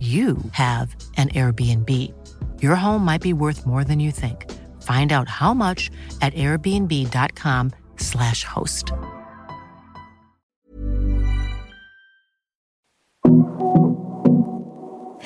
you 0.00 0.36
have 0.52 0.94
an 1.16 1.30
Airbnb. 1.30 2.12
Your 2.60 2.74
home 2.74 3.02
might 3.04 3.22
be 3.22 3.32
worth 3.32 3.64
more 3.66 3.84
than 3.84 4.00
you 4.00 4.12
think. 4.12 4.52
Find 4.82 5.12
out 5.12 5.28
how 5.28 5.54
much 5.54 5.90
at 6.20 6.34
airbnb.com/slash 6.34 8.44
host. 8.44 8.92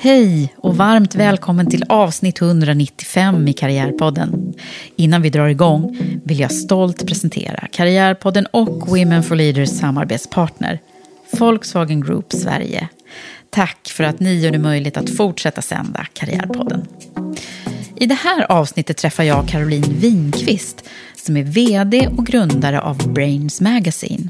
Hej 0.03 0.53
och 0.57 0.77
varmt 0.77 1.15
välkommen 1.15 1.69
till 1.69 1.83
avsnitt 1.89 2.41
195 2.41 3.47
i 3.47 3.53
Karriärpodden. 3.53 4.53
Innan 4.95 5.21
vi 5.21 5.29
drar 5.29 5.47
igång 5.47 5.97
vill 6.25 6.39
jag 6.39 6.51
stolt 6.51 7.07
presentera 7.07 7.67
Karriärpodden 7.71 8.45
och 8.45 8.87
Women 8.87 9.23
for 9.23 9.35
Leaders 9.35 9.69
samarbetspartner 9.69 10.79
Volkswagen 11.39 12.01
Group 12.01 12.33
Sverige. 12.33 12.89
Tack 13.53 13.89
för 13.89 14.03
att 14.03 14.19
ni 14.19 14.39
gör 14.39 14.51
det 14.51 14.59
möjligt 14.59 14.97
att 14.97 15.17
fortsätta 15.17 15.61
sända 15.61 16.07
Karriärpodden. 16.13 16.87
I 17.95 18.05
det 18.05 18.15
här 18.15 18.51
avsnittet 18.51 18.97
träffar 18.97 19.23
jag 19.23 19.47
Caroline 19.47 19.99
Winqvist 19.99 20.89
som 21.15 21.37
är 21.37 21.43
vd 21.43 22.07
och 22.07 22.25
grundare 22.25 22.81
av 22.81 23.13
Brains 23.13 23.61
Magazine. 23.61 24.29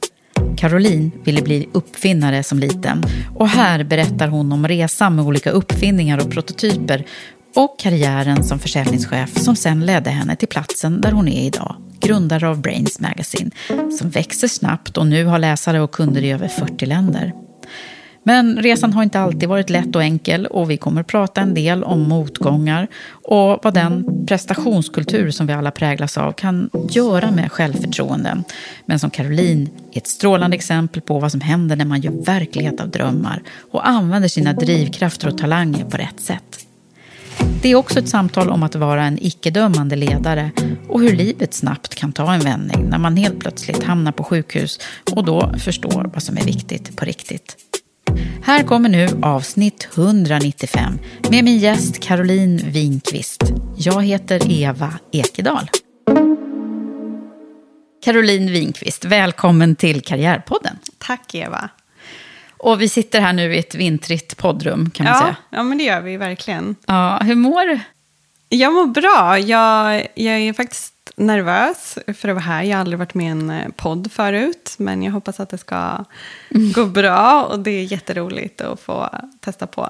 Caroline 0.57 1.11
ville 1.23 1.41
bli 1.41 1.69
uppfinnare 1.71 2.43
som 2.43 2.59
liten 2.59 3.03
och 3.35 3.47
här 3.47 3.83
berättar 3.83 4.27
hon 4.27 4.51
om 4.51 4.67
resan 4.67 5.15
med 5.15 5.25
olika 5.25 5.51
uppfinningar 5.51 6.25
och 6.25 6.31
prototyper 6.31 7.05
och 7.55 7.79
karriären 7.79 8.43
som 8.43 8.59
försäljningschef 8.59 9.37
som 9.37 9.55
sen 9.55 9.85
ledde 9.85 10.09
henne 10.09 10.35
till 10.35 10.47
platsen 10.47 11.01
där 11.01 11.11
hon 11.11 11.27
är 11.27 11.45
idag, 11.45 11.75
grundare 11.99 12.49
av 12.49 12.61
Brains 12.61 12.99
Magazine, 12.99 13.51
som 13.99 14.09
växer 14.09 14.47
snabbt 14.47 14.97
och 14.97 15.07
nu 15.07 15.25
har 15.25 15.39
läsare 15.39 15.81
och 15.81 15.91
kunder 15.91 16.21
i 16.21 16.31
över 16.31 16.47
40 16.47 16.85
länder. 16.85 17.33
Men 18.23 18.57
resan 18.57 18.93
har 18.93 19.03
inte 19.03 19.19
alltid 19.19 19.49
varit 19.49 19.69
lätt 19.69 19.95
och 19.95 20.03
enkel 20.03 20.45
och 20.45 20.71
vi 20.71 20.77
kommer 20.77 21.03
prata 21.03 21.41
en 21.41 21.53
del 21.53 21.83
om 21.83 22.01
motgångar 22.01 22.87
och 23.11 23.59
vad 23.63 23.73
den 23.73 24.25
prestationskultur 24.27 25.31
som 25.31 25.47
vi 25.47 25.53
alla 25.53 25.71
präglas 25.71 26.17
av 26.17 26.31
kan 26.31 26.69
göra 26.89 27.31
med 27.31 27.51
självförtroenden. 27.51 28.43
Men 28.85 28.99
som 28.99 29.09
Caroline 29.09 29.69
är 29.91 29.97
ett 29.97 30.07
strålande 30.07 30.55
exempel 30.55 31.01
på 31.01 31.19
vad 31.19 31.31
som 31.31 31.41
händer 31.41 31.75
när 31.75 31.85
man 31.85 32.01
gör 32.01 32.25
verklighet 32.25 32.81
av 32.81 32.89
drömmar 32.89 33.41
och 33.71 33.87
använder 33.87 34.29
sina 34.29 34.53
drivkrafter 34.53 35.27
och 35.27 35.37
talanger 35.37 35.85
på 35.85 35.97
rätt 35.97 36.19
sätt. 36.19 36.65
Det 37.61 37.69
är 37.69 37.75
också 37.75 37.99
ett 37.99 38.09
samtal 38.09 38.49
om 38.49 38.63
att 38.63 38.75
vara 38.75 39.03
en 39.03 39.17
icke-dömande 39.21 39.95
ledare 39.95 40.51
och 40.87 41.01
hur 41.01 41.15
livet 41.15 41.53
snabbt 41.53 41.95
kan 41.95 42.13
ta 42.13 42.33
en 42.33 42.41
vändning 42.41 42.89
när 42.89 42.97
man 42.97 43.17
helt 43.17 43.39
plötsligt 43.39 43.83
hamnar 43.83 44.11
på 44.11 44.23
sjukhus 44.23 44.79
och 45.15 45.25
då 45.25 45.53
förstår 45.57 46.09
vad 46.13 46.23
som 46.23 46.37
är 46.37 46.43
viktigt 46.43 46.97
på 46.97 47.05
riktigt. 47.05 47.55
Här 48.43 48.63
kommer 48.63 48.89
nu 48.89 49.07
avsnitt 49.21 49.87
195 49.95 50.99
med 51.29 51.43
min 51.43 51.57
gäst 51.57 51.99
Caroline 51.99 52.61
Winqvist. 52.65 53.43
Jag 53.77 54.03
heter 54.03 54.51
Eva 54.51 54.93
Ekedal. 55.11 55.69
Caroline 58.03 58.51
Winqvist, 58.51 59.05
välkommen 59.05 59.75
till 59.75 60.01
Karriärpodden. 60.01 60.77
Tack 60.97 61.35
Eva. 61.35 61.69
Och 62.57 62.81
vi 62.81 62.89
sitter 62.89 63.21
här 63.21 63.33
nu 63.33 63.55
i 63.55 63.59
ett 63.59 63.75
vintrigt 63.75 64.37
poddrum 64.37 64.89
kan 64.89 65.03
man 65.03 65.13
ja, 65.13 65.19
säga. 65.19 65.35
Ja, 65.49 65.63
men 65.63 65.77
det 65.77 65.83
gör 65.83 66.01
vi 66.01 66.17
verkligen. 66.17 66.75
Ja, 66.85 67.19
hur 67.23 67.35
mår 67.35 67.65
du? 67.65 67.79
Jag 68.49 68.73
mår 68.73 68.87
bra. 68.87 69.39
Jag, 69.39 70.07
jag 70.15 70.39
är 70.39 70.53
faktiskt 70.53 70.93
nervös 71.21 71.97
för 72.17 72.29
att 72.29 72.35
vara 72.35 72.39
här. 72.39 72.63
Jag 72.63 72.75
har 72.75 72.79
aldrig 72.81 72.99
varit 72.99 73.13
med 73.13 73.25
i 73.25 73.29
en 73.29 73.49
eh, 73.49 73.67
podd 73.75 74.11
förut. 74.11 74.75
Men 74.77 75.03
jag 75.03 75.11
hoppas 75.11 75.39
att 75.39 75.49
det 75.49 75.57
ska 75.57 76.05
mm. 76.55 76.71
gå 76.71 76.85
bra. 76.85 77.43
Och 77.43 77.59
det 77.59 77.71
är 77.71 77.83
jätteroligt 77.83 78.61
att 78.61 78.79
få 78.79 79.09
testa 79.39 79.67
på. 79.67 79.89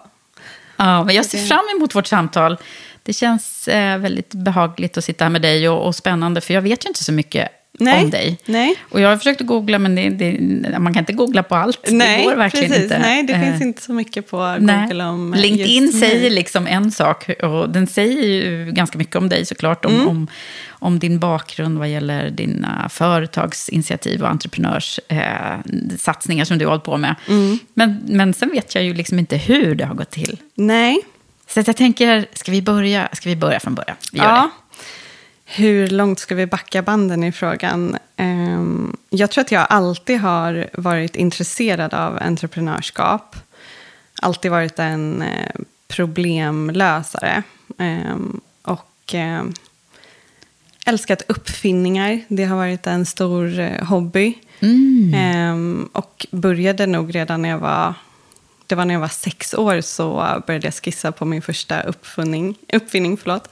Ja, 0.77 1.03
men 1.03 1.15
jag 1.15 1.25
ser 1.25 1.37
fram 1.37 1.65
emot 1.75 1.95
vårt 1.95 2.07
samtal. 2.07 2.57
Det 3.03 3.13
känns 3.13 3.67
eh, 3.67 3.97
väldigt 3.97 4.33
behagligt 4.33 4.97
att 4.97 5.03
sitta 5.03 5.25
här 5.25 5.29
med 5.29 5.41
dig 5.41 5.69
och, 5.69 5.85
och 5.85 5.95
spännande. 5.95 6.41
För 6.41 6.53
jag 6.53 6.61
vet 6.61 6.85
ju 6.85 6.87
inte 6.87 7.03
så 7.03 7.13
mycket 7.13 7.49
Nej. 7.79 8.03
om 8.03 8.09
dig. 8.09 8.37
Nej. 8.45 8.75
Och 8.89 9.01
jag 9.01 9.09
har 9.09 9.17
försökt 9.17 9.41
att 9.41 9.47
googla, 9.47 9.79
men 9.79 9.95
det, 9.95 10.09
det, 10.09 10.39
man 10.79 10.93
kan 10.93 10.99
inte 11.01 11.13
googla 11.13 11.43
på 11.43 11.55
allt. 11.55 11.79
Nej, 11.91 12.17
det 12.17 12.23
går 12.29 12.35
verkligen 12.35 12.67
precis. 12.67 12.83
inte. 12.83 12.99
Nej, 12.99 13.23
det 13.23 13.33
finns 13.33 13.61
eh, 13.61 13.67
inte 13.67 13.81
så 13.81 13.93
mycket 13.93 14.29
på 14.29 14.37
Google 14.37 14.59
Nej. 14.93 15.05
om 15.07 15.33
eh, 15.33 15.39
LinkedIn 15.41 15.83
just 15.85 15.99
säger 15.99 16.29
liksom 16.29 16.67
en 16.67 16.91
sak, 16.91 17.29
och 17.43 17.69
den 17.69 17.87
säger 17.87 18.23
ju 18.23 18.71
ganska 18.71 18.97
mycket 18.97 19.15
om 19.15 19.29
dig 19.29 19.45
såklart. 19.45 19.85
Om, 19.85 19.91
Mm. 19.95 20.07
om, 20.07 20.27
om 20.69 20.99
din 20.99 21.19
bakgrund 21.19 21.77
vad 21.77 21.89
gäller 21.89 22.29
dina 22.29 22.89
företagsinitiativ 22.89 24.21
och 24.23 24.29
entreprenörssatsningar 24.29 26.43
eh, 26.43 26.47
som 26.47 26.57
du 26.57 26.65
har 26.65 26.69
hållit 26.71 26.83
på 26.83 26.97
med. 26.97 27.15
Mm. 27.27 27.59
Men, 27.73 28.01
men 28.05 28.33
sen 28.33 28.49
vet 28.49 28.75
jag 28.75 28.83
ju 28.83 28.93
liksom 28.93 29.19
inte 29.19 29.37
hur 29.37 29.75
det 29.75 29.85
har 29.85 29.95
gått 29.95 30.11
till. 30.11 30.39
Nej. 30.55 30.97
Så 31.47 31.63
jag 31.65 31.77
tänker, 31.77 32.25
ska 32.33 32.51
vi 32.51 32.61
börja, 32.61 33.09
ska 33.13 33.29
vi 33.29 33.35
börja 33.35 33.59
från 33.59 33.75
början? 33.75 33.95
Vi 34.11 34.17
gör 34.19 34.25
Ja. 34.25 34.41
det. 34.41 34.49
Hur 35.53 35.87
långt 35.87 36.19
ska 36.19 36.35
vi 36.35 36.45
backa 36.45 36.81
banden 36.81 37.23
i 37.23 37.31
frågan? 37.31 37.97
Ehm, 38.15 38.97
jag 39.09 39.31
tror 39.31 39.41
att 39.41 39.51
jag 39.51 39.67
alltid 39.69 40.19
har 40.19 40.69
varit 40.73 41.15
intresserad 41.15 41.93
av 41.93 42.17
entreprenörskap. 42.21 43.35
Alltid 44.21 44.51
varit 44.51 44.79
en 44.79 45.21
eh, 45.21 45.55
problemlösare. 45.87 47.43
Ehm, 47.77 48.41
och 48.61 49.13
ehm, 49.13 49.53
älskat 50.85 51.21
uppfinningar. 51.27 52.21
Det 52.27 52.45
har 52.45 52.57
varit 52.57 52.87
en 52.87 53.05
stor 53.05 53.59
eh, 53.59 53.83
hobby. 53.85 54.37
Mm. 54.59 55.13
Ehm, 55.13 55.89
och 55.93 56.27
började 56.31 56.85
nog 56.85 57.15
redan 57.15 57.41
när 57.41 57.49
jag 57.49 57.59
var... 57.59 57.93
Det 58.71 58.75
var 58.75 58.85
när 58.85 58.93
jag 58.93 59.01
var 59.01 59.07
sex 59.07 59.53
år 59.53 59.81
så 59.81 60.13
började 60.47 60.67
jag 60.67 60.73
skissa 60.73 61.11
på 61.11 61.25
min 61.25 61.41
första 61.41 61.81
uppfinning. 61.81 62.57
uppfinning 62.73 63.17
förlåt. 63.17 63.49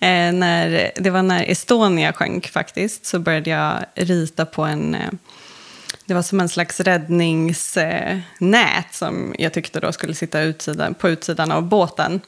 Eh, 0.00 0.32
när, 0.32 0.92
det 0.96 1.10
var 1.10 1.22
när 1.22 1.50
Estonia 1.50 2.12
sjönk 2.12 2.48
faktiskt. 2.48 3.06
Så 3.06 3.18
började 3.18 3.50
jag 3.50 3.84
rita 3.94 4.46
på 4.46 4.62
en... 4.62 4.94
Eh, 4.94 5.10
det 6.04 6.14
var 6.14 6.22
som 6.22 6.40
en 6.40 6.48
slags 6.48 6.80
räddningsnät 6.80 8.22
nät 8.38 8.94
som 8.94 9.34
jag 9.38 9.52
tyckte 9.52 9.80
då 9.80 9.92
skulle 9.92 10.14
sitta 10.14 10.40
utsidan, 10.40 10.94
på 10.94 11.08
utsidan 11.08 11.52
av 11.52 11.62
båten. 11.62 12.20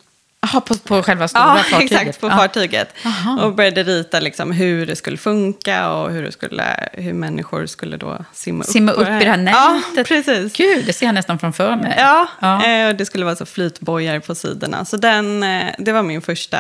Jaha, 0.52 0.61
på, 0.61 0.75
på 0.75 1.02
själva 1.02 1.29
stora 1.29 1.43
Ja, 1.56 1.62
fartyget? 1.70 1.93
exakt, 2.00 2.20
på 2.20 2.26
Ja. 2.26 2.37
fartyget. 2.37 2.94
Aha. 3.05 3.44
Och 3.44 3.55
började 3.55 3.82
rita 3.82 4.20
liksom 4.20 4.52
hur 4.52 4.87
det 4.87 4.96
skulle 4.96 5.17
funka 5.17 5.91
och 5.91 6.11
hur, 6.11 6.23
det 6.23 6.32
skulle, 6.32 6.88
hur 6.93 7.12
människor 7.12 7.67
skulle 7.67 7.96
då 7.96 8.25
simma, 8.32 8.64
Simma 8.64 8.93
upp, 8.93 9.00
upp 9.00 9.06
i 9.23 9.25
det 9.25 9.31
här 9.31 9.46
Ja, 9.52 9.81
nätet. 9.88 10.08
precis. 10.08 10.52
Gud, 10.52 10.87
det 10.87 10.93
ser 10.93 11.06
jag 11.06 11.14
nästan 11.14 11.38
framför 11.38 11.76
mig. 11.76 11.94
Ja, 11.99 12.26
Ja. 12.41 12.64
eh, 12.67 12.88
och 12.88 12.94
det 12.94 13.06
skulle 13.06 13.25
vara 13.25 13.37
så 13.37 13.46
flytbojar 13.46 14.19
på 14.20 14.35
sidorna. 14.35 14.85
Så 14.85 14.96
den, 14.96 15.43
eh, 15.43 15.75
det 15.79 15.93
var 15.93 16.02
min 16.02 16.23
första 16.23 16.58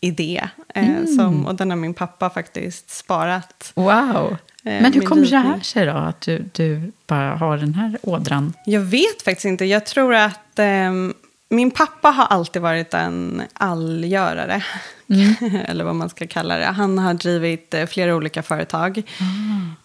idé. 0.00 0.48
eh, 0.74 0.88
Mm. 0.88 1.06
Som, 1.06 1.46
och 1.46 1.54
den 1.54 1.70
har 1.70 1.76
min 1.76 1.94
pappa 1.94 2.30
faktiskt 2.30 2.90
sparat. 2.90 3.72
Wow. 3.74 4.36
Men 4.62 4.92
hur 4.92 5.00
kommer 5.00 5.26
det 5.26 5.36
här 5.36 5.60
sig 5.60 5.86
då? 5.86 5.92
Att 5.92 6.20
du, 6.20 6.44
du 6.52 6.92
bara 7.06 7.34
har 7.36 7.56
den 7.56 7.74
här 7.74 7.98
ådran? 8.02 8.52
Jag 8.66 8.80
vet 8.80 9.22
faktiskt 9.24 9.44
inte. 9.44 9.64
Jag 9.64 9.86
tror 9.86 10.14
att 10.14 10.58
ehm, 10.58 11.14
min 11.48 11.70
pappa 11.70 12.08
har 12.08 12.24
alltid 12.24 12.62
varit 12.62 12.94
en 12.94 13.42
allgörare. 13.52 14.64
Eller 15.66 15.84
vad 15.84 15.94
man 15.94 16.08
ska 16.08 16.26
kalla 16.26 16.56
det. 16.56 16.64
Han 16.64 16.98
har 16.98 17.14
drivit 17.14 17.74
eh, 17.74 17.86
flera 17.86 18.14
olika 18.16 18.42
företag. 18.42 19.02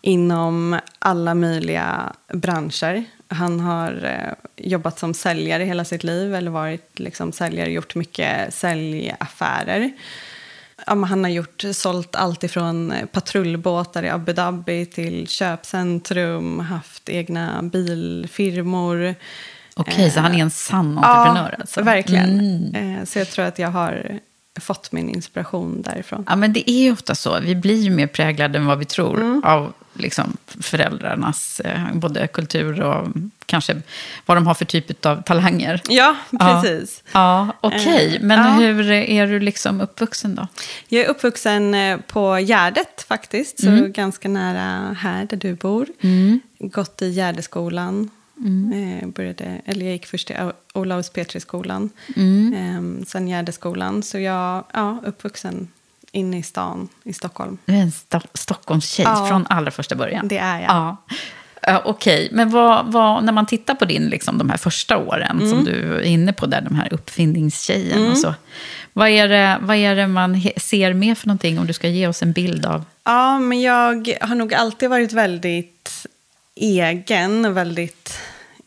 Inom 0.01 0.79
alla 0.99 1.35
möjliga 1.35 2.13
branscher. 2.33 3.05
Han 3.27 3.59
har 3.59 4.05
eh, 4.05 4.65
jobbat 4.65 4.99
som 4.99 5.13
säljare 5.13 5.63
hela 5.63 5.85
sitt 5.85 6.03
liv. 6.03 6.35
Eller 6.35 6.51
varit 6.51 6.99
liksom, 6.99 7.31
säljare, 7.31 7.71
gjort 7.71 7.95
mycket 7.95 8.53
säljaffärer. 8.53 9.91
Ja, 10.87 10.93
han 10.93 11.23
har 11.23 11.31
gjort, 11.31 11.63
sålt 11.71 12.15
allt 12.15 12.43
ifrån 12.43 12.93
patrullbåtar 13.11 14.03
i 14.03 14.09
Abu 14.09 14.33
Dhabi 14.33 14.85
till 14.85 15.27
köpcentrum, 15.27 16.59
haft 16.59 17.09
egna 17.09 17.63
bilfirmor. 17.63 19.15
Okej, 19.75 20.11
så 20.11 20.19
han 20.19 20.35
är 20.35 20.39
en 20.39 20.49
sann 20.51 20.97
entreprenör 20.97 21.49
ja, 21.51 21.57
alltså? 21.61 21.81
verkligen. 21.81 22.75
Eh, 22.75 23.05
Så 23.05 23.19
jag 23.19 23.29
tror 23.29 23.45
att 23.45 23.59
jag 23.59 23.69
har 23.69 24.19
fått 24.61 24.91
min 24.91 25.09
inspiration 25.09 25.81
därifrån. 25.81 26.25
Ja, 26.29 26.35
men 26.35 26.53
det 26.53 26.71
är 26.71 26.83
ju 26.83 26.91
ofta 26.91 27.15
så. 27.15 27.39
Vi 27.39 27.55
blir 27.55 27.81
ju 27.81 27.89
mer 27.89 28.07
präglade 28.07 28.57
än 28.57 28.65
vad 28.65 28.79
vi 28.79 28.85
tror 28.85 29.17
Mm. 29.21 29.41
av 29.45 29.73
liksom, 29.93 30.37
föräldrarnas 30.61 31.59
eh, 31.59 31.81
både 31.93 32.27
kultur 32.27 32.81
och 32.81 33.07
kanske 33.45 33.81
vad 34.25 34.37
de 34.37 34.47
har 34.47 34.53
för 34.53 34.65
typ 34.65 35.05
av 35.05 35.21
talanger. 35.23 35.81
Ja, 35.89 36.15
Ja. 36.29 36.61
precis. 36.61 37.03
Ja, 37.11 37.47
okej. 37.61 38.15
Eh, 38.15 38.21
Men 38.21 38.39
ja. 38.39 38.51
hur 38.67 38.91
är 38.91 39.27
du 39.27 39.39
liksom 39.39 39.81
uppvuxen 39.81 40.35
då? 40.35 40.47
Jag 40.87 41.01
är 41.05 41.07
uppvuxen 41.09 41.75
på 42.07 42.37
Gärdet 42.39 43.05
faktiskt, 43.07 43.59
så 43.61 43.67
Mm. 43.67 43.91
ganska 43.91 44.29
nära 44.29 44.93
här 44.93 45.25
där 45.25 45.37
du 45.37 45.53
bor. 45.55 45.87
Gått 46.59 47.01
i 47.01 47.09
Gärdeskolan. 47.09 48.09
Mm. 48.43 48.99
Eh, 49.03 49.07
började, 49.07 49.61
eller 49.65 49.85
jag 49.85 49.91
gick 49.93 50.05
först 50.05 50.31
i 50.31 50.35
Olaus 50.73 51.09
Petri-skolan, 51.09 51.89
Mm. 52.15 52.53
eh, 52.99 53.05
sen 53.05 53.27
Gärdeskolan. 53.27 54.03
Så 54.03 54.19
jag 54.19 54.63
ja, 54.73 55.01
uppvuxen 55.05 55.67
inne 56.11 56.37
i 56.37 56.43
stan 56.43 56.87
i 57.03 57.13
Stockholm. 57.13 57.57
Du 57.65 57.73
är 57.73 57.77
en 57.81 57.89
sto- 57.91 58.27
Stockholmstjej 58.33 59.05
Ja. 59.09 59.25
från 59.29 59.47
allra 59.49 59.71
första 59.71 59.95
början. 59.95 60.27
Det 60.27 60.37
är 60.37 60.61
jag. 60.61 60.69
Ja. 60.69 60.97
Okej, 61.85 62.29
men 62.31 62.49
vad, 62.49 62.91
vad, 62.91 63.23
när 63.23 63.33
man 63.33 63.45
tittar 63.45 63.75
på 63.75 63.85
din, 63.85 64.03
liksom, 64.05 64.37
de 64.37 64.49
här 64.49 64.57
första 64.57 64.97
åren 64.97 65.37
Mm. 65.37 65.49
som 65.49 65.65
du 65.65 65.95
är 65.95 66.01
inne 66.01 66.33
på 66.33 66.45
där, 66.45 66.61
de 66.61 66.75
här 66.75 66.93
uppfinningstjejen 66.93 68.11
och 68.11 68.17
så. 68.17 68.33
Vad 68.93 69.09
är, 69.09 69.27
det, 69.27 69.57
vad 69.61 69.75
är 69.77 69.95
det 69.95 70.07
man 70.07 70.41
ser 70.57 70.93
med 70.93 71.17
för 71.17 71.27
någonting 71.27 71.59
om 71.59 71.67
du 71.67 71.73
ska 71.73 71.87
ge 71.87 72.07
oss 72.07 72.21
en 72.23 72.31
bild 72.31 72.65
av? 72.65 72.85
Ja, 73.03 73.39
men 73.39 73.61
jag 73.61 74.17
har 74.21 74.35
nog 74.35 74.53
alltid 74.53 74.89
varit 74.89 75.13
väldigt 75.13 76.05
egen 76.55 77.45
och 77.45 77.57
väldigt 77.57 78.17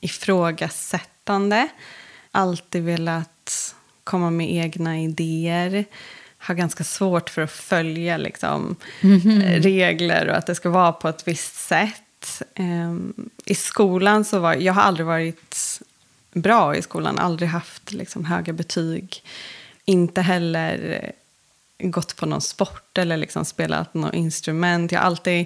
ifrågasättande. 0.06 1.68
Alltid 2.30 2.82
velat 2.84 3.74
komma 4.04 4.30
med 4.30 4.52
egna 4.52 5.00
idéer. 5.00 5.84
Har 6.38 6.54
ganska 6.54 6.84
svårt 6.84 7.30
för 7.30 7.42
att 7.42 7.50
följa 7.50 8.16
liksom, 8.16 8.76
eh, 9.02 9.60
regler 9.62 10.28
och 10.28 10.36
att 10.36 10.46
det 10.46 10.54
ska 10.54 10.70
vara 10.70 10.92
på 10.92 11.08
ett 11.08 11.28
visst 11.28 11.56
sätt. 11.56 12.42
Ehm, 12.54 13.30
I 13.44 13.54
skolan 13.54 14.24
så 14.24 14.38
var 14.38 14.54
jag 14.54 14.72
har 14.72 14.82
aldrig 14.82 15.06
varit 15.06 15.80
bra 16.32 16.76
i 16.76 16.82
skolan, 16.82 17.18
aldrig 17.18 17.48
haft 17.48 17.92
liksom, 17.92 18.24
höga 18.24 18.52
betyg. 18.52 19.22
Inte 19.84 20.20
heller 20.20 21.02
eh, 21.02 21.10
gått 21.90 22.16
på 22.16 22.26
någon 22.26 22.40
sport 22.40 22.98
eller 22.98 23.16
liksom 23.16 23.44
spelat 23.44 23.94
något 23.94 24.14
instrument. 24.14 24.92
Jag 24.92 25.00
har 25.00 25.06
alltid 25.06 25.40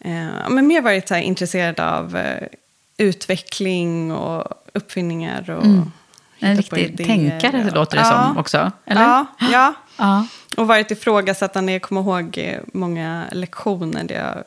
eh, 0.00 0.48
men 0.50 0.66
mer 0.66 0.82
varit 0.82 1.08
så 1.08 1.16
intresserad 1.16 1.80
av 1.80 2.16
eh, 2.16 2.48
utveckling 2.96 4.12
och 4.12 4.44
uppfinningar. 4.74 5.50
Och 5.50 5.64
En 6.38 6.56
hitta 6.56 6.70
på 6.70 6.76
riktig 6.76 7.06
tänkare 7.06 7.64
och- 7.66 7.74
låter 7.74 7.96
det 7.96 8.02
Ja. 8.02 8.24
som 8.28 8.38
också, 8.38 8.72
eller? 8.84 9.02
Ja, 9.02 9.26
ja. 9.52 9.74
Ja. 9.98 10.26
Och 10.56 10.66
varit 10.66 10.90
ifrågasättande. 10.90 11.72
Jag 11.72 11.82
kommer 11.82 12.00
ihåg 12.00 12.58
många 12.72 13.24
lektioner 13.32 14.04
där, 14.04 14.14
jag, 14.14 14.44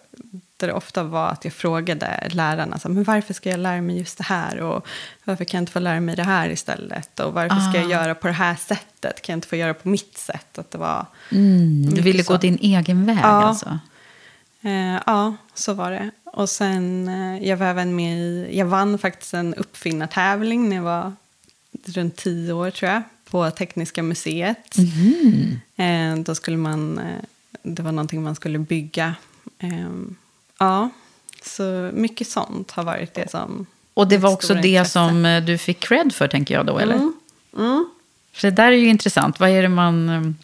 där 0.57 0.67
det 0.67 0.73
ofta 0.73 1.03
var 1.03 1.27
att 1.29 1.45
jag 1.45 1.53
frågade 1.53 2.27
lärarna 2.31 2.79
så 2.79 2.89
men 2.89 3.03
varför 3.03 3.33
ska 3.33 3.49
jag 3.49 3.59
lära 3.59 3.81
mig 3.81 3.97
just 3.97 4.17
det 4.17 4.23
här 4.23 4.59
och 4.61 4.87
varför 5.23 5.45
kan 5.45 5.57
jag 5.57 5.61
inte 5.61 5.71
få 5.71 5.79
lära 5.79 5.99
mig 5.99 6.15
det 6.15 6.23
här 6.23 6.49
istället 6.49 7.19
och 7.19 7.33
varför 7.33 7.59
ska 7.59 7.77
jag 7.79 7.87
Ah. 7.87 7.89
göra 8.03 8.15
på 8.15 8.27
det 8.27 8.33
här 8.33 8.55
sättet, 8.55 9.21
kan 9.21 9.33
jag 9.33 9.37
inte 9.37 9.47
få 9.47 9.55
göra 9.55 9.73
på 9.73 9.89
mitt 9.89 10.17
sätt? 10.17 10.57
Att 10.57 10.71
det 10.71 10.77
var 10.77 11.05
Mm, 11.31 11.89
du 11.93 12.01
ville 12.01 12.23
så. 12.23 12.33
gå 12.33 12.37
din 12.37 12.57
egen 12.61 13.05
väg 13.05 13.17
Ja. 13.21 13.27
alltså? 13.27 13.79
Eh, 14.61 14.99
ja, 15.05 15.35
så 15.53 15.73
var 15.73 15.91
det. 15.91 16.11
Och 16.33 16.49
sen, 16.49 17.07
eh, 17.07 17.47
jag 17.47 17.57
var 17.57 17.65
även 17.65 17.95
med 17.95 18.17
i, 18.17 18.57
jag 18.57 18.65
vann 18.65 18.97
faktiskt 18.97 19.33
en 19.33 19.53
uppfinnartävling 19.53 20.69
när 20.69 20.75
jag 20.75 20.83
var 20.83 21.13
runt 21.85 22.15
tio 22.15 22.53
år 22.53 22.71
tror 22.71 22.91
jag, 22.91 23.01
på 23.29 23.51
Tekniska 23.51 24.03
museet. 24.03 24.75
Eh, 25.75 26.15
då 26.15 26.35
skulle 26.35 26.57
man, 26.57 26.99
eh, 26.99 27.23
det 27.63 27.83
var 27.83 27.91
någonting 27.91 28.23
man 28.23 28.35
skulle 28.35 28.59
bygga. 28.59 29.15
Eh, 29.59 29.89
ja, 30.57 30.89
så 31.43 31.91
mycket 31.93 32.27
sånt 32.27 32.71
har 32.71 32.83
varit 32.83 33.13
det 33.13 33.31
som... 33.31 33.65
Och 33.93 34.07
det 34.07 34.17
var 34.17 34.33
också 34.33 34.53
det 34.53 34.67
intresse. 34.67 34.91
som 34.91 35.43
du 35.45 35.57
fick 35.57 35.79
cred 35.79 36.13
för, 36.13 36.27
tänker 36.27 36.53
jag 36.55 36.65
då, 36.65 36.79
eller? 36.79 36.95
Mm. 36.95 37.13
Mm. 37.57 37.89
Så 38.33 38.47
det 38.47 38.51
där 38.51 38.71
är 38.71 38.77
ju 38.77 38.87
intressant. 38.87 39.39
Vad 39.39 39.49
är 39.49 39.61
det 39.61 39.69
man... 39.69 40.35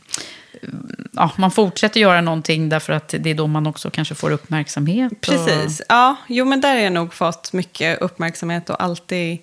eh, 0.63 0.69
Ja, 1.12 1.31
man 1.38 1.51
fortsätter 1.51 2.00
göra 2.00 2.21
någonting 2.21 2.69
därför 2.69 2.94
att 2.94 3.15
det 3.19 3.30
är 3.30 3.36
då 3.36 3.48
man 3.48 3.68
också 3.68 3.89
kanske 3.89 4.15
får 4.15 4.31
uppmärksamhet. 4.31 5.12
och- 5.12 5.21
Precis. 5.21 5.81
Ja, 5.89 6.15
jo, 6.27 6.45
men 6.45 6.62
där 6.62 6.75
har 6.75 6.81
jag 6.81 6.94
nog 6.94 7.13
fått 7.13 7.54
mycket 7.54 8.01
uppmärksamhet 8.01 8.69
och 8.69 8.83
alltid 8.83 9.38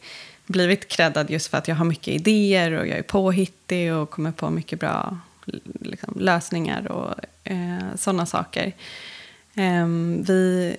blivit 0.47 0.89
creddad 0.89 1.31
just 1.31 1.47
för 1.51 1.59
att 1.59 1.69
jag 1.69 1.75
har 1.77 1.85
mycket 1.85 2.09
idéer 2.15 2.73
och 2.73 2.87
jag 2.87 2.99
är 2.99 3.03
påhittig 3.03 3.95
och 3.95 4.11
kommer 4.11 4.33
på 4.33 4.51
mycket 4.51 4.81
bra 4.81 5.19
liksom, 5.81 6.17
lösningar 6.21 6.93
och 6.93 7.15
eh, 7.45 7.79
sådana 7.97 8.27
saker. 8.27 8.73
Ehm, 9.55 10.25
vi 10.27 10.77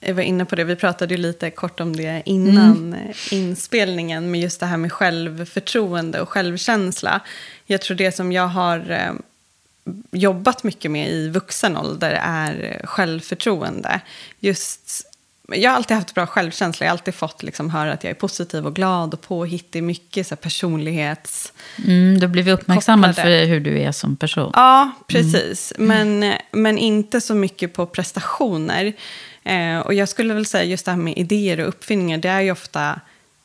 jag 0.00 0.14
var 0.14 0.22
inne 0.22 0.44
på 0.44 0.56
det, 0.56 0.64
vi 0.64 0.76
pratade 0.76 1.14
ju 1.14 1.20
lite 1.20 1.50
kort 1.50 1.80
om 1.80 1.96
det 1.96 2.22
innan 2.24 2.92
eh, 2.94 3.32
inspelningen, 3.32 4.30
med 4.30 4.40
just 4.40 4.60
det 4.60 4.66
här 4.66 4.76
med 4.76 4.92
självförtroende 4.92 6.20
och 6.20 6.28
självkänsla. 6.28 7.20
Jag 7.66 7.80
tror 7.80 7.96
det 7.96 8.12
som 8.12 8.32
jag 8.32 8.46
har 8.48 8.90
eh, 8.90 9.12
jobbat 10.10 10.62
mycket 10.62 10.90
med 10.90 11.10
i 11.10 11.28
vuxen 11.28 11.76
ålder 11.76 12.20
är 12.22 12.80
självförtroende. 12.84 14.00
Just, 14.40 15.08
jag 15.52 15.70
har 15.70 15.76
alltid 15.76 15.96
haft 15.96 16.14
bra 16.14 16.26
självkänsla. 16.26 16.86
Jag 16.86 16.90
har 16.90 16.98
alltid 16.98 17.14
fått 17.14 17.42
liksom 17.42 17.70
höra 17.70 17.92
att 17.92 18.04
jag 18.04 18.10
är 18.10 18.14
positiv 18.14 18.66
och 18.66 18.74
glad 18.74 19.14
och 19.14 19.20
påhittig. 19.20 19.82
Mycket 19.82 20.26
så 20.26 20.34
här 20.34 20.36
personlighets... 20.36 21.52
Mm, 21.84 22.18
du 22.18 22.26
har 22.26 22.32
blivit 22.32 22.60
uppmärksammad 22.60 23.10
Kopplade. 23.10 23.40
för 23.40 23.46
hur 23.46 23.60
du 23.60 23.80
är 23.80 23.92
som 23.92 24.16
person. 24.16 24.50
Ja, 24.54 24.92
precis. 25.06 25.72
Men, 25.78 26.34
men 26.52 26.78
inte 26.78 27.20
så 27.20 27.34
mycket 27.34 27.72
på 27.72 27.86
prestationer. 27.86 28.92
Eh, 29.44 29.78
och 29.78 29.94
jag 29.94 30.08
skulle 30.08 30.34
väl 30.34 30.46
säga 30.46 30.64
just 30.64 30.84
det 30.84 30.90
här 30.90 30.98
med 30.98 31.18
idéer 31.18 31.60
och 31.60 31.68
uppfinningar. 31.68 32.18
Det 32.18 32.28
är 32.28 32.40
ju 32.40 32.52
ofta 32.52 33.00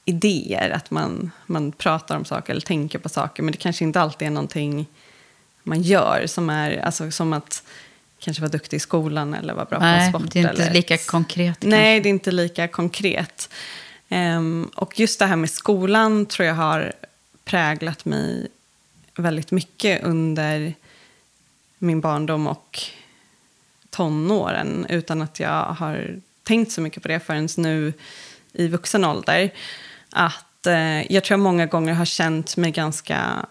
idéer. 0.05 0.69
Att 0.69 0.91
man, 0.91 1.31
man 1.45 1.71
pratar 1.71 2.17
om 2.17 2.25
saker 2.25 2.51
eller 2.51 2.61
tänker 2.61 2.99
på 2.99 3.09
saker. 3.09 3.43
Men 3.43 3.51
det 3.51 3.57
kanske 3.57 3.83
inte 3.83 4.01
alltid 4.01 4.27
är 4.27 4.31
någonting 4.31 4.87
man 5.63 5.81
gör. 5.81 6.27
Som, 6.27 6.49
är, 6.49 6.77
alltså, 6.77 7.11
som 7.11 7.33
att 7.33 7.63
kanske 8.19 8.41
vara 8.41 8.51
duktig 8.51 8.77
i 8.77 8.79
skolan 8.79 9.33
eller 9.33 9.53
vara 9.53 9.65
bra 9.65 9.79
Nej, 9.79 10.11
på 10.11 10.19
sport. 10.19 10.31
det 10.31 10.39
är 10.39 10.49
inte 10.49 10.63
eller, 10.63 10.73
lika 10.73 10.97
konkret. 10.97 11.57
Nej, 11.61 11.99
det 11.99 12.09
är 12.09 12.11
inte 12.11 12.31
lika 12.31 12.67
konkret. 12.67 13.49
Ehm, 14.09 14.69
och 14.75 14.99
just 14.99 15.19
det 15.19 15.25
här 15.25 15.35
med 15.35 15.49
skolan 15.49 16.25
tror 16.25 16.47
jag 16.47 16.55
har 16.55 16.93
präglat 17.45 18.05
mig 18.05 18.47
väldigt 19.15 19.51
mycket 19.51 20.03
under 20.03 20.73
min 21.77 22.01
barndom 22.01 22.47
och 22.47 22.79
tonåren 23.89 24.85
utan 24.89 25.21
att 25.21 25.39
jag 25.39 25.63
har 25.63 26.19
tänkt 26.43 26.71
så 26.71 26.81
mycket 26.81 27.01
på 27.01 27.07
det 27.07 27.19
förrän 27.19 27.49
nu 27.57 27.93
i 28.53 28.67
vuxen 28.67 29.05
ålder. 29.05 29.53
Att 30.09 30.67
eh, 30.67 31.11
jag 31.11 31.23
tror 31.23 31.39
jag 31.39 31.43
många 31.43 31.65
gånger 31.65 31.93
har 31.93 32.05
känt 32.05 32.57
mig 32.57 32.71
ganska 32.71 33.45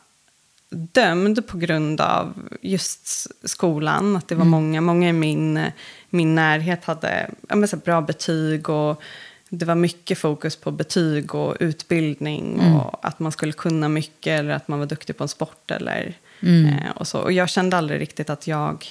dömd 0.72 1.46
på 1.46 1.58
grund 1.58 2.00
av 2.00 2.34
just 2.60 3.26
skolan. 3.48 4.16
Att 4.16 4.28
det 4.28 4.34
var 4.34 4.44
många, 4.44 4.80
många 4.80 5.08
i 5.08 5.12
min, 5.12 5.70
min 6.10 6.34
närhet 6.34 6.84
hade 6.84 7.30
ja, 7.48 7.66
så 7.66 7.76
bra 7.76 8.00
betyg 8.00 8.68
och 8.68 9.02
det 9.48 9.64
var 9.64 9.74
mycket 9.74 10.18
fokus 10.18 10.56
på 10.56 10.70
betyg 10.70 11.34
och 11.34 11.56
utbildning 11.60 12.60
och 12.60 13.06
att 13.06 13.18
man 13.18 13.32
skulle 13.32 13.52
kunna 13.52 13.88
mycket 13.88 14.40
eller 14.40 14.54
att 14.54 14.68
man 14.68 14.78
var 14.78 14.86
duktig 14.86 15.16
på 15.16 15.24
en 15.24 15.28
sport 15.28 15.70
eller 15.70 16.14
eh, 16.40 16.90
och 16.94 17.06
så. 17.06 17.18
Och 17.18 17.32
jag 17.32 17.48
kände 17.48 17.76
aldrig 17.76 18.00
riktigt 18.00 18.30
att 18.30 18.46
jag 18.46 18.86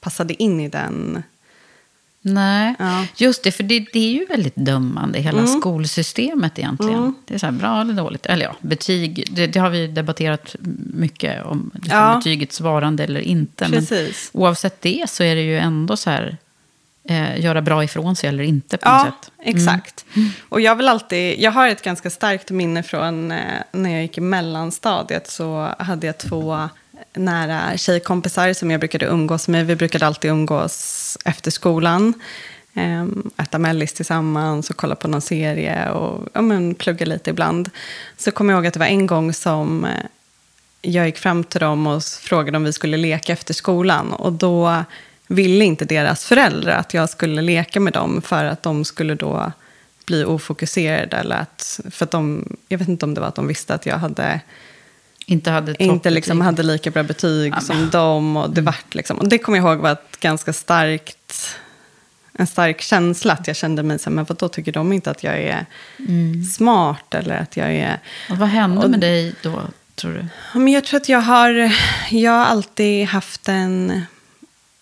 passade 0.00 0.42
in 0.42 0.60
i 0.60 0.68
den. 0.68 1.22
Nej, 2.22 2.74
Ja. 2.78 3.06
just 3.16 3.42
det, 3.42 3.52
för 3.52 3.62
det, 3.62 3.86
det 3.92 3.98
är 3.98 4.12
ju 4.12 4.24
väldigt 4.26 4.56
dömande, 4.56 5.18
hela 5.18 5.38
Mm. 5.38 5.60
skolsystemet 5.60 6.58
egentligen. 6.58 7.14
Det 7.26 7.34
är 7.34 7.38
så 7.38 7.46
här, 7.46 7.52
bra 7.52 7.80
eller 7.80 7.94
dåligt. 7.94 8.26
Eller 8.26 8.44
ja, 8.44 8.54
betyg, 8.60 9.28
det, 9.30 9.46
det 9.46 9.58
har 9.60 9.70
vi 9.70 9.86
debatterat 9.86 10.56
mycket 10.94 11.44
om, 11.44 11.70
liksom 11.74 11.98
Ja. 11.98 12.16
betygets 12.16 12.60
varande 12.60 13.04
eller 13.04 13.20
inte. 13.20 13.68
Men 13.68 13.78
Precis. 13.86 14.30
oavsett 14.32 14.80
det 14.82 15.04
så 15.10 15.22
är 15.22 15.34
det 15.34 15.42
ju 15.42 15.58
ändå 15.58 15.96
så 15.96 16.10
här, 16.10 16.36
eh, 17.04 17.40
göra 17.40 17.62
bra 17.62 17.84
ifrån 17.84 18.16
sig 18.16 18.28
eller 18.28 18.44
inte 18.44 18.76
på 18.76 18.88
något 18.90 18.98
Ja, 19.06 19.12
sätt. 19.22 19.32
exakt. 19.56 20.04
Och 20.48 20.60
jag 20.60 20.76
vill 20.76 20.88
alltid, 20.88 21.40
jag 21.40 21.50
har 21.52 21.68
ett 21.68 21.82
ganska 21.82 22.10
starkt 22.10 22.50
minne 22.50 22.82
från 22.82 23.32
eh, 23.32 23.38
när 23.72 23.90
jag 23.90 24.02
gick 24.02 24.18
i 24.18 24.20
mellanstadiet 24.20 25.30
så 25.30 25.74
hade 25.78 26.06
jag 26.06 26.18
två 26.18 26.68
nära 27.14 27.76
tjejkompisar 27.76 28.52
som 28.52 28.70
jag 28.70 28.80
brukade 28.80 29.06
umgås 29.06 29.48
med. 29.48 29.66
Vi 29.66 29.76
brukade 29.76 30.06
alltid 30.06 30.30
umgås 30.30 31.18
efter 31.24 31.50
skolan. 31.50 32.14
Ehm, 32.74 33.30
äta 33.36 33.58
mellis 33.58 33.92
tillsammans 33.92 34.70
och 34.70 34.76
kolla 34.76 34.94
på 34.94 35.08
någon 35.08 35.20
serie 35.20 35.90
och 35.90 36.28
ja, 36.32 36.40
men, 36.40 36.74
plugga 36.74 37.06
lite 37.06 37.30
ibland. 37.30 37.70
Så 38.16 38.30
kommer 38.30 38.52
jag 38.52 38.58
ihåg 38.58 38.66
att 38.66 38.74
det 38.74 38.80
var 38.80 38.86
en 38.86 39.06
gång 39.06 39.32
som 39.32 39.84
eh, 39.84 39.90
jag 40.82 41.06
gick 41.06 41.18
fram 41.18 41.44
till 41.44 41.60
dem 41.60 41.86
och 41.86 42.04
frågade 42.04 42.56
om 42.56 42.64
vi 42.64 42.72
skulle 42.72 42.96
leka 42.96 43.32
efter 43.32 43.54
skolan. 43.54 44.12
Och 44.12 44.32
då 44.32 44.84
ville 45.26 45.64
inte 45.64 45.84
deras 45.84 46.24
föräldrar 46.24 46.76
att 46.76 46.94
jag 46.94 47.10
skulle 47.10 47.42
leka 47.42 47.80
med 47.80 47.92
dem 47.92 48.22
för 48.22 48.44
att 48.44 48.62
de 48.62 48.84
skulle 48.84 49.14
då 49.14 49.52
bli 50.06 50.24
ofokuserade. 50.24 51.16
Eller 51.16 51.36
att, 51.36 51.80
för 51.90 52.04
att 52.04 52.10
de, 52.10 52.56
jag 52.68 52.78
vet 52.78 52.88
inte 52.88 53.06
om 53.06 53.14
det 53.14 53.20
var 53.20 53.28
att 53.28 53.34
de 53.34 53.46
visste 53.46 53.74
att 53.74 53.86
jag 53.86 53.98
hade, 53.98 54.40
inte 55.30 55.50
hade 55.50 55.82
inte 55.82 56.10
liksom 56.10 56.40
hade 56.40 56.62
lika 56.62 56.90
bra 56.90 57.02
betyg 57.02 57.52
Ja, 57.56 57.60
som 57.60 57.90
dem. 57.90 58.36
Och 58.36 58.50
det, 58.50 58.60
vart 58.60 58.94
liksom, 58.94 59.18
och 59.18 59.28
det 59.28 59.38
kommer 59.38 59.58
jag 59.58 59.66
ihåg 59.72 59.78
var 59.78 59.92
ett 59.92 60.20
ganska 60.20 60.52
starkt, 60.52 61.56
en 62.32 62.46
stark 62.46 62.80
känsla. 62.80 63.32
Att 63.32 63.46
jag 63.46 63.56
kände 63.56 63.82
mig 63.82 63.98
så 63.98 64.10
här, 64.10 64.14
men 64.14 64.24
vadå 64.24 64.48
tycker 64.48 64.72
de 64.72 64.92
inte 64.92 65.10
att 65.10 65.24
jag 65.24 65.38
är 65.38 65.66
smart? 66.56 67.14
Eller 67.14 67.36
att 67.36 67.56
jag 67.56 67.72
är... 67.74 67.98
Och 68.30 68.36
vad 68.36 68.48
hände 68.48 68.84
Och- 68.84 68.90
med 68.90 69.00
dig 69.00 69.34
då, 69.42 69.62
tror 69.94 70.12
du? 70.12 70.26
Ja, 70.54 70.58
Men 70.60 70.72
jag 70.72 70.84
tror 70.84 71.00
att 71.00 71.08
jag 71.08 71.20
har, 71.20 71.72
jag 72.10 72.32
har 72.32 72.44
alltid 72.44 73.06
haft 73.06 73.48
en... 73.48 74.02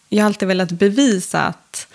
Jag 0.08 0.22
har 0.22 0.26
alltid 0.26 0.48
velat 0.48 0.70
bevisa 0.70 1.40
att, 1.42 1.86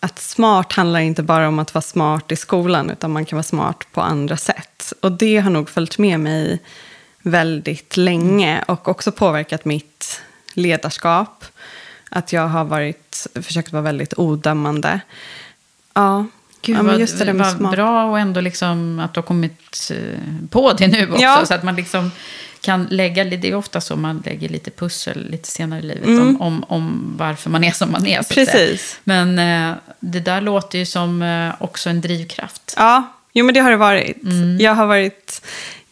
att 0.00 0.18
smart 0.18 0.72
handlar 0.72 1.00
inte 1.00 1.22
bara 1.22 1.48
om 1.48 1.58
att 1.58 1.74
vara 1.74 1.82
smart 1.82 2.32
i 2.32 2.36
skolan, 2.36 2.90
utan 2.90 3.10
man 3.12 3.24
kan 3.24 3.36
vara 3.36 3.42
smart 3.42 3.86
på 3.92 4.00
andra 4.00 4.36
sätt. 4.36 4.92
Och 5.02 5.12
det 5.12 5.38
har 5.38 5.50
nog 5.50 5.70
följt 5.70 5.98
med 5.98 6.20
mig 6.20 6.58
väldigt 7.24 7.96
länge 7.96 8.64
och 8.68 8.88
också 8.88 9.12
påverkat 9.12 9.64
mitt 9.64 10.20
ledarskap. 10.54 11.44
Att 12.10 12.32
jag 12.32 12.48
har 12.48 12.64
varit, 12.64 13.26
försökt 13.42 13.72
vara 13.72 13.82
väldigt 13.82 14.14
odömande. 14.18 15.00
Ja, 15.94 16.26
Gud, 16.62 16.76
ja 16.76 16.82
men 16.82 17.00
just 17.00 17.18
det 17.18 17.32
vad 17.32 17.56
smart. 17.56 17.72
bra 17.72 18.04
och 18.04 18.18
ändå 18.18 18.40
liksom 18.40 18.98
att 18.98 19.14
du 19.14 19.20
har 19.20 19.26
kommit 19.26 19.90
eh, 19.90 20.18
på 20.50 20.72
det 20.72 20.86
nu 20.86 21.10
också. 21.10 21.22
Ja. 21.22 21.46
Så 21.46 21.54
att 21.54 21.62
man 21.62 21.76
liksom 21.76 22.10
kan 22.60 22.86
lägga, 22.90 23.24
det 23.24 23.48
är 23.48 23.54
ofta 23.54 23.80
så 23.80 23.96
man 23.96 24.22
lägger 24.26 24.48
lite 24.48 24.70
pussel 24.70 25.30
lite 25.30 25.48
senare 25.48 25.80
i 25.80 25.82
livet 25.82 26.04
Mm. 26.06 26.28
om, 26.28 26.40
om, 26.40 26.64
om 26.68 27.14
varför 27.18 27.50
man 27.50 27.64
är 27.64 27.72
som 27.72 27.92
man 27.92 28.06
är. 28.06 28.22
Så. 28.22 28.34
Precis. 28.34 29.00
Men 29.04 29.38
eh, 29.38 29.76
det 30.00 30.20
där 30.20 30.40
låter 30.40 30.78
ju 30.78 30.86
som 30.86 31.22
eh, 31.22 31.54
också 31.58 31.90
en 31.90 32.00
drivkraft. 32.00 32.74
Ja, 32.76 33.12
jo 33.32 33.44
men 33.44 33.54
det 33.54 33.60
har 33.60 33.70
det 33.70 33.76
varit. 33.76 34.22
Mm. 34.22 34.58
Jag 34.60 34.74
har 34.74 34.86
varit... 34.86 35.42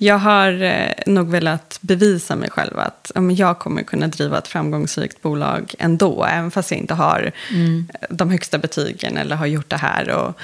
Jag 0.03 0.19
har 0.19 0.63
eh, 0.63 0.89
nog 1.07 1.29
velat 1.31 1.79
bevisa 1.81 2.37
mig 2.37 2.51
själv 2.51 2.79
att 2.79 3.13
jag 3.37 3.59
kommer 3.59 3.83
kunna 3.83 4.07
driva 4.09 4.39
ett 4.39 4.49
framgångsrikt 4.49 5.23
bolag 5.23 5.75
ändå. 5.79 6.25
Även 6.25 6.51
fast 6.51 6.71
jag 6.71 6.81
inte 6.81 6.95
har 6.95 7.33
Mm. 7.51 7.89
eh, 8.01 8.07
de 8.11 8.31
högsta 8.31 8.59
betygen 8.59 9.17
eller 9.17 9.37
har 9.37 9.47
gjort 9.47 9.69
det 9.71 9.77
här. 9.77 10.11
Och, 10.11 10.35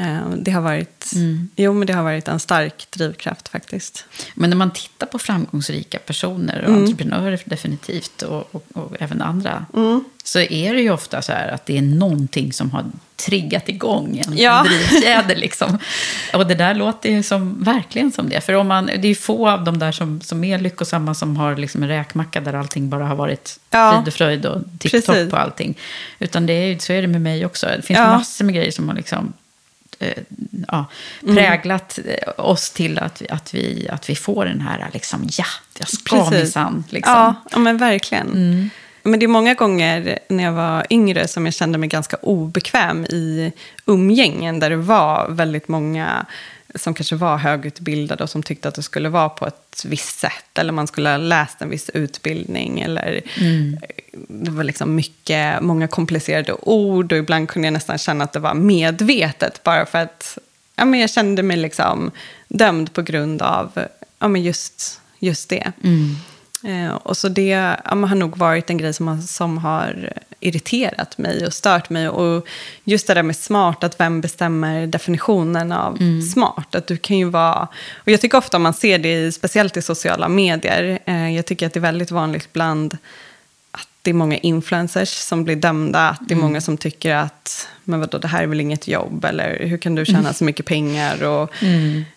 eh, 0.00 0.30
det, 0.36 0.50
har 0.50 0.60
varit, 0.60 1.12
Mm. 1.14 1.48
jo, 1.56 1.72
men 1.72 1.86
det 1.86 1.92
har 1.92 2.02
varit 2.02 2.28
en 2.28 2.40
stark 2.40 2.86
drivkraft 2.90 3.48
faktiskt. 3.48 4.04
Men 4.34 4.50
när 4.50 4.56
man 4.56 4.70
tittar 4.70 5.06
på 5.06 5.18
framgångsrika 5.18 5.98
personer 5.98 6.62
och 6.62 6.68
Mm. 6.68 6.80
entreprenörer 6.82 7.42
definitivt 7.44 8.22
och, 8.22 8.54
och, 8.54 8.64
och 8.72 8.96
även 9.00 9.22
andra. 9.22 9.66
Mm. 9.74 10.04
Så 10.24 10.38
är 10.38 10.74
det 10.74 10.80
ju 10.80 10.90
ofta 10.90 11.22
så 11.22 11.32
här 11.32 11.48
att 11.48 11.66
det 11.66 11.78
är 11.78 11.82
någonting 11.82 12.52
som 12.52 12.70
har 12.70 12.84
triggat 13.26 13.68
igång 13.68 14.22
en, 14.26 14.36
Ja. 14.38 14.58
en 14.60 14.64
drivfjäder. 14.66 15.36
Liksom. 15.36 15.78
Och 16.34 16.46
det 16.46 16.54
där 16.54 16.74
låter 16.74 17.10
ju 17.10 17.22
som, 17.22 17.64
verkligen 17.64 18.12
som 18.12 18.28
det. 18.28 18.40
För 18.40 18.52
om 18.52 18.68
man, 18.68 18.86
det 18.86 19.08
är 19.08 19.14
få 19.14 19.48
av 19.48 19.64
de 19.64 19.78
där 19.78 19.92
som, 19.92 20.20
som 20.20 20.44
är 20.44 20.58
lyckosamma 20.58 21.14
som 21.14 21.36
har 21.36 21.56
liksom 21.56 21.82
en 21.82 21.88
räkmacka 21.88 22.40
där 22.40 22.52
allting 22.54 22.88
bara 22.90 23.04
har 23.06 23.16
varit 23.16 23.60
Ja. 23.70 23.92
frid 23.96 24.08
och 24.08 24.14
fröjd 24.14 24.46
och 24.46 24.62
tipptopp 24.78 25.32
och 25.32 25.40
allting. 25.40 25.78
Utan 26.18 26.46
det 26.46 26.52
är, 26.52 26.78
så 26.78 26.92
är 26.92 27.02
det 27.02 27.08
med 27.08 27.20
mig 27.20 27.46
också. 27.46 27.66
Det 27.66 27.82
finns 27.82 27.98
Ja. 27.98 28.06
massor 28.18 28.44
med 28.44 28.54
grejer 28.54 28.70
som 28.70 28.88
har 28.88 28.96
liksom 28.96 29.32
eh, 29.98 30.18
ja, 30.68 30.84
präglat 31.20 31.98
eh, 32.04 32.32
oss 32.44 32.70
till 32.70 32.98
att 32.98 33.22
vi, 33.22 33.28
att, 33.28 33.54
vi, 33.54 33.88
att 33.90 34.10
vi 34.10 34.16
får 34.16 34.44
den 34.44 34.60
här, 34.60 34.90
liksom, 34.92 35.28
ja, 35.38 35.44
jag 35.78 35.88
ska 35.88 36.30
minsann. 36.30 36.84
Liksom. 36.90 37.34
Ja, 37.50 37.58
men 37.58 37.76
verkligen. 37.78 38.70
Men 39.02 39.20
det 39.20 39.26
är 39.26 39.28
många 39.28 39.54
gånger 39.54 40.18
när 40.28 40.44
jag 40.44 40.52
var 40.52 40.86
yngre 40.90 41.28
som 41.28 41.44
jag 41.44 41.54
kände 41.54 41.78
mig 41.78 41.88
ganska 41.88 42.16
obekväm 42.16 43.04
i 43.04 43.52
umgängen 43.86 44.60
där 44.60 44.70
det 44.70 44.76
var 44.76 45.26
väldigt 45.28 45.68
många 45.68 46.26
som 46.74 46.94
kanske 46.94 47.16
var 47.16 47.36
högutbildade 47.36 48.22
och 48.24 48.30
som 48.30 48.42
tyckte 48.42 48.68
att 48.68 48.74
det 48.74 48.82
skulle 48.82 49.08
vara 49.08 49.28
på 49.28 49.46
ett 49.46 49.84
visst 49.84 50.18
sätt. 50.18 50.58
Eller 50.58 50.72
man 50.72 50.86
skulle 50.86 51.10
ha 51.10 51.16
läst 51.16 51.62
en 51.62 51.70
viss 51.70 51.90
utbildning. 51.90 52.80
Eller 52.80 53.20
Det 54.28 54.50
var 54.50 54.64
liksom 54.64 54.94
mycket, 54.94 55.62
många 55.62 55.88
komplicerade 55.88 56.52
ord 56.52 57.12
och 57.12 57.18
ibland 57.18 57.48
kunde 57.48 57.66
jag 57.66 57.72
nästan 57.72 57.98
känna 57.98 58.24
att 58.24 58.32
det 58.32 58.38
var 58.38 58.54
medvetet. 58.54 59.62
Bara 59.64 59.86
för 59.86 59.98
att 59.98 60.38
ja, 60.76 60.84
men 60.84 61.00
jag 61.00 61.10
kände 61.10 61.42
mig 61.42 61.56
liksom 61.56 62.10
dömd 62.48 62.92
på 62.92 63.02
grund 63.02 63.42
av 63.42 63.70
ja, 64.18 64.28
men 64.28 64.42
just, 64.42 65.00
just 65.18 65.48
det. 65.48 65.72
Eh, 66.64 66.94
och 66.94 67.16
så 67.16 67.28
det 67.28 67.48
ja, 67.48 67.76
har 67.84 68.14
nog 68.14 68.36
varit 68.36 68.70
en 68.70 68.78
grej 68.78 68.94
som 68.94 69.08
har, 69.08 69.18
som 69.18 69.58
har 69.58 70.12
irriterat 70.40 71.18
mig 71.18 71.46
och 71.46 71.52
stört 71.52 71.90
mig. 71.90 72.08
Och 72.08 72.46
just 72.84 73.06
det 73.06 73.14
där 73.14 73.22
med 73.22 73.36
smart, 73.36 73.84
att 73.84 74.00
vem 74.00 74.20
bestämmer 74.20 74.86
definitionen 74.86 75.72
av 75.72 75.98
smart? 76.34 76.74
Att 76.74 76.86
du 76.86 76.96
kan 76.96 77.18
ju 77.18 77.24
vara... 77.24 77.68
Och 77.94 78.08
jag 78.08 78.20
tycker 78.20 78.38
ofta 78.38 78.58
man 78.58 78.74
ser 78.74 78.98
det, 78.98 79.12
i, 79.12 79.32
speciellt 79.32 79.76
i 79.76 79.82
sociala 79.82 80.28
medier. 80.28 80.98
Eh, 81.04 81.36
jag 81.36 81.46
tycker 81.46 81.66
att 81.66 81.72
det 81.72 81.78
är 81.78 81.82
väldigt 81.82 82.10
vanligt 82.10 82.52
bland 82.52 82.98
att 83.70 83.88
det 84.02 84.10
är 84.10 84.14
många 84.14 84.36
influencers 84.36 85.08
som 85.08 85.44
blir 85.44 85.56
dömda. 85.56 86.08
Att 86.08 86.28
det 86.28 86.34
är 86.34 86.38
många 86.38 86.60
som 86.60 86.76
tycker 86.76 87.14
att 87.14 87.68
men 87.88 88.00
vadå, 88.00 88.18
det 88.18 88.28
här 88.28 88.42
är 88.42 88.46
väl 88.46 88.60
inget 88.60 88.88
jobb. 88.88 89.24
Eller 89.24 89.66
hur 89.66 89.78
kan 89.78 89.94
du 89.94 90.04
tjäna 90.04 90.32
så 90.32 90.44
mycket 90.44 90.66
pengar? 90.66 91.24
Och, 91.24 91.52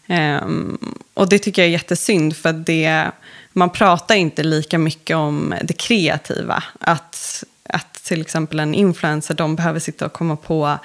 ehm, 0.07 0.77
och 1.13 1.29
det 1.29 1.39
tycker 1.39 1.61
jag 1.61 1.67
är 1.67 1.71
jättesynd. 1.71 2.37
För 2.37 2.53
det, 2.53 3.11
man 3.53 3.69
pratar 3.69 4.15
inte 4.15 4.43
lika 4.43 4.77
mycket 4.77 5.15
om 5.17 5.53
det 5.63 5.73
kreativa. 5.73 6.63
Att, 6.79 7.43
att 7.69 7.93
till 7.93 8.21
exempel 8.21 8.59
en 8.59 8.73
influencer, 8.75 9.33
de 9.33 9.55
behöver 9.55 9.79
sitta 9.79 10.05
och 10.05 10.13
komma 10.13 10.35
på 10.35 10.77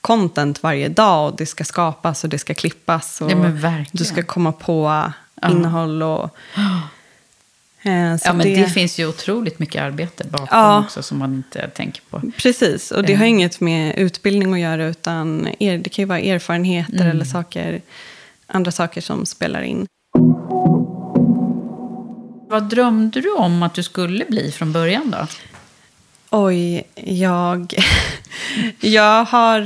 content 0.00 0.62
varje 0.62 0.88
dag. 0.88 1.30
Och 1.30 1.36
det 1.36 1.46
ska 1.46 1.64
skapas 1.64 2.24
och 2.24 2.30
det 2.30 2.38
ska 2.38 2.54
klippas. 2.54 3.20
Och 3.20 3.30
Ja, 3.30 3.74
du 3.92 4.04
ska 4.04 4.22
komma 4.22 4.52
på 4.52 5.10
innehåll. 5.48 6.02
Och, 6.02 6.36
Eh, 7.86 8.16
Ja, 8.24 8.32
men 8.32 8.38
det... 8.54 8.68
finns 8.68 8.98
ju 8.98 9.06
otroligt 9.08 9.58
mycket 9.58 9.82
arbete 9.82 10.24
bakom 10.24 10.46
Ja. 10.50 10.78
också 10.80 11.02
som 11.02 11.18
man 11.18 11.34
inte 11.34 11.68
tänker 11.68 12.02
på. 12.10 12.22
Precis, 12.38 12.90
och 12.90 13.02
det 13.04 13.12
Eh. 13.12 13.18
har 13.18 13.26
inget 13.26 13.60
med 13.60 13.98
utbildning 13.98 14.54
att 14.54 14.60
göra, 14.60 14.84
utan 14.86 15.48
er, 15.58 15.78
det 15.78 15.90
kan 15.90 16.02
ju 16.02 16.06
vara 16.06 16.18
erfarenheter 16.20 16.94
Mm. 16.94 17.10
eller 17.10 17.24
saker, 17.24 17.80
andra 18.46 18.70
saker 18.72 19.00
som 19.00 19.26
spelar 19.26 19.62
in. 19.62 19.86
Vad 22.54 22.62
drömde 22.62 23.20
du 23.20 23.30
om 23.32 23.62
att 23.62 23.74
du 23.74 23.82
skulle 23.82 24.24
bli 24.24 24.52
från 24.52 24.72
början 24.72 25.10
då? 25.10 25.26
Oj, 26.30 26.82
jag, 26.94 27.74
jag 28.80 29.24
har... 29.24 29.60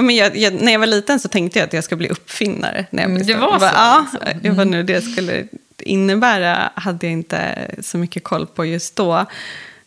men 0.00 0.16
jag, 0.16 0.36
jag, 0.36 0.62
när 0.62 0.72
jag 0.72 0.78
var 0.78 0.86
liten 0.86 1.20
så 1.20 1.28
tänkte 1.28 1.58
jag 1.58 1.66
att 1.66 1.72
jag 1.72 1.84
skulle 1.84 1.98
bli 1.98 2.08
uppfinnare. 2.08 2.86
När 2.90 3.02
jag 3.02 3.10
Mm, 3.10 3.26
det 3.26 3.34
var 3.34 3.58
så, 3.58 3.64
Ja, 3.64 4.06
liksom. 4.12 4.40
det 4.42 4.50
var 4.50 4.64
nu 4.64 4.82
det 4.82 5.00
skulle 5.00 5.46
innebära 5.78 6.72
hade 6.74 7.06
jag 7.06 7.12
inte 7.12 7.70
så 7.80 7.98
mycket 7.98 8.24
koll 8.24 8.46
på 8.46 8.64
just 8.64 8.96
då. 8.96 9.26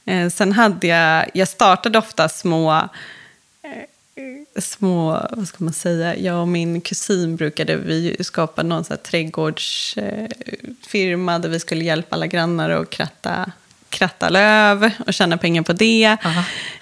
Eh, 0.06 0.30
sen 0.30 0.52
hade 0.52 0.88
jag... 0.88 1.30
Jag 1.34 1.48
startade 1.48 1.98
ofta 1.98 2.30
små... 2.30 2.90
små, 4.58 5.28
vad 5.32 5.48
ska 5.48 5.64
man 5.64 5.74
säga, 5.74 6.18
jag 6.18 6.42
och 6.42 6.48
min 6.48 6.82
kusin 6.82 7.36
brukade 7.36 7.76
vi 7.76 8.18
skapa 8.20 8.64
någon 8.64 8.84
sån 8.84 8.98
här 8.98 9.04
trädgårdsfirma 9.04 11.40
där 11.40 11.50
vi 11.50 11.60
skulle 11.60 11.84
hjälpa 11.84 12.16
alla 12.16 12.28
grannar 12.28 12.70
att 12.70 12.90
kratta, 12.90 13.52
kratta 13.90 14.30
löv 14.30 14.92
och 15.08 15.14
tjäna 15.14 15.38
pengar 15.38 15.62
på 15.62 15.74
det. 15.74 16.18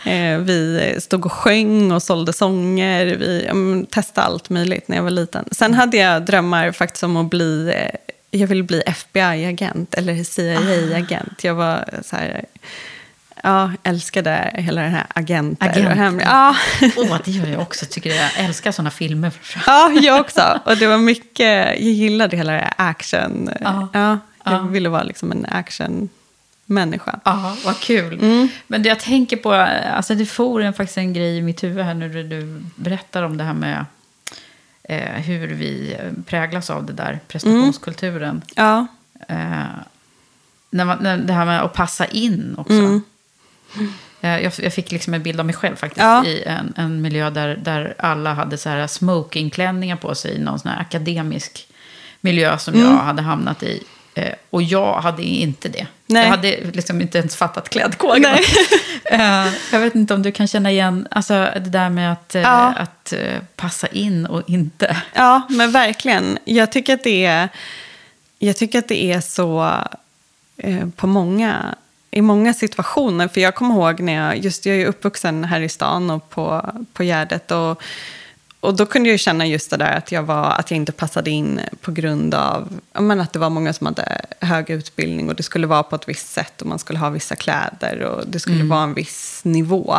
Eh, 0.05 0.37
vi 0.37 0.95
stod 0.99 1.25
och 1.25 1.31
sjöng 1.31 1.91
och 1.91 2.03
sålde 2.03 2.33
sånger. 2.33 3.05
Vi 3.05 3.45
ja, 3.47 3.53
testade 3.89 4.27
allt 4.27 4.49
möjligt 4.49 4.87
när 4.87 4.95
jag 4.95 5.03
var 5.03 5.11
liten. 5.11 5.45
Sen 5.51 5.73
hade 5.73 5.97
jag 5.97 6.25
drömmar 6.25 6.71
faktiskt 6.71 7.03
om 7.03 7.17
att 7.17 7.29
bli, 7.29 7.73
eh, 7.75 7.95
jag 8.39 8.47
ville 8.47 8.63
bli 8.63 8.83
FBI-agent 8.85 9.93
eller 9.93 10.23
CIA-agent. 10.23 11.43
Jag 11.43 11.55
var 11.55 11.89
så 12.03 12.15
här, 12.15 12.45
ja, 13.43 13.71
älskade 13.83 14.51
hela 14.53 14.81
den 14.81 14.91
här 14.91 15.05
agenter. 15.15 15.65
Agenten. 15.69 15.91
Och 15.91 15.98
hemliga, 15.98 16.27
ja. 16.27 16.55
Åh, 16.98 17.17
det 17.25 17.31
gör 17.31 17.48
jag 17.48 17.62
också. 17.62 17.86
Tycker 17.89 18.10
jag. 18.10 18.17
jag 18.17 18.45
älskar 18.45 18.71
sådana 18.71 18.91
filmer. 18.91 19.31
Ja, 19.65 19.91
jag 19.91 20.19
också. 20.21 20.60
Och 20.65 20.77
det 20.77 20.88
var 20.88 20.98
mycket, 20.98 21.65
jag 21.65 21.79
gillade 21.79 22.38
hela 22.38 22.51
det 22.51 22.57
här 22.60 22.74
action. 22.77 23.50
Ja. 23.62 23.88
Ja, 23.93 24.19
jag 24.43 24.53
Ja. 24.53 24.60
ville 24.62 24.89
vara 24.89 25.03
liksom 25.03 25.31
en 25.31 25.45
action 25.45 26.10
människa. 26.65 27.19
Ja, 27.25 27.55
vad 27.65 27.79
kul. 27.79 28.48
Men 28.67 28.83
det 28.83 28.89
jag 28.89 29.00
tänker 29.00 29.38
på, 29.38 29.53
alltså 29.53 30.15
det 30.15 30.25
får 30.25 30.62
en, 30.62 30.74
faktiskt 30.74 30.98
en 30.98 31.13
grej 31.13 31.38
i 31.38 31.41
mitt 31.41 31.63
huvud 31.63 31.86
här 31.86 31.93
nu 31.93 32.07
när 32.10 32.24
du 32.24 32.63
berättar 32.75 33.24
om 33.24 33.38
det 33.38 33.43
här 33.43 33.53
med 33.53 33.86
eh, 34.83 35.21
hur 35.21 35.48
vi 35.48 35.98
präglas 36.25 36.69
av 36.69 36.86
det 36.86 36.93
där 36.93 37.19
prestationskulturen. 37.27 38.41
Ja, 38.55 38.88
Eh, 39.27 39.63
när 40.69 40.86
man, 40.86 40.98
när, 41.01 41.17
det 41.17 41.33
här 41.33 41.45
med 41.45 41.62
att 41.62 41.74
passa 41.74 42.05
in 42.05 42.55
också. 42.57 42.74
Eh, 42.74 43.00
jag, 44.21 44.51
jag 44.57 44.73
fick 44.73 44.91
liksom 44.91 45.13
en 45.13 45.23
bild 45.23 45.39
av 45.39 45.45
mig 45.45 45.55
själv 45.55 45.75
faktiskt 45.75 46.01
Ja. 46.03 46.25
i 46.25 46.43
en, 46.43 46.73
en 46.77 47.01
miljö 47.01 47.29
där, 47.29 47.55
där 47.63 47.95
alla 47.97 48.33
hade 48.33 48.57
så 48.57 48.69
här 48.69 48.87
smokingklänningar 48.87 49.95
på 49.95 50.15
sig 50.15 50.35
i 50.35 50.39
någon 50.39 50.59
sån 50.59 50.71
här 50.71 50.81
akademisk 50.81 51.67
miljö 52.21 52.57
som 52.57 52.79
jag 52.79 52.97
hade 52.97 53.21
hamnat 53.21 53.63
i. 53.63 53.83
Eh, 54.15 54.33
och 54.49 54.61
jag 54.63 55.01
hade 55.01 55.23
inte 55.23 55.69
det. 55.69 55.87
Nej. 56.05 56.23
Jag 56.23 56.29
hade 56.29 56.57
liksom 56.73 57.01
inte 57.01 57.17
ens 57.17 57.35
fattat 57.35 57.69
klädkoden. 57.69 58.37
Eh, 59.03 59.47
jag 59.71 59.79
vet 59.79 59.95
inte 59.95 60.13
om 60.13 60.21
du 60.23 60.31
kan 60.31 60.47
känna 60.47 60.71
igen 60.71 61.07
alltså, 61.11 61.33
det 61.33 61.59
där 61.69 61.89
med 61.89 62.11
att, 62.11 62.35
eh, 62.35 62.41
Ja. 62.41 62.73
att 62.77 63.13
eh, 63.13 63.39
passa 63.55 63.87
in 63.87 64.25
och 64.25 64.49
inte. 64.49 64.97
Ja, 65.13 65.41
men 65.49 65.71
verkligen. 65.71 66.37
Jag 66.45 66.71
tycker 66.71 66.93
att 66.93 67.03
det 67.03 67.25
är, 67.25 67.49
jag 68.39 68.57
tycker 68.57 68.79
att 68.79 68.87
det 68.87 69.03
är 69.11 69.21
så 69.21 69.71
eh, 70.57 70.87
på 70.95 71.07
många, 71.07 71.75
i 72.11 72.21
många 72.21 72.53
situationer. 72.53 73.27
För 73.27 73.41
jag 73.41 73.55
kommer 73.55 73.75
ihåg 73.75 73.99
när 73.99 74.13
jag, 74.13 74.37
just 74.37 74.65
jag 74.65 74.75
är 74.75 74.85
uppvuxen 74.85 75.43
här 75.43 75.61
i 75.61 75.69
stan 75.69 76.09
och 76.09 76.29
på, 76.29 76.73
på 76.93 77.03
Gärdet. 77.03 77.51
Och, 77.51 77.81
och 78.59 78.75
då 78.75 78.85
kunde 78.85 79.09
jag 79.09 79.19
känna 79.19 79.45
just 79.45 79.69
det 79.69 79.77
där 79.77 79.97
att 79.97 80.11
jag, 80.11 80.23
var, 80.23 80.45
att 80.45 80.71
jag 80.71 80.75
inte 80.75 80.91
passade 80.91 81.29
in 81.29 81.59
på 81.81 81.91
grund 81.91 82.33
av 82.33 82.79
men 82.99 83.19
att 83.19 83.33
det 83.33 83.39
var 83.39 83.49
många 83.49 83.73
som 83.73 83.87
hade 83.87 84.21
hög 84.39 84.69
utbildning 84.69 85.29
och 85.29 85.35
det 85.35 85.43
skulle 85.43 85.67
vara 85.67 85.83
på 85.83 85.95
ett 85.95 86.09
visst 86.09 86.31
sätt 86.31 86.61
och 86.61 86.67
man 86.67 86.79
skulle 86.79 86.99
ha 86.99 87.09
vissa 87.09 87.35
kläder 87.35 88.01
och 88.01 88.27
det 88.27 88.39
skulle 88.39 88.63
vara 88.63 88.83
en 88.83 88.93
viss 88.93 89.41
nivå. 89.43 89.95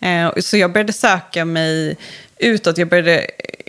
Eh, 0.00 0.32
så 0.40 0.56
jag 0.56 0.72
började 0.72 0.92
söka 0.92 1.44
mig 1.44 1.96
utåt. 2.42 2.78
Jag 2.78 2.88
började 2.88 3.26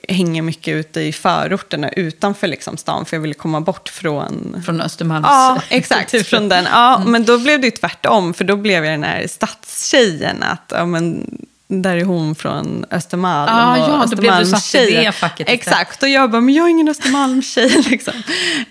hänga 0.08 0.42
mycket 0.42 0.74
ute 0.74 1.02
i 1.02 1.14
förorterna 1.14 1.90
utanför 1.90 2.48
liksom 2.48 2.78
stan 2.78 3.06
för 3.06 3.18
jag 3.18 3.22
ville 3.22 3.34
komma 3.34 3.62
bort 3.62 3.90
från 3.90 4.62
Från 4.66 4.82
Östermalms 4.82 5.26
Ja, 5.30 5.62
exakt. 5.70 6.28
Från 6.28 6.50
den. 6.50 6.66
Ja, 6.72 7.04
Men 7.06 7.26
då 7.26 7.40
blev 7.40 7.62
det 7.62 7.68
ju 7.68 7.72
tvärtom, 7.72 8.34
för 8.34 8.44
då 8.44 8.56
blev 8.56 8.86
jag 8.86 8.94
den 8.94 9.04
här 9.04 9.28
stadstjejen. 9.28 10.44
Att, 10.44 10.64
ja, 10.76 10.86
men, 10.86 11.38
där 11.68 11.98
är 11.98 12.04
hon 12.04 12.36
från 12.36 12.86
Östermalm. 12.92 13.50
Ah, 13.54 13.72
och 13.72 13.78
ja, 13.78 14.06
då 14.12 14.16
blev 14.18 14.40
du 14.40 14.46
satt 14.46 14.76
i 14.76 14.96
det 14.96 15.12
facket. 15.12 15.50
Exakt, 15.50 16.04
och 16.04 16.10
jag 16.10 16.32
bara, 16.32 16.42
men 16.42 16.54
jag 16.54 16.66
är 16.66 16.70
ingen 16.70 16.90
Östermalmstjej. 16.90 17.70
Liksom. 17.90 18.14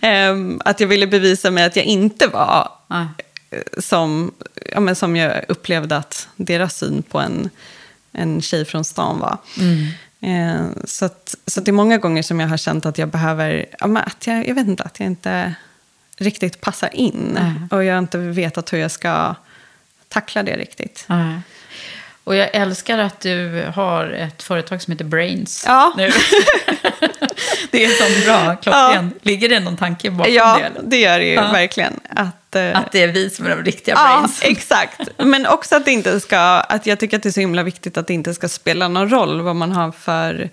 Ehm, 0.00 0.61
att 0.64 0.80
jag 0.80 0.88
ville 0.88 1.06
bevisa 1.06 1.50
mig 1.50 1.64
att 1.64 1.76
jag 1.76 1.85
inte 1.85 2.26
var 2.26 2.68
Ah. 2.88 3.00
eh, 3.50 3.59
som, 3.78 4.32
ja, 4.73 4.80
men 4.80 4.94
som 4.97 5.16
jag 5.16 5.44
upplevde 5.49 5.97
att 5.97 6.28
deras 6.37 6.78
syn 6.78 7.02
på 7.02 7.18
en, 7.18 7.50
en 8.12 8.42
tjej 8.42 8.64
från 8.64 8.85
stan 8.85 9.19
var. 9.19 9.38
Eh, 10.21 10.66
så 10.85 11.04
att, 11.04 11.35
så 11.47 11.61
att 11.61 11.66
det 11.66 11.71
är 11.71 11.73
många 11.73 11.99
gånger 11.99 12.23
som 12.23 12.40
jag 12.40 12.49
har 12.49 12.57
känt 12.57 12.87
att 12.87 12.99
jag 12.99 13.09
behöver, 13.09 13.66
ja, 13.78 13.99
att 13.99 14.26
jag, 14.26 14.49
jag 14.49 14.54
vet 14.54 14.66
inte, 14.66 14.83
att 14.83 15.00
jag 15.00 15.07
inte 15.07 15.54
riktigt 16.16 16.61
passar 16.61 16.95
in. 16.95 17.31
Nej. 17.35 17.69
Och 17.71 17.85
jag 17.85 17.95
har 17.95 17.99
inte 17.99 18.19
vetat 18.19 18.73
hur 18.73 18.78
jag 18.78 18.90
ska 18.90 19.35
tackla 20.09 20.42
det 20.42 20.57
riktigt. 20.57 21.04
Nej. 21.09 21.40
Och 22.25 22.37
jag 22.37 22.50
älskar 22.55 22.99
att 22.99 23.21
du 23.21 23.67
har 23.75 24.07
ett 24.07 24.43
företag 24.43 24.83
som 24.83 24.93
heter 24.93 25.05
Brains. 25.05 25.64
Ja. 25.67 25.95
Nu. 25.97 26.11
det 27.71 27.85
är 27.85 27.88
så 27.88 28.26
bra, 28.26 28.57
klockren. 28.57 29.12
Ligger 29.23 29.49
det 29.49 29.61
någon 29.61 29.76
tanke 29.76 30.11
bakom 30.11 30.35
Ja, 30.35 30.57
det? 30.59 30.64
eller? 30.67 30.81
det 30.83 30.97
gör 31.00 31.19
det 31.19 31.25
ju 31.26 31.33
Ja. 31.33 31.52
verkligen. 31.52 32.00
Att, 32.11 32.57
eh, 32.57 32.79
Att 32.79 32.93
det 32.93 33.02
är 33.02 33.09
vi 33.09 33.31
som 33.31 33.47
är 33.47 33.50
de 33.57 33.62
riktiga 33.64 33.95
Ja, 33.95 34.19
Brains. 34.19 34.41
exakt. 34.45 35.00
Men 35.19 35.47
också 35.47 35.76
att 35.76 35.85
det 35.85 35.91
inte 35.93 36.21
ska, 36.21 36.38
att 36.41 36.87
jag 36.87 36.99
tycker 37.00 37.17
att 37.17 37.23
det 37.23 37.29
är 37.29 37.33
så 37.33 37.41
himla 37.41 37.62
viktigt 37.62 37.97
att 37.97 38.07
det 38.07 38.14
inte 38.14 38.35
ska 38.35 38.49
spela 38.49 38.88
någon 38.88 39.11
roll 39.11 39.41
vad 39.41 39.57
man 39.57 39.73
har 39.73 39.93
för, 39.93 40.50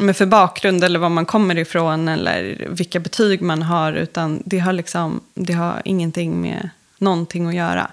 men 0.00 0.14
för 0.14 0.26
bakgrund 0.26 0.84
eller 0.84 0.98
var 0.98 1.08
man 1.08 1.26
kommer 1.26 1.58
ifrån 1.58 2.08
eller 2.08 2.66
vilka 2.68 3.00
betyg 3.00 3.42
man 3.42 3.62
har. 3.62 3.92
Utan 3.92 4.42
det 4.44 4.58
har, 4.58 4.72
liksom, 4.72 5.20
det 5.34 5.52
har 5.52 5.82
ingenting 5.84 6.40
med 6.40 6.70
någonting 6.98 7.48
att 7.48 7.54
göra. 7.54 7.90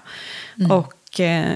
Och, 0.70 0.76
eh, 0.76 0.84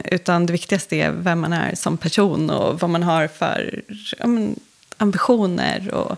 utan 0.05 0.47
det 0.47 0.53
viktigaste 0.53 0.97
är 0.97 1.11
vem 1.11 1.41
man 1.41 1.53
är 1.53 1.75
som 1.75 1.97
person 1.97 2.51
och 2.51 2.81
vad 2.81 2.91
man 2.91 3.03
har 3.03 3.29
för 3.29 3.83
ja, 4.19 4.27
men, 4.27 4.61
ambitioner 4.97 5.95
och 5.95 6.17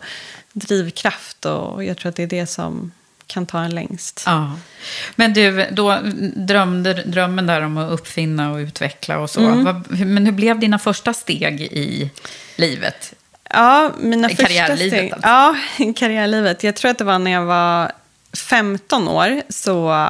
drivkraft. 0.52 1.44
Och 1.44 1.84
jag 1.84 1.96
tror 1.96 2.08
att 2.08 2.16
det 2.16 2.22
är 2.22 2.26
det 2.26 2.46
som 2.46 2.92
kan 3.26 3.46
ta 3.46 3.60
en 3.60 3.74
längst. 3.74 4.22
Ja. 4.26 4.58
Men 5.16 5.32
du, 5.32 5.66
då 5.70 5.98
drömde 6.36 6.92
drömmen 6.94 7.46
där 7.46 7.60
om 7.60 7.78
att 7.78 7.92
uppfinna 7.92 8.52
och 8.52 8.56
utveckla 8.56 9.18
och 9.18 9.30
så. 9.30 9.40
Mm. 9.40 9.82
Men 9.88 10.26
hur 10.26 10.32
blev 10.32 10.58
dina 10.58 10.78
första 10.78 11.14
steg 11.14 11.60
i 11.60 12.10
livet? 12.56 13.14
Ja, 13.50 13.92
mina 13.98 14.28
första 14.28 14.44
karriärlivet 14.44 14.92
steg. 14.92 15.12
alltså. 15.12 15.28
Ja, 15.28 15.56
karriärlivet. 15.96 16.64
Jag 16.64 16.76
tror 16.76 16.90
att 16.90 16.98
det 16.98 17.04
var 17.04 17.18
när 17.18 17.30
jag 17.30 17.44
var 17.44 17.92
15 18.48 19.08
år. 19.08 19.42
Så, 19.48 20.06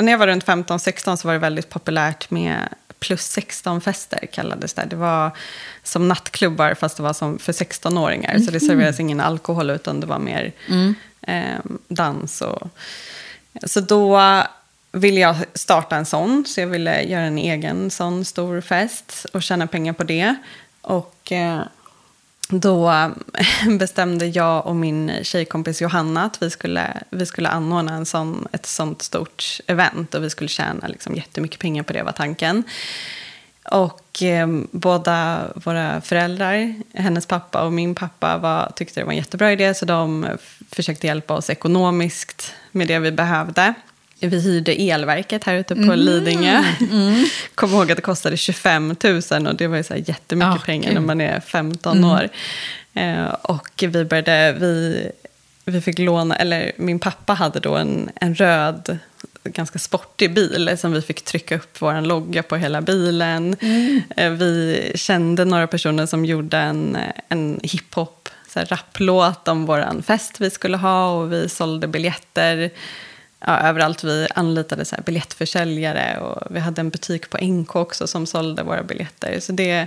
när 0.00 0.12
jag 0.12 0.18
var 0.18 0.26
runt 0.26 0.44
15-16 0.44 1.16
så 1.16 1.28
var 1.28 1.32
det 1.32 1.40
väldigt 1.40 1.68
populärt 1.68 2.30
med 2.30 2.68
plus 2.98 3.36
16-fester 3.36 4.26
kallades 4.32 4.74
det. 4.74 4.86
Det 4.90 4.96
var 4.96 5.30
som 5.82 6.08
nattklubbar 6.08 6.74
fast 6.74 6.96
det 6.96 7.02
var 7.02 7.12
som 7.12 7.38
för 7.38 7.52
16-åringar. 7.52 8.38
Så 8.38 8.50
det 8.50 8.60
serverades 8.60 9.00
ingen 9.00 9.20
alkohol 9.20 9.70
utan 9.70 10.00
det 10.00 10.06
var 10.06 10.18
mer 10.18 10.52
eh, 11.22 11.58
dans. 11.88 12.40
Och, 12.40 12.68
så 13.64 13.80
då 13.80 14.22
ville 14.92 15.20
jag 15.20 15.36
starta 15.54 15.96
en 15.96 16.06
sån. 16.06 16.44
Så 16.46 16.60
jag 16.60 16.66
ville 16.66 17.02
göra 17.02 17.22
en 17.22 17.38
egen 17.38 17.90
sån 17.90 18.24
stor 18.24 18.60
fest 18.60 19.26
och 19.32 19.42
tjäna 19.42 19.66
pengar 19.66 19.92
på 19.92 20.04
det. 20.04 20.34
Och 20.82 21.32
eh, 21.32 21.60
då 22.48 23.10
bestämde 23.78 24.26
jag 24.26 24.66
och 24.66 24.76
min 24.76 25.12
tjejkompis 25.22 25.82
Johanna 25.82 26.24
att 26.24 26.42
vi 26.42 26.50
skulle, 26.50 27.02
vi 27.10 27.26
skulle 27.26 27.48
anordna 27.48 27.94
en 27.94 28.06
sån, 28.06 28.46
ett 28.52 28.66
sånt 28.66 29.02
stort 29.02 29.60
event 29.66 30.14
och 30.14 30.24
vi 30.24 30.30
skulle 30.30 30.48
tjäna 30.48 30.86
liksom 30.86 31.14
jättemycket 31.14 31.60
pengar 31.60 31.82
på 31.82 31.92
det 31.92 32.02
var 32.02 32.12
tanken. 32.12 32.64
Och 33.70 34.22
eh, 34.22 34.48
båda 34.70 35.46
våra 35.54 36.00
föräldrar, 36.00 36.74
hennes 36.94 37.26
pappa 37.26 37.64
och 37.64 37.72
min 37.72 37.94
pappa, 37.94 38.38
var, 38.38 38.72
tyckte 38.76 39.00
det 39.00 39.04
var 39.04 39.12
en 39.12 39.18
jättebra 39.18 39.52
idé 39.52 39.74
så 39.74 39.84
de 39.84 40.26
försökte 40.72 41.06
hjälpa 41.06 41.34
oss 41.34 41.50
ekonomiskt 41.50 42.54
med 42.72 42.88
det 42.88 42.98
vi 42.98 43.12
behövde. 43.12 43.74
Vi 44.20 44.40
hyrde 44.40 44.72
elverket 44.72 45.44
här 45.44 45.54
ute 45.54 45.74
på 45.74 45.94
Lidingö. 45.94 46.64
Kom 47.54 47.70
ihåg 47.70 47.90
att 47.90 47.96
det 47.96 48.02
kostade 48.02 48.36
25 48.36 48.96
000 49.30 49.46
och 49.46 49.54
det 49.54 49.66
var 49.66 49.76
ju 49.76 49.82
så 49.82 49.94
här 49.94 50.04
jättemycket 50.06 50.54
Ah, 50.54 50.64
pengar 50.66 50.92
när 50.92 51.00
man 51.00 51.20
är 51.20 51.40
15 51.40 52.04
år. 52.04 52.28
Eh, 52.94 53.24
och 53.24 53.84
vi 53.88 54.04
började, 54.04 54.56
vi, 54.60 55.10
vi 55.64 55.80
fick 55.80 55.98
låna, 55.98 56.36
eller 56.36 56.72
min 56.76 56.98
pappa 56.98 57.34
hade 57.34 57.60
då 57.60 57.76
en, 57.76 58.10
en 58.14 58.34
röd, 58.34 58.98
ganska 59.44 59.78
sportig 59.78 60.34
bil 60.34 60.78
som 60.78 60.92
vi 60.92 61.02
fick 61.02 61.24
trycka 61.24 61.56
upp 61.56 61.80
vår 61.80 62.00
logga 62.00 62.42
på 62.42 62.56
hela 62.56 62.80
bilen. 62.80 63.56
Eh, 64.16 64.30
vi 64.30 64.92
kände 64.94 65.44
några 65.44 65.66
personer 65.66 66.06
som 66.06 66.24
gjorde 66.24 66.58
en, 66.58 66.98
en 67.28 67.60
hiphop 67.62 68.28
så 68.48 68.58
här 68.58 68.66
rapplåt 68.66 69.48
om 69.48 69.66
vår 69.66 70.02
fest 70.02 70.40
vi 70.40 70.50
skulle 70.50 70.76
ha 70.76 71.10
och 71.10 71.32
vi 71.32 71.48
sålde 71.48 71.86
biljetter 71.86 72.70
ja, 73.46 73.58
överallt. 73.60 74.04
Vi 74.04 74.28
anlitade 74.34 74.84
så 74.84 74.96
här 74.96 75.02
biljettförsäljare 75.02 76.18
och 76.20 76.42
vi 76.50 76.60
hade 76.60 76.80
en 76.80 76.90
butik 76.90 77.30
på 77.30 77.38
NK 77.44 77.76
också 77.76 78.06
som 78.06 78.26
sålde 78.26 78.62
våra 78.62 78.82
biljetter. 78.82 79.40
Så 79.40 79.52
det, 79.52 79.86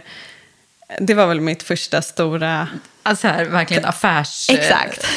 det 0.99 1.13
var 1.13 1.27
väl 1.27 1.41
mitt 1.41 1.63
första 1.63 2.01
stora... 2.01 2.67
Alltså 3.03 3.27
här, 3.27 3.45
verkligen 3.45 3.85
affärs... 3.85 4.49
Exakt. 4.49 5.07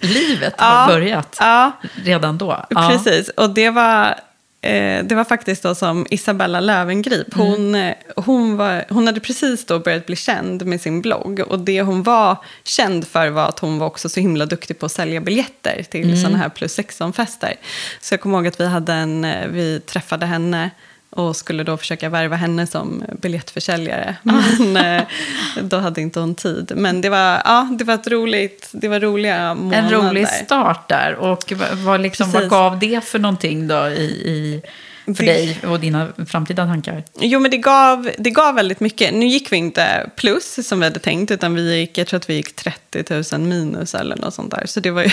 Livet 0.00 0.54
har 0.60 0.86
börjat 0.86 1.36
Ja, 1.40 1.72
redan 1.94 2.38
då. 2.38 2.66
Ja. 2.70 2.88
Precis, 2.88 3.28
och 3.28 3.50
det 3.50 3.70
var, 3.70 4.14
eh, 4.62 5.04
det 5.04 5.14
var 5.14 5.24
faktiskt 5.24 5.62
då 5.62 5.74
som 5.74 6.06
Isabella 6.10 6.60
Lövengrip. 6.60 7.34
Hon, 7.34 7.74
eh, 7.74 7.94
hon, 8.16 8.56
var, 8.56 8.84
hon 8.88 9.06
hade 9.06 9.20
precis 9.20 9.66
då 9.66 9.78
börjat 9.78 10.06
bli 10.06 10.16
känd 10.16 10.66
med 10.66 10.80
sin 10.80 11.00
blogg. 11.02 11.40
Och 11.40 11.58
det 11.58 11.82
hon 11.82 12.02
var 12.02 12.36
känd 12.64 13.06
för 13.06 13.28
var 13.28 13.48
att 13.48 13.58
hon 13.58 13.78
var 13.78 13.86
också 13.86 14.08
så 14.08 14.20
himla 14.20 14.46
duktig 14.46 14.78
på 14.78 14.86
att 14.86 14.92
sälja 14.92 15.20
biljetter 15.20 15.82
till 15.90 16.04
Mm. 16.04 16.16
sådana 16.16 16.38
här 16.38 16.48
plus 16.48 16.78
16-fester. 16.78 17.54
Så 18.00 18.14
jag 18.14 18.20
kommer 18.20 18.38
ihåg 18.38 18.46
att 18.46 18.60
vi, 18.60 18.66
hade 18.66 18.92
en, 18.92 19.24
eh, 19.24 19.46
vi 19.48 19.80
träffade 19.80 20.26
henne 20.26 20.70
och 21.10 21.36
skulle 21.36 21.64
då 21.64 21.76
försöka 21.76 22.08
värva 22.08 22.36
henne 22.36 22.66
som 22.66 23.04
biljettförsäljare. 23.20 24.16
Men 24.22 24.76
eh, 24.76 25.02
då 25.62 25.76
hade 25.78 26.00
inte 26.00 26.20
hon 26.20 26.34
tid. 26.34 26.72
Men 26.76 27.00
det 27.00 27.08
var, 27.08 27.42
ja, 27.44 27.68
det 27.78 27.84
var, 27.84 27.94
ett 27.94 28.08
roligt, 28.08 28.68
det 28.72 28.88
var 28.88 29.00
roliga 29.00 29.54
månader. 29.54 29.82
En 29.82 29.90
rolig 29.90 30.28
start 30.28 30.88
där. 30.88 31.14
Och 31.14 31.52
vad, 31.72 32.00
liksom, 32.00 32.30
vad 32.30 32.48
gav 32.48 32.78
det 32.78 33.04
för 33.04 33.18
någonting 33.18 33.68
då 33.68 33.88
i, 33.88 34.04
i 34.04 34.62
för 35.14 35.24
Det- 35.24 35.32
dig 35.32 35.58
och 35.66 35.80
dina 35.80 36.08
framtida 36.26 36.66
tankar? 36.66 37.04
Jo, 37.20 37.40
men 37.40 37.50
det 37.50 37.56
gav, 37.58 38.10
det 38.18 38.30
gav 38.30 38.54
väldigt 38.54 38.80
mycket. 38.80 39.14
Nu 39.14 39.26
gick 39.26 39.52
vi 39.52 39.56
inte 39.56 40.10
plus 40.16 40.68
som 40.68 40.78
vi 40.80 40.84
hade 40.86 40.98
tänkt, 41.00 41.30
utan 41.30 41.54
vi 41.54 41.76
gick, 41.78 41.98
jag 41.98 42.06
tror 42.06 42.16
att 42.18 42.30
vi 42.30 42.34
gick 42.34 42.56
30 42.56 43.04
000 43.36 43.40
minus 43.40 43.94
eller 43.94 44.16
något 44.16 44.34
sånt 44.34 44.50
där. 44.50 44.62
Så 44.66 44.80
det 44.80 44.90
var 44.90 45.02
ju... 45.02 45.10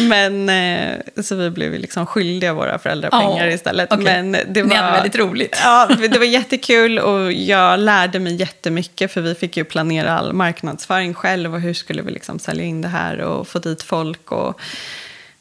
men, 0.08 0.48
eh, 0.48 1.22
så 1.22 1.34
vi 1.36 1.50
blev 1.50 1.72
liksom 1.72 2.06
skyldiga 2.06 2.52
våra 2.52 2.78
föräldrar 2.78 3.10
pengar 3.10 3.46
Ja, 3.46 3.52
istället. 3.52 3.92
okej. 3.92 4.04
Men 4.04 4.32
det 4.32 4.62
Ni 4.62 4.62
var 4.62 4.76
hade 4.76 4.92
väldigt 4.92 5.16
roligt. 5.16 5.58
Ja, 5.62 5.88
det 6.12 6.18
var 6.18 6.26
jättekul 6.26 6.98
och 6.98 7.32
jag 7.32 7.80
lärde 7.80 8.18
mig 8.18 8.34
jättemycket, 8.34 9.12
för 9.12 9.20
vi 9.20 9.34
fick 9.34 9.56
ju 9.56 9.64
planera 9.64 10.18
all 10.18 10.32
marknadsföring 10.32 11.14
själv 11.14 11.54
och 11.54 11.60
hur 11.60 11.74
skulle 11.74 12.02
vi 12.02 12.10
liksom 12.10 12.38
sälja 12.38 12.64
in 12.64 12.80
det 12.82 12.88
här 12.88 13.18
och 13.20 13.48
få 13.48 13.58
dit 13.58 13.82
folk. 13.82 14.32
Och, 14.32 14.60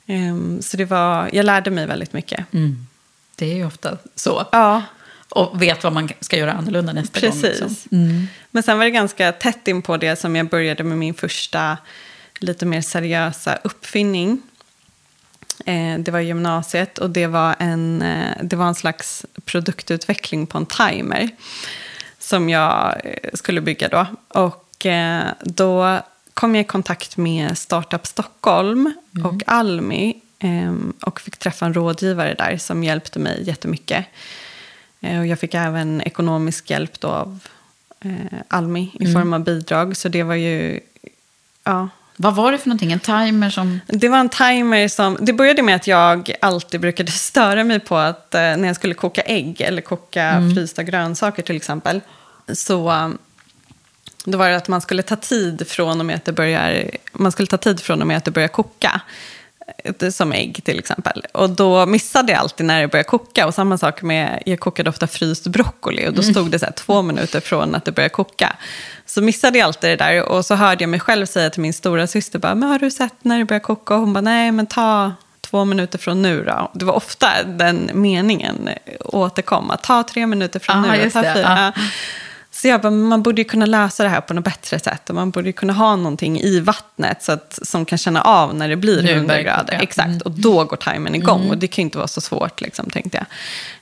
ehm, 0.08 0.62
så 0.62 0.78
det 0.78 0.86
var, 0.86 1.30
jag 1.34 1.46
lärde 1.46 1.72
mig 1.72 1.88
väldigt 1.88 2.14
mycket. 2.14 2.46
Det 3.42 3.52
är 3.52 3.56
ju 3.56 3.66
ofta 3.66 3.98
så. 4.16 4.48
Ja. 4.52 4.84
Och 5.30 5.62
vet 5.62 5.84
vad 5.84 5.94
man 5.94 6.10
ska 6.20 6.38
göra 6.38 6.54
annorlunda 6.54 6.94
nästa 6.94 7.20
gång. 7.20 7.32
Precis. 7.32 7.62
Liksom. 7.62 8.28
Men 8.52 8.64
sen 8.64 8.78
var 8.78 8.86
det 8.86 8.92
ganska 8.92 9.32
tätt 9.32 9.68
in 9.68 9.82
på 9.82 9.98
det 9.98 10.16
som 10.16 10.36
jag 10.36 10.50
började 10.50 10.84
med 10.84 10.98
min 10.98 11.14
första 11.14 11.78
lite 12.36 12.66
mer 12.66 12.82
seriösa 12.82 13.58
uppfinning. 13.64 14.42
Eh, 15.66 16.00
det 16.00 16.12
var 16.12 16.20
gymnasiet 16.20 16.98
och 16.98 17.10
det 17.10 17.28
var, 17.28 17.56
en, 17.60 18.02
eh, 18.02 18.38
det 18.44 18.56
var 18.56 18.66
en 18.66 18.76
slags 18.76 19.26
produktutveckling 19.46 20.48
på 20.48 20.58
en 20.58 20.66
timer 20.66 21.30
som 22.20 22.50
jag 22.50 23.02
eh, 23.04 23.30
skulle 23.34 23.62
bygga 23.62 23.88
då. 23.88 24.06
Och 24.28 24.86
eh, 24.86 25.24
då 25.40 26.00
kom 26.34 26.56
jag 26.56 26.62
i 26.62 26.68
kontakt 26.68 27.18
med 27.18 27.58
Startup 27.58 28.08
Stockholm 28.08 28.94
och 29.26 29.44
Almi 29.46 30.22
och 31.02 31.22
fick 31.22 31.38
träffa 31.38 31.66
en 31.66 31.74
rådgivare 31.74 32.34
där 32.34 32.58
som 32.58 32.84
hjälpte 32.84 33.20
mig 33.20 33.44
jättemycket. 33.48 34.06
Eh, 35.02 35.20
Och 35.20 35.28
jag 35.28 35.40
fick 35.40 35.54
även 35.54 36.02
ekonomisk 36.02 36.70
hjälp 36.70 37.00
då 37.00 37.08
av 37.08 37.40
eh, 38.06 38.12
Almi 38.48 38.92
i 39.00 39.14
form 39.14 39.34
av 39.34 39.44
bidrag. 39.44 39.98
Så 39.98 40.10
det 40.10 40.24
var 40.24 40.36
ju... 40.36 40.80
Ja, 41.64 41.90
Vad 42.18 42.36
var 42.36 42.52
det 42.52 42.58
för 42.58 42.68
någonting? 42.70 42.92
En 42.92 43.00
timer 43.00 43.50
som... 43.50 43.80
det 43.88 44.10
var 44.10 44.18
en 44.18 44.30
timer 44.30 44.88
som... 44.88 45.18
Det 45.22 45.34
började 45.34 45.62
med 45.62 45.76
att 45.76 45.88
jag 45.88 46.32
alltid 46.42 46.80
brukade 46.82 47.12
störa 47.30 47.64
mig 47.64 47.80
på 47.80 47.98
att 47.98 48.36
eh, 48.36 48.42
när 48.42 48.68
jag 48.68 48.76
skulle 48.76 48.94
koka 48.94 49.22
ägg 49.22 49.62
eller 49.62 49.82
koka 49.82 50.52
frysta 50.56 50.84
grönsaker 50.84 51.44
till 51.44 51.56
exempel. 51.56 52.02
Så 52.54 52.92
eh, 52.92 53.10
då 54.26 54.38
var 54.38 54.50
det 54.50 54.56
att 54.56 54.68
man 54.68 54.82
skulle 54.82 55.04
ta 55.04 55.16
tid 55.16 55.68
från 55.68 56.00
och 56.00 56.06
med 56.06 56.16
att 56.16 56.26
det 56.26 56.34
börjar, 56.34 56.92
man 57.14 57.32
skulle 57.32 57.48
ta 57.48 57.58
tid 57.58 57.80
från 57.80 58.02
och 58.02 58.08
med 58.08 58.18
att 58.18 58.26
det 58.26 58.32
börjar 58.32 58.48
koka. 58.48 59.02
Som 60.12 60.32
ägg 60.34 60.64
till 60.64 60.80
exempel. 60.80 61.26
Och 61.34 61.50
då 61.50 61.86
missade 61.86 62.32
jag 62.32 62.42
alltid 62.42 62.66
när 62.66 62.82
det 62.82 62.88
började 62.88 63.10
koka. 63.10 63.48
Och 63.48 63.54
samma 63.54 63.78
sak 63.78 64.02
med, 64.02 64.44
jag 64.46 64.60
kokade 64.60 64.90
ofta 64.90 65.08
fryst 65.08 65.48
broccoli. 65.48 66.08
Och 66.08 66.14
då 66.14 66.22
stod 66.24 66.52
det 66.52 66.60
så 66.60 66.66
här 66.66 66.74
två 66.74 67.02
minuter 67.02 67.40
från 67.40 67.76
att 67.76 67.86
det 67.86 67.92
började 67.92 68.14
koka. 68.14 68.56
Så 69.06 69.22
missade 69.22 69.58
jag 69.58 69.66
alltid 69.66 69.90
det 69.90 69.96
där. 69.96 70.24
Och 70.24 70.46
så 70.46 70.56
hörde 70.56 70.84
jag 70.84 70.90
mig 70.90 71.00
själv 71.00 71.26
säga 71.26 71.50
till 71.50 71.62
min 71.62 71.74
stora 71.74 72.08
syster 72.08 72.40
bara, 72.40 72.56
men 72.56 72.70
har 72.70 72.80
du 72.80 72.92
sett 72.92 73.14
när 73.22 73.40
det 73.40 73.46
börjar 73.46 73.60
koka? 73.60 73.94
Och 73.94 74.00
hon 74.00 74.14
bara, 74.14 74.22
nej 74.22 74.52
men 74.52 74.68
ta 74.68 75.12
två 75.42 75.66
minuter 75.66 75.98
från 76.00 76.22
nu 76.22 76.44
då. 76.44 76.72
Det 76.74 76.86
var 76.86 76.94
ofta 76.94 77.44
den 77.44 77.90
meningen 77.94 78.70
återkom. 79.00 79.72
Ta 79.84 80.04
tre 80.04 80.28
minuter 80.28 80.60
från 80.60 80.76
Aha, 80.76 80.94
nu. 80.96 81.06
och 81.06 81.14
Ta 81.14 81.22
fyra. 81.22 81.72
ja. 81.76 81.82
Ja. 82.52 82.58
Så 82.62 82.68
jag 82.68 82.82
bara, 82.82 82.92
man 82.92 83.24
borde 83.24 83.42
ju 83.42 83.46
kunna 83.46 83.66
lösa 83.66 84.04
det 84.04 84.10
här 84.10 84.22
på 84.22 84.34
något 84.34 84.44
bättre 84.46 84.80
sätt. 84.80 85.10
Och 85.10 85.16
man 85.16 85.32
borde 85.32 85.48
ju 85.50 85.54
kunna 85.54 85.74
ha 85.74 85.96
någonting 85.96 86.40
i 86.40 86.60
vattnet 86.60 87.24
så 87.24 87.32
att, 87.32 87.60
som 87.62 87.86
kan 87.86 87.98
känna 87.98 88.22
av 88.22 88.56
när 88.56 88.70
det 88.70 88.76
blir 88.76 89.04
Nu 89.04 89.12
100 89.12 89.28
börjar 89.28 89.38
det 89.38 89.44
grader. 89.50 89.74
Mm. 89.74 89.84
Exakt, 89.84 90.22
och 90.22 90.32
då 90.32 90.64
går 90.64 90.78
timern 90.78 91.16
igång. 91.16 91.50
Och 91.50 91.58
det 91.58 91.68
kan 91.68 91.82
ju 91.82 91.86
inte 91.86 91.98
vara 91.98 92.08
så 92.08 92.22
svårt, 92.22 92.62
liksom, 92.62 92.90
tänkte 92.90 93.26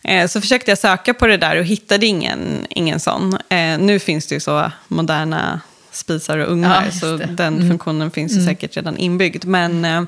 jag. 0.01 0.21
Eh, 0.21 0.27
så 0.27 0.41
försökte 0.41 0.71
jag 0.71 0.77
söka 0.77 1.13
på 1.13 1.27
det 1.27 1.37
där 1.37 1.55
och 1.59 1.65
hittade 1.65 2.05
ingen, 2.05 2.65
ingen 2.69 2.99
sån. 2.99 3.37
Eh, 3.49 3.79
nu 3.79 3.99
finns 3.99 4.27
det 4.27 4.35
ju 4.35 4.39
så 4.39 4.71
moderna 4.87 5.61
spisar 5.91 6.37
och 6.37 6.43
Ja, 6.43 6.51
ugnar, 6.51 6.85
just 6.85 6.99
så 6.99 7.17
det. 7.17 7.23
Mm. 7.23 7.35
den 7.35 7.69
funktionen 7.69 8.11
finns 8.11 8.37
ju 8.37 8.45
säkert 8.45 8.77
redan 8.77 8.97
inbyggd. 8.97 9.45
Men 9.45 9.85
eh, 9.85 10.03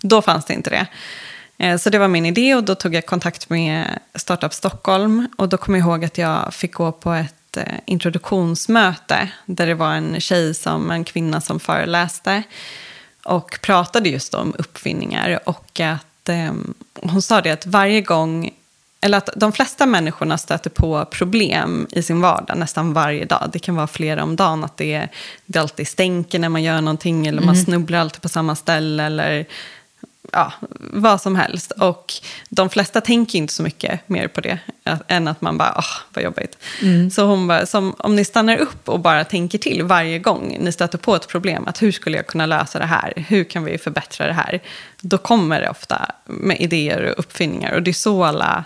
då 0.00 0.22
fanns 0.22 0.44
det 0.44 0.54
inte 0.54 0.70
det. 0.70 0.86
Eh, 1.58 1.76
Så 1.78 1.90
det 1.90 1.98
var 1.98 2.08
min 2.08 2.26
idé 2.26 2.54
och 2.54 2.64
då 2.64 2.74
tog 2.74 2.94
jag 2.94 3.06
kontakt 3.06 3.50
med 3.50 3.98
Startup 4.14 4.54
Stockholm. 4.54 5.28
Och 5.36 5.48
då 5.48 5.56
kommer 5.56 5.78
jag 5.78 5.88
ihåg 5.88 6.04
att 6.04 6.18
jag 6.18 6.54
fick 6.54 6.72
gå 6.74 6.92
på 6.92 7.12
ett 7.12 7.34
eh, 7.56 7.64
introduktionsmöte. 7.86 9.28
Där 9.46 9.66
det 9.66 9.74
var 9.74 9.92
en 9.92 10.20
tjej, 10.20 10.54
som, 10.54 10.90
en 10.90 11.04
kvinna 11.04 11.40
som 11.40 11.60
föreläste. 11.60 12.42
Och 13.24 13.58
pratade 13.62 14.08
just 14.08 14.34
om 14.34 14.54
uppfinningar. 14.58 15.38
Och 15.44 15.80
att 15.80 16.28
eh, 16.28 16.52
hon 17.02 17.22
sa 17.22 17.40
det 17.40 17.50
att 17.50 17.66
varje 17.66 18.00
gång 18.00 18.50
eller 19.04 19.18
att 19.18 19.28
de 19.36 19.52
flesta 19.52 19.86
människorna 19.86 20.38
stöter 20.38 20.70
på 20.70 21.04
problem 21.04 21.86
i 21.90 22.02
sin 22.02 22.20
vardag 22.20 22.58
nästan 22.58 22.92
varje 22.92 23.24
dag. 23.24 23.50
Det 23.52 23.58
kan 23.58 23.76
vara 23.76 23.86
flera 23.86 24.22
om 24.22 24.36
dagen. 24.36 24.64
Att 24.64 24.76
det, 24.76 25.08
det 25.46 25.58
alltid 25.58 25.88
stänker 25.88 26.38
när 26.38 26.48
man 26.48 26.62
gör 26.62 26.80
någonting. 26.80 27.26
Eller 27.26 27.42
man 27.42 27.56
snubblar 27.56 27.98
alltid 27.98 28.22
på 28.22 28.28
samma 28.28 28.56
ställe. 28.56 29.02
Eller 29.02 29.46
ja, 30.32 30.52
vad 30.78 31.20
som 31.20 31.36
helst. 31.36 31.70
Och 31.70 32.12
de 32.48 32.70
flesta 32.70 33.00
tänker 33.00 33.38
inte 33.38 33.52
så 33.52 33.62
mycket 33.62 34.08
mer 34.08 34.28
på 34.28 34.40
det 34.40 34.58
än 35.08 35.28
att 35.28 35.40
man 35.40 35.58
bara, 35.58 35.74
åh, 35.76 36.14
vad 36.14 36.24
jobbigt. 36.24 36.58
Så 37.12 37.24
hon 37.24 37.46
bara, 37.46 37.66
som, 37.66 37.94
om 37.98 38.16
ni 38.16 38.24
stannar 38.24 38.56
upp 38.56 38.88
och 38.88 39.00
bara 39.00 39.24
tänker 39.24 39.58
till 39.58 39.82
varje 39.82 40.18
gång 40.18 40.56
ni 40.60 40.72
stöter 40.72 40.98
på 40.98 41.16
ett 41.16 41.28
problem, 41.28 41.64
att 41.66 41.82
hur 41.82 41.92
skulle 41.92 42.16
jag 42.16 42.26
kunna 42.26 42.46
lösa 42.46 42.78
det 42.78 42.86
här? 42.86 43.12
Hur 43.28 43.44
kan 43.44 43.64
vi 43.64 43.78
förbättra 43.78 44.26
det 44.26 44.32
här? 44.32 44.60
Då 45.00 45.18
kommer 45.18 45.60
det 45.60 45.70
ofta 45.70 46.10
med 46.24 46.60
idéer 46.60 47.02
och 47.02 47.18
uppfinningar. 47.18 47.72
Och 47.72 47.82
det 47.82 47.90
är 47.90 47.92
så 47.92 48.24
alla, 48.24 48.64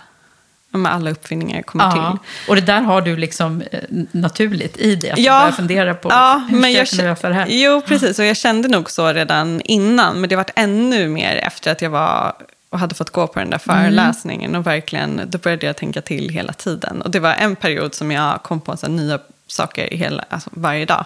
med 0.71 0.93
alla 0.93 1.11
uppfinningar 1.11 1.61
kommer 1.61 1.83
Ja. 1.85 1.91
till. 1.91 2.49
Och 2.49 2.55
det 2.55 2.61
där 2.61 2.81
har 2.81 3.01
du 3.01 3.17
liksom 3.17 3.61
eh, 3.71 3.79
naturligt 4.11 4.77
i 4.77 4.95
dig. 4.95 5.09
Att 5.09 5.15
du 5.15 5.21
Ja. 5.21 5.39
börjar 5.39 5.51
fundera 5.51 5.93
på 5.95 6.09
Ja, 6.09 6.43
hur 6.49 6.57
men 6.59 6.71
jag, 6.71 6.79
jag 6.81 6.89
kunna 6.89 7.03
lösa 7.03 7.29
det 7.29 7.35
här. 7.35 7.45
Jo, 7.49 7.81
precis. 7.87 8.19
Och 8.19 8.25
jag 8.25 8.37
kände 8.37 8.67
nog 8.67 8.91
så 8.91 9.13
redan 9.13 9.61
innan. 9.61 10.21
Men 10.21 10.29
det 10.29 10.35
varit 10.35 10.51
ännu 10.55 11.07
mer 11.09 11.35
efter 11.35 11.71
att 11.71 11.81
jag 11.81 11.89
var 11.89 12.33
och 12.69 12.79
hade 12.79 12.95
fått 12.95 13.09
gå 13.09 13.27
på 13.27 13.39
den 13.39 13.49
där 13.49 13.61
Mm. 13.69 13.83
föreläsningen. 13.83 14.55
Och 14.55 14.67
verkligen, 14.67 15.21
då 15.27 15.37
började 15.37 15.65
jag 15.65 15.75
tänka 15.77 16.01
till 16.01 16.29
hela 16.29 16.53
tiden. 16.53 17.01
Och 17.01 17.11
det 17.11 17.19
var 17.19 17.33
en 17.33 17.55
period 17.55 17.93
som 17.95 18.11
jag 18.11 18.43
kom 18.43 18.61
på 18.61 18.77
så 18.77 18.87
nya 18.87 19.19
saker 19.47 19.87
hela, 19.97 20.25
alltså, 20.29 20.49
varje 20.53 20.85
dag. 20.85 21.05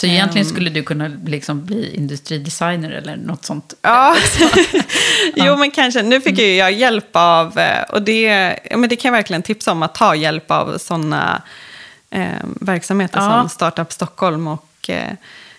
Så 0.00 0.06
egentligen 0.06 0.46
Ehm. 0.46 0.52
skulle 0.54 0.70
du 0.70 0.82
kunna 0.82 1.10
liksom 1.26 1.64
bli 1.64 1.94
industridesigner 1.96 2.90
eller 2.90 3.16
något 3.16 3.44
sånt. 3.44 3.74
Ja, 3.82 4.16
jo 5.36 5.56
men 5.56 5.70
kanske. 5.70 6.02
Nu 6.02 6.20
fick 6.20 6.38
ju 6.38 6.54
jag 6.56 6.72
hjälp 6.72 7.08
av, 7.12 7.58
eh, 7.58 7.82
och 7.82 8.02
det, 8.02 8.58
men 8.76 8.88
det 8.88 8.96
kan 8.96 9.08
jag 9.08 9.18
verkligen 9.18 9.42
tipsa 9.42 9.72
om, 9.72 9.82
att 9.82 9.94
ta 9.94 10.14
hjälp 10.14 10.50
av 10.50 10.78
sådana 10.78 11.42
eh, 12.10 12.26
verksamheter 12.42 13.18
Ja. 13.20 13.40
som 13.40 13.48
Startup 13.48 13.92
Stockholm 13.92 14.48
och, 14.48 14.90
eh, 14.90 15.12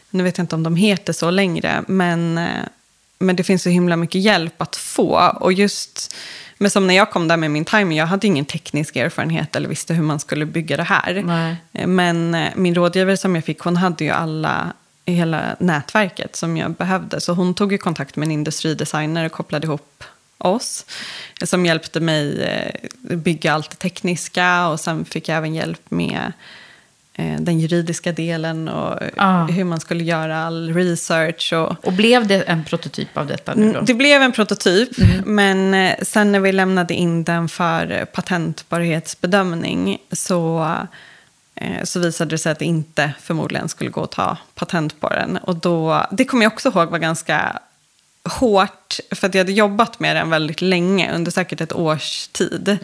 nu 0.09 0.23
vet 0.23 0.37
jag 0.37 0.43
inte 0.43 0.55
om 0.55 0.63
de 0.63 0.75
heter 0.75 1.13
så 1.13 1.29
längre, 1.31 1.83
men, 1.87 2.37
eh, 2.37 2.47
men 3.19 3.35
det 3.35 3.43
finns 3.43 3.63
så 3.63 3.69
himla 3.69 3.95
mycket 3.95 4.21
hjälp 4.21 4.61
att 4.61 4.75
få. 4.75 5.37
Och 5.39 5.53
just, 5.53 6.15
men 6.63 6.71
som 6.71 6.87
när 6.87 6.93
jag 6.93 7.11
kom 7.11 7.27
där 7.27 7.37
med 7.37 7.51
min 7.51 7.65
timer, 7.65 7.95
jag 7.97 8.05
hade 8.05 8.27
ingen 8.27 8.45
teknisk 8.45 8.95
erfarenhet 8.95 9.55
eller 9.55 9.69
visste 9.69 9.93
hur 9.93 10.03
man 10.03 10.19
skulle 10.19 10.45
bygga 10.45 10.77
det 10.77 10.83
här. 10.83 11.21
Nej. 11.25 11.55
Eh, 11.73 11.87
Men 11.87 12.33
eh, 12.35 12.49
min 12.55 12.75
rådgivare 12.75 13.17
som 13.17 13.35
jag 13.35 13.43
fick, 13.45 13.59
hon 13.59 13.77
hade 13.77 14.03
ju 14.03 14.09
alla 14.09 14.73
hela 15.05 15.55
nätverket 15.59 16.35
som 16.35 16.57
jag 16.57 16.71
behövde. 16.71 17.21
Så 17.21 17.33
hon 17.33 17.53
tog 17.53 17.71
ju 17.71 17.77
kontakt 17.77 18.15
med 18.15 18.25
en 18.25 18.31
industridesigner 18.31 19.25
och 19.25 19.31
kopplade 19.31 19.67
ihop 19.67 20.03
oss. 20.37 20.85
eh, 21.41 21.45
Som 21.45 21.65
hjälpte 21.65 21.99
mig 21.99 22.47
bygga 23.01 23.53
allt 23.53 23.69
det 23.69 23.75
tekniska. 23.75 24.67
Och 24.67 24.79
sen 24.79 25.05
fick 25.05 25.29
jag 25.29 25.37
även 25.37 25.55
hjälp 25.55 25.81
med 25.91 26.31
den 27.39 27.59
juridiska 27.59 28.11
delen 28.11 28.67
och 28.67 28.99
Ah. 29.17 29.45
hur 29.45 29.63
man 29.63 29.79
skulle 29.79 30.03
göra 30.03 30.37
all 30.45 30.73
research. 30.73 31.53
Och, 31.53 31.85
Och 31.87 31.93
blev 31.93 32.27
det 32.27 32.41
en 32.41 32.63
prototyp 32.63 33.17
av 33.17 33.27
detta 33.27 33.53
nu 33.55 33.63
då? 33.65 33.69
Mm, 33.69 33.85
det 33.85 33.93
blev 33.93 34.21
en 34.21 34.31
prototyp, 34.31 34.89
men 35.25 35.73
eh, 35.73 35.95
sen 36.01 36.31
när 36.31 36.39
vi 36.39 36.51
lämnade 36.51 36.93
in 36.93 37.23
den 37.23 37.49
för 37.49 37.91
eh, 37.91 38.05
patentbarhetsbedömning 38.05 39.97
så, 40.11 40.75
eh, 41.55 41.83
så 41.83 41.99
visade 41.99 42.29
det 42.29 42.37
sig 42.37 42.51
att 42.51 42.59
det 42.59 42.65
inte 42.65 43.13
förmodligen 43.21 43.69
skulle 43.69 43.89
gå 43.89 44.03
att 44.03 44.11
ta 44.11 44.37
patent 44.55 44.99
på 44.99 45.09
den. 45.09 45.37
Och 45.37 45.55
då, 45.55 46.05
det 46.11 46.25
kommer 46.25 46.43
jag 46.43 46.53
också 46.53 46.69
ihåg 46.69 46.89
var 46.89 46.99
ganska 46.99 47.59
hårt, 48.39 48.97
för 49.11 49.27
att 49.27 49.33
jag 49.35 49.39
hade 49.39 49.51
jobbat 49.51 49.99
med 49.99 50.15
den 50.15 50.29
väldigt 50.29 50.61
länge, 50.61 51.11
under 51.15 51.31
säkert 51.31 51.61
ett 51.61 51.73
års 51.73 52.27
tid. 52.27 52.77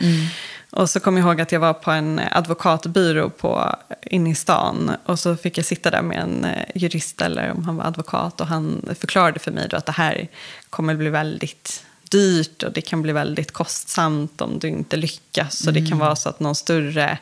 Och 0.72 0.90
så 0.90 1.00
kom 1.00 1.18
jag 1.18 1.26
ihåg 1.28 1.42
att 1.42 1.52
jag 1.52 1.60
var 1.60 1.74
på 1.74 1.92
en 1.92 2.22
advokatbyrå 2.32 3.30
på, 3.30 3.76
inne 4.02 4.30
i 4.30 4.36
stan. 4.36 4.92
Och 5.06 5.20
så 5.20 5.36
fick 5.38 5.58
jag 5.58 5.66
sitta 5.66 5.92
där 5.92 6.02
med 6.02 6.18
en 6.20 6.46
eh, 6.46 6.66
jurist, 6.76 7.22
eller 7.22 7.52
om 7.52 7.64
han 7.66 7.76
var 7.78 7.86
advokat. 7.86 8.42
Och 8.42 8.48
han 8.48 8.86
förklarade 9.00 9.40
för 9.40 9.52
mig 9.52 9.68
då 9.70 9.78
att 9.78 9.86
det 9.86 9.92
här 9.92 10.28
kommer 10.70 10.96
bli 10.96 11.10
väldigt 11.10 11.84
dyrt. 12.12 12.64
Och 12.64 12.72
det 12.72 12.82
kan 12.82 13.02
bli 13.02 13.14
väldigt 13.14 13.52
kostsamt 13.52 14.42
om 14.42 14.60
du 14.60 14.68
inte 14.68 14.98
lyckas. 14.98 15.58
Så 15.64 15.72
det 15.72 15.90
kan 15.90 15.98
vara 16.00 16.16
så 16.16 16.30
att 16.30 16.40
någon 16.40 16.56
större 16.56 17.18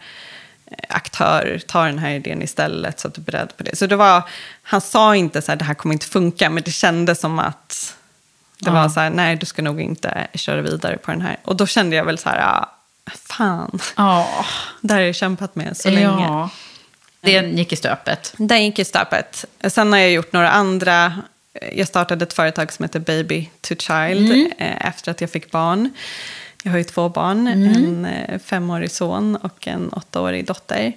eh, 0.65 0.77
aktör 0.89 1.61
tar 1.67 1.85
den 1.87 1.99
här 1.99 2.11
idén 2.11 2.41
istället. 2.41 2.99
Så 2.99 3.07
att 3.07 3.13
du 3.13 3.21
är 3.21 3.25
beredd 3.25 3.57
på 3.57 3.63
det. 3.63 3.75
Så 3.75 3.87
det 3.87 3.95
var, 3.95 4.23
han 4.61 4.81
sa 4.81 5.15
inte 5.15 5.41
så 5.41 5.51
här, 5.51 5.57
det 5.57 5.65
här 5.65 5.73
kommer 5.73 5.93
inte 5.93 6.05
funka. 6.05 6.49
Men 6.49 6.63
det 6.63 6.71
kändes 6.71 7.19
som 7.19 7.39
att 7.39 7.95
det 8.59 8.69
Ja. 8.69 8.73
var 8.73 8.89
så 8.89 8.99
här, 8.99 9.09
nej 9.09 9.35
du 9.35 9.45
ska 9.45 9.61
nog 9.61 9.81
inte 9.81 10.27
köra 10.33 10.61
vidare 10.61 10.97
på 10.97 11.11
den 11.11 11.21
här. 11.21 11.37
Och 11.43 11.55
då 11.55 11.65
kände 11.67 11.95
jag 11.95 12.05
väl 12.05 12.17
så 12.17 12.29
här, 12.29 12.39
ja, 12.39 12.73
Fan, 13.15 13.79
Ja. 13.97 14.45
det 14.81 14.93
har 14.93 15.01
jag 15.01 15.15
kämpat 15.15 15.55
med 15.55 15.77
så 15.77 15.89
länge. 15.89 16.05
ja. 16.05 16.49
Det 17.21 17.31
gick 17.31 17.73
i 17.73 17.75
stöpet. 17.75 18.33
Den 18.37 18.63
gick 18.65 18.79
i 18.79 18.85
stöpet. 18.85 19.45
Sen 19.67 19.91
har 19.93 19.99
jag 19.99 20.11
gjort 20.11 20.33
några 20.33 20.49
andra. 20.51 21.13
Jag 21.73 21.87
startade 21.87 22.23
ett 22.23 22.33
företag 22.33 22.73
som 22.73 22.83
heter 22.83 22.99
Baby 22.99 23.49
to 23.61 23.75
Child 23.75 24.51
eh, 24.57 24.87
efter 24.87 25.11
att 25.11 25.21
jag 25.21 25.29
fick 25.29 25.51
barn. 25.51 25.89
Jag 26.63 26.71
har 26.71 26.77
ju 26.77 26.83
två 26.83 27.09
barn, 27.09 27.47
en 27.47 28.05
eh, 28.05 28.39
femårig 28.39 28.91
son 28.91 29.35
och 29.35 29.67
en 29.67 29.89
åttaårig 29.93 30.45
dotter. 30.45 30.93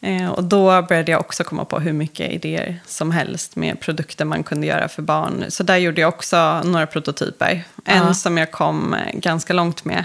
Eh, 0.00 0.28
och 0.30 0.44
då 0.44 0.82
började 0.82 1.12
jag 1.12 1.20
också 1.20 1.44
komma 1.44 1.64
på 1.64 1.78
hur 1.80 1.92
mycket 1.92 2.30
idéer 2.32 2.80
som 2.86 3.10
helst 3.10 3.56
med 3.56 3.80
produkter 3.80 4.24
man 4.24 4.42
kunde 4.42 4.66
göra 4.66 4.88
för 4.88 5.02
barn. 5.02 5.44
Så 5.48 5.62
där 5.62 5.76
gjorde 5.76 6.00
jag 6.00 6.08
också 6.08 6.62
några 6.64 6.86
prototyper. 6.86 7.64
En 7.84 8.14
som 8.14 8.38
jag 8.38 8.50
kom 8.50 8.96
ganska 9.14 9.52
långt 9.52 9.84
med. 9.84 10.04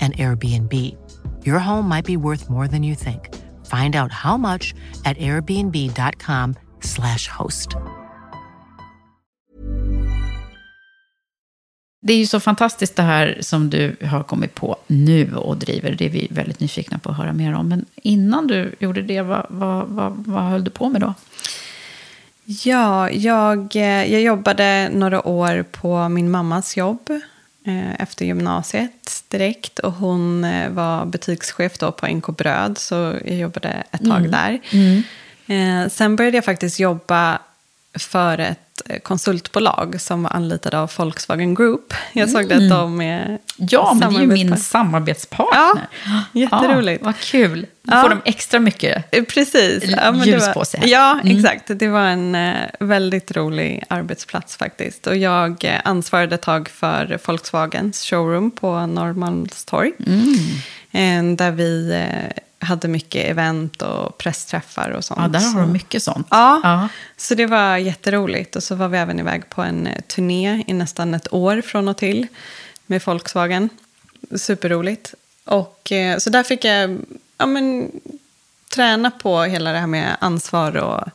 an 0.00 0.12
Airbnb. 0.12 0.72
Your 1.44 1.58
home 1.58 1.94
might 1.94 2.06
be 2.06 2.16
worth 2.16 2.50
more 2.50 2.68
than 2.68 2.84
you 2.84 2.96
think. 2.96 3.28
Find 3.70 3.96
out 3.96 4.12
how 4.12 4.36
much 4.36 4.74
at 5.04 5.18
airbnb.com/slash 5.18 7.28
host. 7.38 7.68
Det 12.02 12.12
är 12.12 12.16
ju 12.16 12.26
så 12.26 12.40
fantastiskt 12.40 12.96
det 12.96 13.02
här 13.02 13.38
som 13.40 13.70
du 13.70 13.96
har 14.04 14.22
kommit 14.22 14.54
på 14.54 14.76
nu 14.86 15.36
och 15.36 15.56
driver. 15.56 15.92
Det 15.92 16.06
är 16.06 16.10
vi 16.10 16.28
väldigt 16.30 16.60
nyfikna 16.60 16.98
på 16.98 17.10
att 17.10 17.16
höra 17.16 17.32
mer 17.32 17.54
om. 17.54 17.68
Men 17.68 17.84
innan 17.96 18.46
du 18.46 18.74
gjorde 18.78 19.02
det, 19.02 19.22
vad, 19.22 19.46
vad, 19.48 19.88
vad, 19.88 20.12
vad 20.26 20.42
höll 20.42 20.64
du 20.64 20.70
på 20.70 20.88
med 20.88 21.00
då? 21.00 21.14
Ja, 22.44 23.10
jag, 23.10 23.76
eh, 23.76 24.12
jag 24.12 24.22
jobbade 24.22 24.90
några 24.94 25.28
år 25.28 25.62
på 25.62 26.08
min 26.08 26.30
mammas 26.30 26.76
jobb 26.76 27.20
efter 27.98 28.24
gymnasiet 28.24 29.24
direkt. 29.28 29.78
Och 29.78 29.92
hon 29.92 30.44
eh, 30.44 30.70
var 30.70 31.06
butikschef 31.06 31.78
då 31.78 31.92
på 31.92 32.06
NK 32.06 32.26
Bröd, 32.26 32.78
så 32.78 32.94
jag 33.24 33.36
jobbade 33.36 33.68
ett 33.90 34.04
tag 34.04 34.18
Mm. 34.18 34.30
där. 34.30 34.60
Mm. 34.72 35.02
Eh, 35.46 35.88
sen 35.90 36.16
började 36.16 36.36
jag 36.36 36.44
faktiskt 36.44 36.80
jobba 36.80 37.38
för 37.98 38.38
ett 38.38 38.82
eh, 38.86 38.98
konsultbolag 38.98 40.00
som 40.00 40.22
var 40.22 40.30
anlitade 40.30 40.78
av 40.78 40.92
Volkswagen 40.96 41.54
Group. 41.54 41.94
Jag 42.12 42.30
såg 42.30 42.52
Mm. 42.52 42.64
att 42.64 42.70
de 42.70 43.00
är 43.00 43.38
Ja, 43.56 43.96
men 44.00 44.12
det 44.12 44.18
är 44.18 44.20
ju 44.20 44.26
min 44.26 44.56
samarbetspartner. 44.56 45.86
Ja, 46.04 46.22
jätteroligt. 46.32 47.00
Ja, 47.02 47.06
vad 47.06 47.16
kul. 47.18 47.66
Då 47.82 47.92
Ja. 47.96 48.02
får 48.02 48.08
de 48.08 48.20
extra 48.24 48.60
mycket 48.60 49.10
Precis. 49.28 49.84
l- 49.84 49.98
men 50.02 50.22
ljus 50.22 50.46
var, 50.46 50.52
på 50.52 50.64
sig. 50.64 50.80
Ja, 50.84 51.20
Mm. 51.24 51.36
exakt. 51.38 51.64
Det 51.78 51.88
var 51.88 52.00
en 52.06 52.34
eh, 52.34 52.54
väldigt 52.80 53.36
rolig 53.36 53.84
arbetsplats 53.88 54.56
faktiskt. 54.56 55.06
Och 55.06 55.16
jag 55.16 55.64
eh, 55.64 55.80
ansvarade 55.84 56.34
ett 56.34 56.42
tag 56.42 56.68
för 56.68 57.18
Volkswagens 57.26 58.04
showroom 58.04 58.50
på 58.50 58.86
Norrmalmstorg. 58.86 59.92
Mm. 60.92 61.36
Där 61.36 61.50
vi 61.50 62.04
hade 62.62 62.88
mycket 62.88 63.24
event 63.24 63.82
och 63.82 64.18
pressträffar 64.18 64.90
och 64.90 65.04
sånt. 65.04 65.20
Ja, 65.22 65.28
där 65.28 65.52
har 65.52 65.60
de 65.60 65.72
mycket 65.72 66.02
sånt. 66.02 66.26
Ja, 66.30 66.60
Ja. 66.62 66.88
så 67.16 67.34
det 67.34 67.46
var 67.46 67.76
jätteroligt. 67.76 68.56
Och 68.56 68.62
så 68.62 68.74
var 68.74 68.88
vi 68.88 68.98
även 68.98 69.20
iväg 69.20 69.48
på 69.48 69.62
en 69.62 69.86
eh, 69.86 70.00
turné 70.00 70.64
i 70.66 70.72
nästan 70.72 71.14
ett 71.14 71.32
år 71.32 71.60
från 71.60 71.88
och 71.88 71.96
till 71.96 72.26
med 72.86 73.02
Volkswagen. 73.06 73.68
Superroligt. 74.36 75.14
Och, 75.44 75.92
eh, 75.92 76.18
så 76.18 76.30
där 76.30 76.42
fick 76.42 76.64
jag 76.64 76.98
ja, 77.38 77.46
men, 77.46 77.90
träna 78.74 79.10
på 79.10 79.42
hela 79.42 79.72
det 79.72 79.78
här 79.78 79.86
med 79.86 80.16
ansvar 80.20 80.76
och 80.76 81.08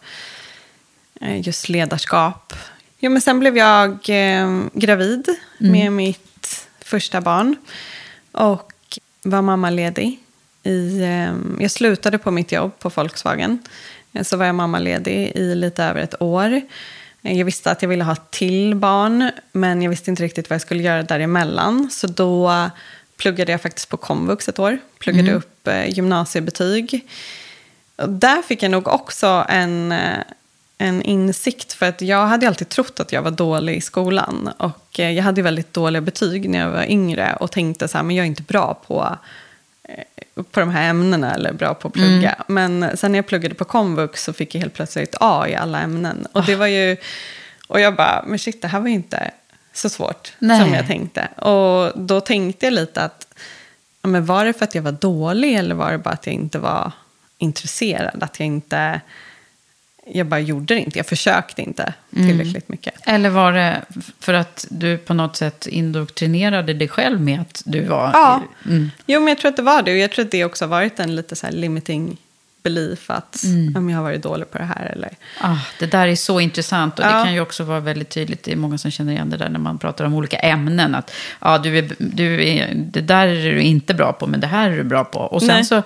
eh, 1.22 1.42
just 1.48 1.70
ledarskap. 1.70 2.54
Jo, 3.00 3.12
men 3.12 3.22
sen 3.22 3.40
blev 3.40 3.58
jag 3.58 4.10
eh, 4.10 4.62
gravid 4.74 5.30
med 5.58 5.92
mitt 5.92 6.68
första 6.80 7.22
barn. 7.22 7.56
Och 8.32 8.72
var 9.24 9.42
mammaledig. 9.42 10.20
I, 10.66 11.02
eh, 11.04 11.34
jag 11.60 11.72
slutade 11.72 12.18
på 12.18 12.32
mitt 12.32 12.52
jobb 12.52 12.80
på 12.80 12.90
Volkswagen. 12.90 13.60
Eh, 14.14 14.24
Så 14.24 14.38
var 14.38 14.46
jag 14.46 14.56
mammaledig 14.56 15.32
i 15.36 15.56
lite 15.56 15.84
över 15.84 16.02
ett 16.02 16.22
år. 16.22 16.62
Eh, 17.22 17.38
Jag 17.38 17.46
visste 17.46 17.72
att 17.72 17.82
jag 17.82 17.90
ville 17.90 18.04
ha 18.04 18.14
ett 18.14 18.32
till 18.32 18.76
barn, 18.76 19.32
men 19.52 19.82
jag 19.82 19.90
visste 19.90 20.10
inte 20.10 20.24
riktigt 20.24 20.50
vad 20.50 20.56
jag 20.56 20.62
skulle 20.62 20.84
göra 20.84 21.04
däremellan. 21.04 21.90
Så 21.92 22.08
då 22.08 22.70
pluggade 23.18 23.52
jag 23.52 23.62
faktiskt 23.62 23.90
på 23.90 23.98
komvux 23.98 24.50
ett 24.50 24.60
år. 24.60 24.78
Pluggade 25.00 25.34
upp 25.34 25.68
eh, 25.68 25.90
gymnasiebetyg. 25.90 27.08
Och 27.96 28.10
där 28.10 28.42
fick 28.42 28.64
jag 28.64 28.72
nog 28.72 28.88
också 28.88 29.46
en, 29.50 29.94
en 30.78 31.02
insikt. 31.02 31.74
För 31.74 31.86
att 31.86 32.02
jag 32.02 32.28
hade 32.28 32.48
alltid 32.48 32.70
trott 32.70 33.00
att 33.00 33.12
jag 33.12 33.22
var 33.22 33.32
dålig 33.32 33.76
i 33.76 33.82
skolan. 33.82 34.50
Och 34.58 35.00
jag 35.00 35.24
hade 35.24 35.42
väldigt 35.42 35.74
dåliga 35.74 36.02
betyg 36.02 36.50
när 36.50 36.60
jag 36.60 36.70
var 36.70 36.84
yngre. 36.92 37.36
Och 37.40 37.52
tänkte 37.52 37.88
så 37.88 37.98
här, 37.98 38.04
men 38.04 38.16
jag 38.16 38.24
är 38.24 38.28
inte 38.28 38.42
bra 38.42 38.74
på, 38.88 39.18
på 40.52 40.60
de 40.60 40.70
här 40.70 40.90
ämnena. 40.90 41.34
Eller 41.34 41.54
bra 41.54 41.74
på 41.74 41.88
att 41.88 41.94
plugga. 41.94 42.36
Mm. 42.50 42.80
Men 42.80 42.98
sen 42.98 43.12
när 43.12 43.20
jag 43.20 43.28
pluggade 43.28 43.56
på 43.56 43.66
komvux 43.66 44.24
så 44.24 44.34
fick 44.34 44.56
jag 44.56 44.62
helt 44.62 44.74
plötsligt 44.74 45.16
A 45.20 45.46
i 45.48 45.56
alla 45.56 45.80
ämnen. 45.82 46.28
Och 46.32 46.46
det 46.46 46.56
var 46.56 46.68
ju... 46.68 46.98
Och 47.68 47.80
jag 47.80 47.96
bara, 47.96 48.24
men 48.28 48.40
shit, 48.40 48.62
det 48.62 48.68
här 48.68 48.80
var 48.80 48.88
ju 48.88 48.94
inte 48.94 49.32
så 49.74 49.90
svårt 49.90 50.34
Nej. 50.40 50.62
som 50.62 50.74
jag 50.74 50.88
tänkte. 50.88 51.28
Och 51.28 52.00
då 52.00 52.22
tänkte 52.22 52.66
jag 52.66 52.74
lite 52.74 53.02
att, 53.02 53.28
men 54.02 54.26
var 54.26 54.46
det 54.46 54.54
för 54.54 54.64
att 54.64 54.76
jag 54.76 54.82
var 54.82 54.92
dålig 54.92 55.56
eller 55.56 55.76
var 55.76 55.92
det 55.92 55.98
bara 55.98 56.14
att 56.14 56.26
jag 56.26 56.36
inte 56.36 56.60
var 56.60 56.92
intresserad? 57.38 58.24
Att 58.24 58.40
jag 58.40 58.48
inte, 58.48 59.02
jag 60.14 60.28
bara 60.28 60.40
gjorde 60.40 60.74
det 60.76 60.80
inte, 60.80 61.00
jag 61.00 61.06
försökte 61.06 61.62
inte 61.62 61.94
tillräckligt 62.14 62.70
mycket. 62.70 62.94
Eller 63.04 63.30
var 63.30 63.54
det 63.54 63.82
för 64.20 64.34
att 64.34 64.66
du 64.70 64.98
på 64.98 65.14
något 65.14 65.36
sätt 65.36 65.68
indoktrinerade 65.68 66.74
dig 66.74 66.88
själv 66.88 67.22
med 67.22 67.42
att 67.42 67.62
du 67.66 67.82
var... 67.82 68.10
Ja, 68.14 68.42
Mm. 68.66 68.92
jo 69.06 69.20
men 69.20 69.28
jag 69.28 69.38
tror 69.38 69.50
att 69.50 69.56
det 69.58 69.62
var 69.64 69.82
det. 69.82 69.92
Och 69.92 69.98
jag 69.98 70.12
tror 70.12 70.26
att 70.26 70.32
det 70.32 70.46
också 70.46 70.66
har 70.66 70.70
varit 70.70 71.00
en 71.00 71.16
lite 71.16 71.36
så 71.36 71.48
limiting 71.52 72.18
belief 72.64 73.10
att 73.10 73.44
Mm. 73.44 73.76
om 73.78 73.90
jag 73.90 73.98
har 73.98 74.04
varit 74.04 74.24
dålig 74.24 74.52
på 74.52 74.58
det 74.58 74.64
här 74.64 74.86
eller... 74.86 75.10
Ah, 75.42 75.58
det 75.80 75.86
där 75.86 76.08
är 76.08 76.16
så 76.16 76.40
intressant 76.40 77.00
och 77.00 77.06
det 77.06 77.12
Ja. 77.12 77.24
kan 77.24 77.34
ju 77.34 77.40
också 77.40 77.64
vara 77.64 77.80
väldigt 77.80 78.10
tydligt. 78.10 78.44
Det 78.44 78.52
är 78.52 78.56
många 78.56 78.78
som 78.78 78.92
känner 78.92 79.14
igen 79.14 79.30
det 79.30 79.38
där 79.38 79.50
när 79.50 79.60
man 79.60 79.78
pratar 79.78 80.06
om 80.06 80.14
olika 80.14 80.38
ämnen. 80.38 80.96
Att 80.96 81.12
ah, 81.40 81.58
du 81.58 81.78
är, 81.78 81.90
du 81.98 82.48
är, 82.48 82.74
det 82.76 83.02
där 83.02 83.28
är 83.28 83.54
du 83.54 83.62
inte 83.62 83.94
bra 83.94 84.14
på, 84.14 84.28
men 84.28 84.40
det 84.40 84.48
här 84.48 84.70
är 84.72 84.78
du 84.78 84.84
bra 84.84 85.04
på. 85.04 85.20
Och 85.20 85.42
sen 85.42 85.48
Nej. 85.50 85.66
så, 85.66 85.84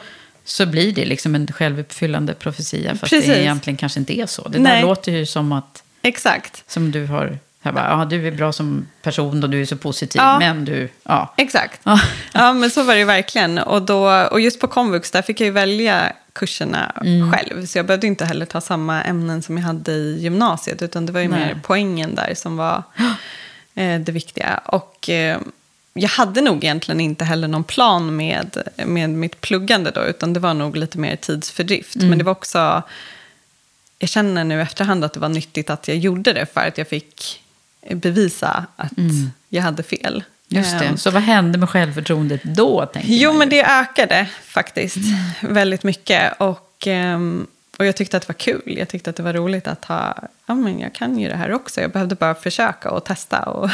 så 0.49 0.65
blir 0.65 0.91
det 0.93 1.05
liksom 1.05 1.35
en 1.35 1.47
självuppfyllande 1.47 2.33
profetia, 2.33 2.95
fast 2.95 3.09
Precis. 3.13 3.27
det 3.29 3.41
egentligen 3.41 3.77
kanske 3.77 3.99
inte 3.99 4.19
är 4.19 4.25
så. 4.25 4.43
Det 4.47 4.57
där 4.57 4.63
Nej. 4.63 4.81
låter 4.81 5.11
ju 5.11 5.25
som 5.25 5.51
att 5.51 5.83
Exakt. 6.01 6.63
som 6.71 6.91
du 6.91 7.05
har... 7.05 7.37
Jag 7.61 7.73
bara, 7.73 7.95
ah, 8.01 8.05
du 8.05 8.27
är 8.27 8.31
bra 8.31 8.51
som 8.53 8.87
person 9.01 9.43
och 9.43 9.49
du 9.49 9.61
är 9.61 9.65
så 9.65 9.77
positiv, 9.77 10.21
Ja. 10.21 10.39
men 10.39 10.65
du... 10.65 10.89
Ja. 11.03 11.33
Exakt. 11.37 11.79
Ja. 11.83 11.99
Ja, 12.33 12.53
men 12.53 12.69
så 12.71 12.83
var 12.83 12.95
det 12.95 13.05
verkligen. 13.05 13.57
Och, 13.57 13.81
då, 13.81 14.09
och 14.31 14.39
just 14.41 14.59
på 14.59 14.67
komvux, 14.67 15.11
där 15.11 15.21
fick 15.21 15.41
jag 15.41 15.45
ju 15.45 15.51
välja 15.51 16.13
kurserna 16.33 16.91
Mm. 17.01 17.31
själv. 17.31 17.65
Så 17.65 17.77
jag 17.77 17.85
behövde 17.85 18.07
inte 18.07 18.25
heller 18.25 18.45
ta 18.45 18.61
samma 18.61 19.01
ämnen 19.03 19.41
som 19.41 19.57
jag 19.57 19.63
hade 19.63 19.91
i 19.91 20.17
gymnasiet. 20.21 20.81
Utan 20.81 21.05
det 21.05 21.11
var 21.11 21.19
ju 21.19 21.27
Nej. 21.27 21.39
mer 21.39 21.59
poängen 21.63 22.15
där 22.15 22.33
som 22.35 22.57
var 22.57 22.83
eh, 23.75 23.99
det 23.99 24.11
viktiga. 24.11 24.57
Och 24.65 25.09
eh, 25.09 25.39
jag 25.93 26.09
hade 26.09 26.41
nog 26.41 26.63
egentligen 26.63 26.99
inte 26.99 27.25
heller 27.25 27.47
någon 27.47 27.63
plan 27.63 28.15
med, 28.15 28.57
med 28.75 29.09
mitt 29.09 29.41
pluggande 29.41 29.91
då. 29.91 30.01
Utan 30.05 30.33
det 30.33 30.39
var 30.39 30.53
nog 30.53 30.75
lite 30.75 30.97
mer 30.97 31.15
tidsfördrift. 31.15 31.95
Mm. 31.95 32.09
Men 32.09 32.17
det 32.17 32.23
var 32.23 32.31
också... 32.31 32.83
Jag 33.99 34.09
känner 34.09 34.43
nu 34.43 34.61
efterhand 34.61 35.03
att 35.03 35.13
det 35.13 35.19
var 35.19 35.29
nyttigt 35.29 35.69
att 35.69 35.87
jag 35.87 35.97
gjorde 35.97 36.33
det. 36.33 36.45
För 36.53 36.61
att 36.61 36.77
jag 36.77 36.87
fick 36.87 37.41
bevisa 37.91 38.65
att 38.75 38.91
jag 39.49 39.63
hade 39.63 39.83
fel. 39.83 40.23
Mm. 40.51 40.63
Just 40.63 40.79
det. 40.79 40.85
Ehm, 40.85 40.97
Så 40.97 41.11
vad 41.11 41.21
hände 41.23 41.57
med 41.57 41.69
självförtroendet 41.69 42.43
då? 42.43 42.91
Jo, 43.03 43.33
men 43.33 43.49
det 43.49 43.63
ökade 43.65 44.27
faktiskt 44.43 44.97
väldigt 45.41 45.83
mycket. 45.83 46.33
Och, 46.37 46.87
ehm, 46.87 47.47
och 47.79 47.85
jag 47.85 47.95
tyckte 47.95 48.17
att 48.17 48.23
det 48.23 48.29
var 48.29 48.39
kul. 48.39 48.61
Jag 48.77 48.89
tyckte 48.89 49.09
att 49.09 49.15
det 49.15 49.23
var 49.23 49.33
roligt 49.33 49.67
att 49.67 49.85
ha, 49.85 50.17
ja 50.45 50.55
men 50.55 50.79
jag 50.79 50.93
kan 50.95 51.19
ju 51.19 51.29
det 51.29 51.35
här 51.35 51.53
också. 51.53 51.81
Jag 51.81 51.91
behövde 51.91 52.15
bara 52.15 52.35
försöka 52.35 52.91
och 52.91 53.03
testa. 53.03 53.39
Och, 53.41 53.69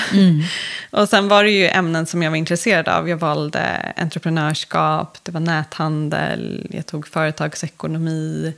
och 0.92 1.10
sen 1.10 1.28
var 1.28 1.44
det 1.44 1.50
ju 1.52 1.68
ämnen 1.68 2.06
som 2.06 2.24
jag 2.24 2.30
var 2.32 2.38
intresserad 2.38 2.88
av. 2.88 3.10
Jag 3.10 3.18
valde 3.18 3.94
entreprenörskap, 3.98 5.18
det 5.24 5.32
var 5.32 5.40
näthandel, 5.40 6.68
jag 6.74 6.86
tog 6.86 7.08
företagsekonomi, 7.08 8.54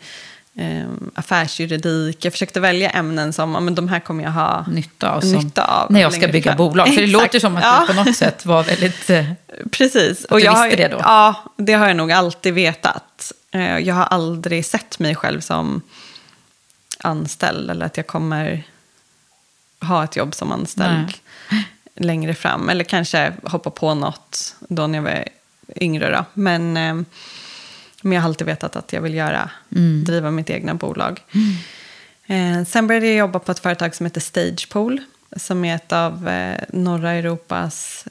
um, 0.59 1.11
affärsjuridik. 1.15 2.25
Jag 2.25 2.33
försökte 2.33 2.59
välja 2.59 2.89
ämnen 2.89 3.33
som, 3.33 3.53
ja 3.53 3.59
men 3.59 3.75
de 3.75 3.87
här 3.87 3.99
kommer 3.99 4.23
jag 4.23 4.31
ha 4.31 4.65
nytta 4.67 5.11
av, 5.11 5.25
nytta 5.25 5.65
av 5.65 5.91
när 5.91 6.01
jag 6.01 6.13
ska 6.13 6.27
bygga 6.27 6.51
fram. 6.51 6.57
bolag. 6.57 6.87
För 6.87 6.95
det 6.95 7.03
Exakt. 7.03 7.23
låter 7.23 7.39
som 7.39 7.57
att 7.57 7.63
Ja. 7.63 7.85
du 7.87 7.93
på 7.93 8.03
något 8.03 8.15
sätt 8.17 8.45
var 8.45 8.63
väldigt... 8.63 9.09
eh, 9.09 9.25
Precis. 9.71 10.25
du 10.29 10.39
jag 10.39 10.63
visste 10.63 10.83
det 10.83 10.87
då? 10.87 10.97
Ja, 11.03 11.35
det 11.57 11.73
har 11.73 11.87
jag 11.87 11.97
nog 11.97 12.11
alltid 12.11 12.53
vetat. 12.53 13.03
Eh, 13.57 13.77
Jag 13.77 13.95
har 13.95 14.03
aldrig 14.05 14.65
sett 14.65 14.99
mig 14.99 15.15
själv 15.15 15.41
som 15.41 15.81
anställd 16.99 17.71
eller 17.71 17.85
att 17.85 17.97
jag 17.97 18.07
kommer 18.07 18.63
ha 19.81 20.03
ett 20.03 20.15
jobb 20.15 20.35
som 20.35 20.51
anställd 20.51 21.13
längre 21.95 22.33
fram. 22.33 22.69
Eller 22.69 22.83
kanske 22.83 23.33
hoppa 23.43 23.69
på 23.69 23.93
något 23.93 24.55
då 24.59 24.87
när 24.87 24.97
jag 24.97 25.03
var 25.03 25.27
yngre. 25.75 26.11
Då. 26.11 26.25
Men, 26.33 26.77
eh, 26.77 26.95
men 28.01 28.11
jag 28.11 28.21
har 28.21 28.27
alltid 28.29 28.47
vetat 28.47 28.75
att 28.75 28.93
jag 28.93 29.01
vill 29.01 29.13
göra, 29.13 29.49
Mm. 29.75 30.03
driva 30.03 30.31
mitt 30.31 30.49
egna 30.49 30.73
bolag. 30.73 31.21
Eh, 32.25 32.63
sen 32.67 32.87
började 32.87 33.07
jag 33.07 33.15
jobba 33.15 33.39
på 33.39 33.51
ett 33.51 33.59
företag 33.59 33.95
som 33.95 34.05
heter 34.05 34.21
Stagepool. 34.21 35.01
Som 35.35 35.65
är 35.65 35.75
ett 35.75 35.91
av 35.93 36.29
norra 36.69 37.11
Europas, 37.11 38.05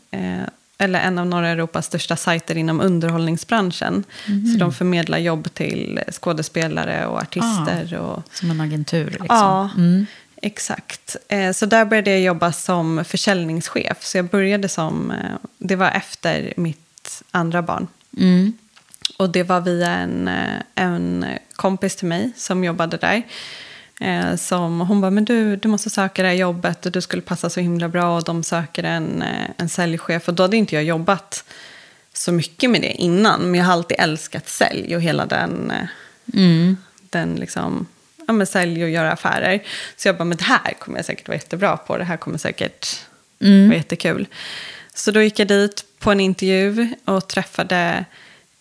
eller 0.79 1.01
en 1.01 1.19
av 1.19 1.27
norra 1.27 1.49
Europas 1.49 1.87
största 1.87 2.17
sajter 2.17 2.57
inom 2.57 2.81
underhållningsbranschen. 2.81 4.05
Så 4.27 4.59
de 4.59 4.73
förmedlar 4.73 5.19
jobb 5.19 5.55
till 5.55 6.01
skådespelare 6.13 7.07
och 7.07 7.19
artister. 7.19 7.99
Och, 7.99 8.23
Som 8.33 8.51
en 8.51 8.61
agentur. 8.61 9.11
Liksom. 9.11 9.27
Ja, 9.29 9.71
Mm. 9.77 10.07
exakt. 10.43 11.17
Eh, 11.29 11.53
Så 11.53 11.67
där 11.67 11.85
började 11.85 12.11
jag 12.11 12.21
jobba 12.21 12.53
som 12.53 13.05
försäljningschef. 13.05 14.05
Så 14.05 14.19
jag 14.19 14.25
började 14.29 14.69
som, 14.69 15.11
eh, 15.11 15.17
det 15.59 15.77
var 15.77 15.91
efter 15.91 16.53
mitt 16.57 17.23
andra 17.31 17.63
barn. 17.63 17.87
Mm. 18.19 18.53
Och 19.17 19.31
det 19.31 19.43
var 19.43 19.61
via 19.61 19.91
en, 19.91 20.29
eh, 20.29 20.61
en 20.75 21.25
kompis 21.57 21.97
till 21.97 22.09
mig 22.09 22.33
som 22.37 22.65
jobbade 22.65 22.97
där. 22.97 23.23
Eh, 24.01 24.37
som, 24.37 24.81
hon 24.81 25.01
bara, 25.01 25.11
men 25.11 25.25
du, 25.25 25.57
du 25.57 25.69
måste 25.69 25.91
söka 25.91 26.23
det 26.23 26.29
här 26.29 26.35
jobbet 26.35 26.87
och 26.87 26.93
du 26.93 27.01
skulle 27.01 27.23
passa 27.23 27.51
så 27.51 27.61
himla 27.61 27.89
bra. 27.89 28.17
Och 28.17 28.25
de 28.25 28.43
söker 28.43 28.83
en, 28.85 29.23
eh, 29.23 29.51
en 29.57 29.69
säljchef. 29.69 30.29
Och 30.29 30.35
då 30.35 30.43
hade 30.43 30.57
inte 30.57 30.75
jag 30.75 30.85
jobbat 30.85 31.45
så 32.13 32.33
mycket 32.33 32.71
med 32.71 32.81
det 32.81 32.93
innan. 32.93 33.41
Men 33.41 33.55
jag 33.55 33.65
har 33.67 33.73
alltid 33.73 33.97
älskat 34.01 34.49
sälj 34.49 34.97
och 34.97 35.03
hela 35.03 35.27
den, 35.27 35.71
eh, 35.71 35.87
Mm. 36.35 36.77
den 37.11 37.35
liksom, 37.35 37.87
ja 38.27 38.33
men 38.33 38.47
sälj 38.47 38.85
och 38.85 38.91
göra 38.91 39.13
affärer. 39.13 39.63
Så 39.97 40.09
jag 40.09 40.17
bara, 40.17 40.25
men 40.25 40.37
det 40.39 40.45
här 40.45 40.73
kommer 40.79 40.99
jag 40.99 41.05
säkert 41.07 41.29
vara 41.29 41.37
jättebra 41.37 41.77
på. 41.77 41.97
Det 41.99 42.05
här 42.05 42.17
kommer 42.17 42.39
säkert 42.39 43.01
vara 43.39 43.75
jättekul. 43.77 44.27
Så 44.95 45.11
då 45.11 45.23
gick 45.23 45.39
jag 45.39 45.49
dit 45.49 45.85
på 45.99 46.11
en 46.13 46.21
intervju 46.21 46.89
och 47.05 47.29
träffade 47.29 48.05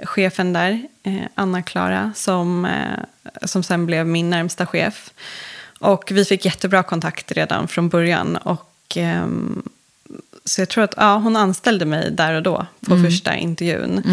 chefen 0.03 0.53
där, 0.53 0.87
eh, 1.03 1.21
Anna-Klara, 1.35 2.11
som, 2.15 2.65
eh, 2.65 2.99
som 3.43 3.63
sen 3.63 3.85
blev 3.85 4.07
min 4.07 4.29
närmsta 4.29 4.65
chef. 4.65 5.11
Och 5.79 6.11
vi 6.11 6.25
fick 6.25 6.45
jättebra 6.45 6.83
kontakt 6.83 7.31
redan 7.31 7.67
från 7.67 7.89
början. 7.89 8.37
Och, 8.37 8.71
ehm, 8.95 9.63
så 10.45 10.61
jag 10.61 10.69
tror 10.69 10.83
att 10.83 10.93
ja, 10.97 11.15
hon 11.15 11.35
anställde 11.35 11.85
mig 11.85 12.11
där 12.11 12.33
och 12.33 12.43
då 12.43 12.65
på 12.87 12.97
första 12.97 13.35
intervjun. 13.35 14.03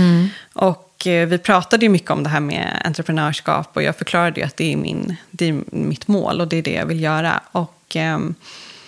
Och 0.53 1.07
eh, 1.07 1.29
vi 1.29 1.38
pratade 1.38 1.85
ju 1.85 1.88
mycket 1.88 2.11
om 2.11 2.23
det 2.23 2.29
här 2.29 2.40
med 2.40 2.83
entreprenörskap 2.85 3.71
och 3.77 3.83
jag 3.83 3.97
förklarade 3.97 4.40
ju 4.40 4.47
att 4.47 4.57
det 4.57 4.73
är, 4.73 4.77
min, 4.77 5.16
det 5.31 5.49
är 5.49 5.62
mitt 5.71 6.09
mål 6.09 6.40
och 6.40 6.49
det 6.49 6.57
är 6.57 6.62
det 6.62 6.73
jag 6.73 6.87
vill 6.87 7.01
göra. 7.01 7.40
Och, 7.53 7.97
ehm, 7.97 8.35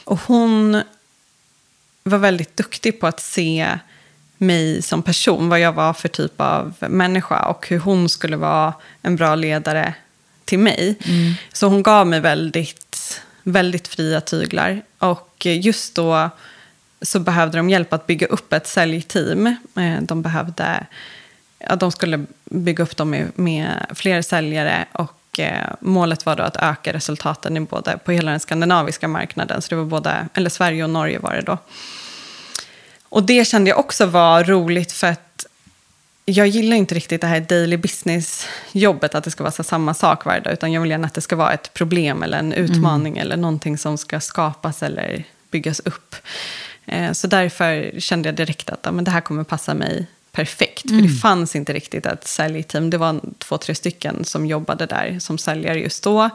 och 0.05 0.21
hon 0.21 0.83
var 2.03 2.19
väldigt 2.19 2.57
duktig 2.57 3.01
på 3.01 3.07
att 3.07 3.21
se 3.21 3.79
mig 4.39 4.83
som 4.83 5.03
person, 5.03 5.49
vad 5.49 5.61
jag 5.61 5.73
var 5.73 5.93
för 5.93 6.09
typ 6.09 6.41
av 6.41 6.75
människa 6.81 7.47
och 7.47 7.69
hur 7.69 7.79
hon 7.79 8.09
skulle 8.09 8.37
vara 8.37 8.73
en 9.03 9.17
bra 9.17 9.35
ledare 9.35 9.95
till 10.45 10.59
mig. 10.59 10.97
Så 11.53 11.67
hon 11.67 11.83
gav 11.83 12.07
mig 12.07 12.21
väldigt, 12.21 13.21
väldigt 13.43 13.89
fria 13.89 14.21
tyglar. 14.21 14.83
Och 14.99 15.47
just 15.47 15.95
då 15.95 16.31
så 17.03 17.19
behövde 17.19 17.57
de 17.59 17.71
hjälp 17.71 17.93
att 17.93 18.07
bygga 18.07 18.27
upp 18.27 18.53
ett 18.53 18.67
säljteam. 18.67 19.47
Eh, 19.77 20.03
De 20.03 20.23
behövde, 20.23 20.87
ja, 21.59 21.77
de 21.77 21.93
skulle 21.93 22.25
bygga 22.45 22.85
upp 22.85 22.97
dem 22.97 23.11
med, 23.11 23.27
med 23.35 23.87
fler 23.95 24.23
säljare 24.23 24.85
och 24.93 25.41
eh, 25.41 25.69
målet 25.81 26.27
var 26.27 26.37
då 26.37 26.43
att 26.43 26.57
öka 26.57 26.93
resultaten 26.93 27.57
i 27.57 27.61
både, 27.61 27.99
på 28.05 28.13
hela 28.13 28.31
den 28.31 28.41
skandinaviska 28.41 29.09
marknaden. 29.09 29.63
Så 29.63 29.69
det 29.69 29.77
var 29.77 29.85
både, 29.85 30.29
eller 30.35 30.51
Sverige 30.51 30.85
och 30.85 30.91
Norge 30.91 31.19
var 31.19 31.35
det 31.35 31.43
då. 31.43 31.59
Och 33.15 33.23
det 33.23 33.45
kände 33.45 33.71
jag 33.71 33.79
också 33.79 34.07
var 34.07 34.45
roligt 34.45 34.93
för 34.93 35.07
att 35.07 35.47
jag 36.25 36.47
gillar 36.47 36.77
inte 36.77 36.95
riktigt 36.95 37.21
det 37.21 37.27
här 37.27 37.41
daily 37.41 37.77
business-jobbet, 37.77 39.15
att 39.15 39.25
det 39.25 39.31
ska 39.31 39.45
vara 39.45 39.53
så 39.53 39.63
samma 39.63 39.95
sak 39.95 40.25
varje 40.25 40.41
dag, 40.41 40.53
utan 40.53 40.73
jag 40.73 40.81
vill 40.81 40.91
gärna 40.91 41.07
att 41.07 41.15
det 41.15 41.21
ska 41.21 41.37
vara 41.37 41.53
ett 41.53 41.75
problem 41.75 42.23
eller 42.23 42.39
en 42.39 42.53
utmaning 42.53 43.19
eller 43.19 43.37
någonting 43.37 43.79
som 43.79 43.99
ska 43.99 44.21
skapas 44.21 44.83
eller 44.83 45.25
byggas 45.51 45.81
upp. 45.81 46.17
Eh, 46.87 47.13
så 47.13 47.27
därför 47.27 48.01
kände 48.01 48.29
jag 48.29 48.37
direkt 48.37 48.71
att 48.71 48.81
ja, 48.83 48.93
men 48.93 49.05
det 49.05 49.11
här 49.11 49.21
kommer 49.21 49.45
passa 49.45 49.75
mig 49.75 50.07
perfekt. 50.33 50.91
För 50.91 51.03
det 51.03 51.09
fanns 51.09 51.57
inte 51.57 51.73
riktigt 51.73 52.07
ett 52.07 52.29
säljteam. 52.29 52.91
Det 52.91 52.99
var 52.99 53.21
två, 53.39 53.59
tre 53.59 53.75
stycken 53.75 54.25
som 54.25 54.47
jobbade 54.47 54.87
där 54.87 55.19
som 55.21 55.39
säljare 55.39 55.81
just 55.81 56.03
då. 56.03 56.31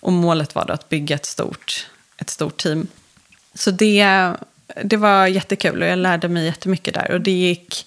Och 0.00 0.12
målet 0.12 0.54
var 0.54 0.64
då 0.64 0.72
att 0.72 0.88
bygga 0.88 1.16
ett 1.16 1.26
stort, 1.26 1.86
ett 2.16 2.30
stort 2.30 2.56
team. 2.56 2.86
Så 3.54 3.70
det, 3.70 4.32
det 4.84 4.96
var 4.96 5.26
jättekul 5.26 5.82
och 5.82 5.88
jag 5.88 5.98
lärde 5.98 6.28
mig 6.28 6.44
jättemycket 6.44 6.94
där. 6.94 7.10
Och 7.10 7.20
det 7.20 7.30
gick, 7.30 7.86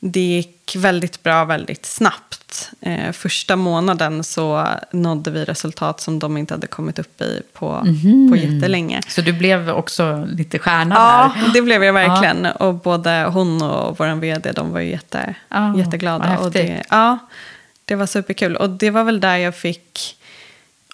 det 0.00 0.20
gick 0.20 0.76
väldigt 0.76 1.22
bra 1.22 1.44
väldigt 1.44 1.86
snabbt. 1.86 2.70
Eh, 2.80 3.12
första 3.12 3.56
månaden 3.56 4.24
så 4.24 4.66
nådde 4.92 5.30
vi 5.30 5.44
resultat 5.44 6.00
som 6.00 6.18
de 6.18 6.36
inte 6.36 6.54
hade 6.54 6.66
kommit 6.66 6.98
upp 6.98 7.20
i 7.20 7.42
på, 7.52 7.82
Mhm. 7.84 8.28
på 8.30 8.36
jättelänge. 8.36 9.00
Så 9.08 9.20
du 9.20 9.32
blev 9.32 9.70
också 9.70 10.24
lite 10.30 10.58
stjärna 10.58 10.94
Ja, 10.94 11.32
där? 11.44 11.52
det 11.52 11.62
blev 11.62 11.84
jag 11.84 11.92
verkligen. 11.92 12.46
Och 12.46 12.74
både 12.74 13.24
hon 13.24 13.62
och 13.62 13.98
vår 13.98 14.14
vd 14.20 14.52
de 14.52 14.72
var 14.72 14.80
ju 14.80 14.90
jätte, 14.90 15.34
Ja, 15.48 15.78
jätteglada. 15.78 16.38
Och 16.38 16.50
det, 16.50 16.82
ja, 16.90 17.18
det 17.84 17.94
var 17.94 18.06
superkul. 18.06 18.56
Och 18.56 18.70
det 18.70 18.90
var 18.90 19.04
väl 19.04 19.20
där 19.20 19.36
jag 19.36 19.56
fick 19.56 20.16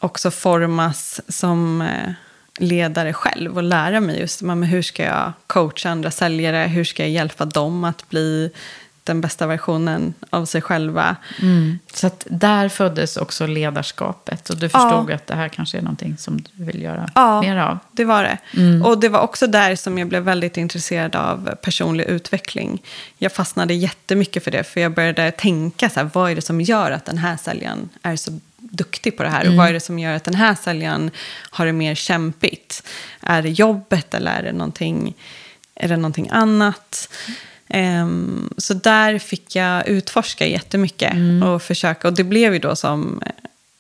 också 0.01 0.31
formas 0.31 1.21
som 1.29 1.83
eh, 1.83 2.13
ledare 2.61 3.13
själv 3.13 3.57
och 3.57 3.63
lära 3.63 4.01
mig 4.01 4.21
just 4.21 4.43
men 4.43 4.63
hur 4.63 4.83
ska 4.83 5.03
jag 5.05 5.33
coacha 5.47 5.91
andra 5.91 6.11
säljare, 6.11 6.57
hur 6.57 6.85
ska 6.85 7.03
jag 7.03 7.11
hjälpa 7.11 7.45
dem 7.45 7.85
att 7.85 8.09
bli 8.09 8.51
den 9.05 9.21
bästa 9.21 9.47
versionen 9.47 10.15
av 10.31 10.45
sig 10.45 10.63
själva. 10.63 11.17
Mm. 11.43 11.79
Så 11.93 12.07
att 12.07 12.27
där 12.31 12.69
föddes 12.69 13.17
också 13.17 13.47
ledarskapet. 13.47 14.51
Och 14.51 14.57
du 14.57 14.69
förstod 14.69 15.11
att 15.11 15.27
det 15.27 15.35
här 15.35 15.49
kanske 15.49 15.79
är 15.79 15.83
någonting 15.83 16.17
som 16.19 16.37
du 16.37 16.65
vill 16.65 16.83
göra 16.83 17.11
Ja, 17.15 17.41
mer 17.41 17.57
av. 17.57 17.79
det 17.93 18.05
var 18.05 18.23
det. 18.23 18.39
Mm. 18.57 18.83
Och 18.83 19.01
det 19.01 19.09
var 19.09 19.21
också 19.21 19.47
där 19.47 19.77
som 19.77 19.99
jag 19.99 20.09
blev 20.09 20.23
väldigt 20.23 20.57
intresserad 20.57 21.17
av 21.17 21.55
personlig 21.63 22.05
utveckling. 22.05 22.83
Jag 23.19 23.33
fastnade 23.33 23.75
jättemycket 23.75 24.45
för 24.45 24.51
det, 24.51 24.65
för 24.65 24.81
jag 24.81 24.95
började 24.95 25.31
tänka 25.31 25.91
så 25.91 26.01
här, 26.01 26.11
vad 26.15 26.31
är 26.31 26.35
det 26.35 26.43
som 26.43 26.61
gör 26.61 26.91
att 26.91 27.05
den 27.05 27.19
här 27.19 27.37
säljaren 27.37 27.89
är 28.03 28.17
så 28.17 28.39
duktig 28.71 29.17
på 29.17 29.23
det 29.23 29.29
här? 29.29 29.49
Och 29.49 29.55
vad 29.55 29.69
är 29.69 29.73
det 29.73 29.81
som 29.81 29.99
gör 29.99 30.13
att 30.15 30.25
den 30.25 30.35
här 30.35 30.55
säljaren 30.55 31.11
har 31.51 31.67
det 31.67 31.73
mer 31.73 31.95
kämpigt? 31.95 32.83
Är 33.21 33.43
det 33.43 33.51
jobbet 33.51 34.15
eller 34.15 34.39
är 34.39 34.43
det 34.43 34.53
någonting, 34.53 35.15
är 35.75 35.89
det 35.89 35.97
någonting 35.97 36.29
annat? 36.33 37.09
Ehm, 37.69 38.55
så 38.57 38.75
där 38.75 39.19
fick 39.19 39.57
jag 39.57 39.89
utforska 39.89 40.47
jättemycket 40.47 41.13
och 41.45 41.63
försöka. 41.63 42.09
Och 42.09 42.15
det 42.15 42.25
blev 42.25 42.53
ju 42.53 42.59
då 42.59 42.77
som, 42.77 43.23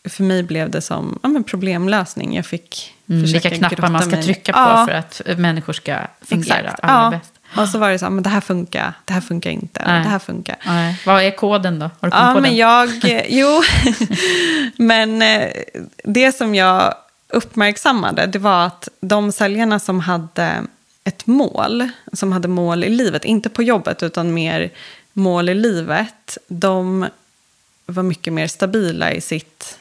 för 0.08 0.24
mig 0.24 0.42
blev 0.42 0.70
det 0.70 0.80
som 0.80 1.18
ja, 1.22 1.28
men 1.28 1.44
problemlösning. 1.44 2.36
Jag 2.36 2.46
fick 2.46 2.94
Mm, 3.08 3.22
försöka 3.22 3.48
vilka 3.48 3.68
knappar 3.68 3.88
man 3.88 4.02
ska 4.02 4.10
mig- 4.10 4.22
trycka 4.22 4.52
på 4.52 4.58
Ja, 4.58 4.86
för 4.88 4.94
att 4.94 5.38
människor 5.38 5.72
ska 5.72 5.98
fungera 6.22 6.56
Exakt. 6.58 6.80
allra 6.84 6.94
Ja. 7.04 7.10
bäst. 7.10 7.39
Och 7.56 7.68
så 7.68 7.78
var 7.78 7.90
det 7.90 7.98
så 7.98 8.04
här, 8.04 8.10
men 8.10 8.22
det 8.22 8.30
här 8.30 8.40
funkar, 8.40 8.92
det 9.04 9.12
här 9.12 9.20
funkar 9.20 9.50
inte, 9.50 9.82
Nej. 9.86 10.02
det 10.02 10.08
här 10.08 10.18
funkar. 10.18 10.56
Nej. 10.66 11.00
Vad 11.06 11.22
är 11.22 11.30
koden 11.30 11.78
då? 11.78 11.90
Har 12.00 12.10
du 12.10 12.16
Ja, 12.16 12.34
men 12.34 12.42
den? 12.42 12.56
jag, 12.56 12.90
jo, 13.28 13.62
men 14.76 15.22
eh, 15.22 15.48
det 16.04 16.32
som 16.32 16.54
jag 16.54 16.94
uppmärksammade, 17.28 18.26
det 18.26 18.38
var 18.38 18.66
att 18.66 18.88
de 19.00 19.32
säljarna 19.32 19.78
som 19.78 20.00
hade 20.00 20.64
ett 21.04 21.26
mål, 21.26 21.88
som 22.12 22.32
hade 22.32 22.48
mål 22.48 22.84
i 22.84 22.88
livet, 22.88 23.24
inte 23.24 23.48
på 23.48 23.62
jobbet 23.62 24.02
utan 24.02 24.34
mer 24.34 24.70
mål 25.12 25.48
i 25.48 25.54
livet, 25.54 26.38
de 26.48 27.06
var 27.86 28.02
mycket 28.02 28.32
mer 28.32 28.46
stabila 28.46 29.12
i, 29.12 29.20
sitt, 29.20 29.78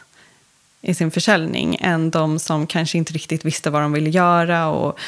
i 0.82 0.94
sin 0.94 1.12
försäljning 1.12 1.78
än 1.82 2.12
de 2.12 2.40
som 2.40 2.68
kanske 2.68 2.98
inte 2.98 3.14
riktigt 3.14 3.46
visste 3.46 3.70
vad 3.70 3.82
de 3.82 3.92
ville 3.92 4.10
göra 4.10 4.68
och 4.68 5.00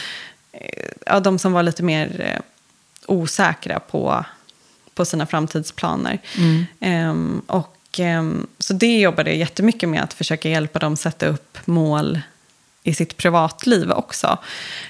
ja, 1.05 1.19
de 1.19 1.39
som 1.39 1.53
var 1.53 1.63
lite 1.63 1.83
mer 1.83 2.21
eh, 2.21 2.41
osäkra 3.05 3.79
på, 3.79 4.25
på 4.93 5.05
sina 5.05 5.25
framtidsplaner. 5.25 6.19
Ehm, 6.79 7.41
och, 7.47 7.77
ehm, 7.97 8.47
så 8.59 8.73
det 8.73 8.99
jobbade 8.99 9.29
jag 9.29 9.37
jättemycket 9.37 9.89
med, 9.89 10.03
att 10.03 10.13
försöka 10.13 10.49
hjälpa 10.49 10.79
dem 10.79 10.97
sätta 10.97 11.27
upp 11.27 11.57
mål 11.65 12.21
i 12.83 12.93
sitt 12.93 13.17
privatliv 13.17 13.91
också. 13.91 14.37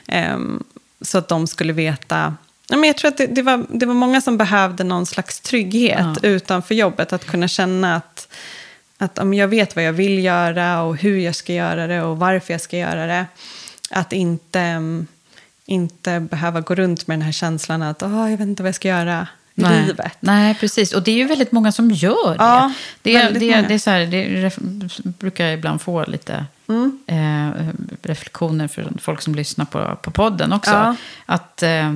Ehm, 0.07 0.63
så 1.01 1.17
att 1.17 1.27
de 1.27 1.47
skulle 1.47 1.73
veta... 1.73 2.35
Ja, 2.67 2.77
men 2.77 2.87
jag 2.87 2.97
tror 2.97 3.11
att 3.11 3.17
det, 3.17 3.27
det, 3.27 3.41
var, 3.41 3.65
det 3.69 3.85
var 3.85 3.93
många 3.93 4.21
som 4.21 4.37
behövde 4.37 4.83
någon 4.83 5.05
slags 5.05 5.39
trygghet 5.39 6.23
utanför 6.23 6.75
jobbet. 6.75 7.13
Att 7.13 7.25
kunna 7.25 7.47
känna 7.47 7.95
att, 7.95 8.27
att 8.97 9.19
om 9.19 9.33
jag 9.33 9.47
vet 9.47 9.75
vad 9.75 9.85
jag 9.85 9.93
vill 9.93 10.23
göra 10.23 10.81
och 10.81 10.97
hur 10.97 11.17
jag 11.17 11.35
ska 11.35 11.53
göra 11.53 11.87
det 11.87 12.01
och 12.01 12.19
varför 12.19 12.53
jag 12.53 12.61
ska 12.61 12.77
göra 12.77 13.05
det. 13.05 13.25
Att 13.89 14.13
inte, 14.13 14.59
mm, 14.59 15.07
inte 15.71 16.19
behöva 16.19 16.61
gå 16.61 16.75
runt 16.75 17.07
med 17.07 17.17
den 17.19 17.25
här 17.25 17.31
känslan 17.31 17.81
att 17.81 18.03
"Åh, 18.03 18.29
jag 18.31 18.37
vet 18.37 18.47
inte 18.47 18.63
vad 18.63 18.67
jag 18.67 18.75
ska 18.75 18.87
göra 18.87 19.27
Nej. 19.55 19.85
livet. 19.85 20.17
Nej, 20.19 20.55
precis. 20.55 20.93
Och 20.93 21.03
det 21.03 21.11
är 21.11 21.15
ju 21.15 21.25
väldigt 21.25 21.51
många 21.51 21.71
som 21.71 21.91
gör 21.91 22.29
det. 22.37 22.43
Ja, 22.43 22.73
det, 23.01 23.15
är, 23.15 23.31
det, 23.31 23.53
är- 23.53 23.67
det, 23.67 23.73
är 23.73 23.77
så 23.79 23.89
här, 23.89 24.05
det 24.05 24.57
brukar 25.19 25.45
jag 25.45 25.53
ibland 25.53 25.81
få 25.81 26.05
lite 26.05 26.45
Mm. 26.67 26.99
eh, 27.07 27.67
reflektioner 28.03 28.67
från 28.67 28.97
folk 29.01 29.21
som 29.21 29.35
lyssnar 29.35 29.65
på, 29.65 29.95
på 30.01 30.11
podden 30.11 30.53
också. 30.53 30.71
Ja. 30.71 30.95
Att 31.25 31.63
eh, 31.63 31.93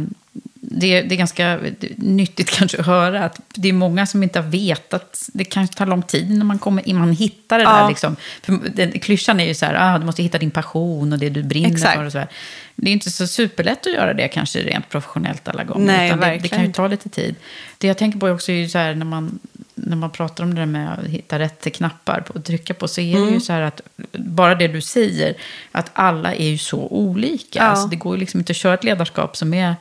det, 0.61 1.01
det 1.01 1.15
är 1.15 1.17
ganska 1.17 1.59
nyttigt 1.95 2.49
kanske 2.49 2.77
att 2.79 2.85
höra 2.85 3.25
att 3.25 3.39
det 3.55 3.69
är 3.69 3.73
många 3.73 4.05
som 4.05 4.23
inte 4.23 4.39
har 4.39 4.49
vetat. 4.49 5.29
Det 5.33 5.43
kan 5.43 5.67
ta 5.67 5.85
lång 5.85 6.01
tid 6.03 6.29
när 6.31 6.45
man, 6.45 6.59
kommer, 6.59 6.89
innan 6.89 7.01
man 7.01 7.11
hittar 7.15 7.57
det 7.57 7.63
Ja. 7.63 7.81
där. 7.81 7.89
Liksom. 7.89 8.15
För 8.43 8.59
den, 8.75 8.91
klyschan 8.91 9.39
är 9.39 9.45
ju 9.45 9.53
så 9.53 9.65
här, 9.65 9.75
ah, 9.95 9.97
du 9.99 10.05
måste 10.05 10.23
hitta 10.23 10.37
din 10.37 10.51
passion 10.51 11.13
och 11.13 11.19
det 11.19 11.29
du 11.29 11.43
brinner 11.43 11.69
Exakt. 11.71 11.95
för. 11.97 12.05
Och 12.05 12.11
så 12.11 12.17
här. 12.17 12.27
Det 12.75 12.89
är 12.89 12.93
inte 12.93 13.11
så 13.11 13.27
superlätt 13.27 13.87
att 13.87 13.93
göra 13.93 14.13
det 14.13 14.27
kanske 14.27 14.59
rent 14.59 14.89
professionellt 14.89 15.47
alla 15.47 15.63
gånger. 15.63 15.85
Nej, 15.85 16.07
utan 16.07 16.19
det, 16.19 16.39
det 16.41 16.47
kan 16.47 16.65
ju 16.65 16.71
ta 16.71 16.87
lite 16.87 17.09
tid. 17.09 17.35
Det 17.77 17.87
jag 17.87 17.97
tänker 17.97 18.19
på 18.19 18.27
också 18.27 18.51
är 18.51 18.55
ju 18.55 18.69
så 18.69 18.77
här 18.77 18.95
när 18.95 19.05
man, 19.05 19.39
när 19.75 19.95
man 19.95 20.09
pratar 20.11 20.43
om 20.43 20.55
det 20.55 20.61
där 20.61 20.65
med 20.65 20.93
att 20.93 21.05
hitta 21.05 21.39
rätt 21.39 21.73
knappar 21.75 22.23
att 22.35 22.45
trycka 22.45 22.73
på 22.73 22.87
så 22.87 23.01
är 23.01 23.15
Mm. 23.15 23.27
det 23.27 23.33
ju 23.33 23.39
så 23.39 23.53
här 23.53 23.61
att 23.61 23.81
bara 24.11 24.55
det 24.55 24.67
du 24.67 24.81
säger 24.81 25.33
att 25.71 25.89
alla 25.93 26.33
är 26.35 26.47
ju 26.49 26.57
så 26.57 26.79
olika. 26.87 27.59
Ja. 27.59 27.63
Alltså 27.63 27.87
det 27.87 27.95
går 27.95 28.13
ju 28.15 28.19
liksom 28.19 28.39
inte 28.39 28.51
att 28.51 28.57
köra 28.57 28.73
ett 28.73 28.83
ledarskap 28.83 29.37
som 29.37 29.53
är 29.53 29.75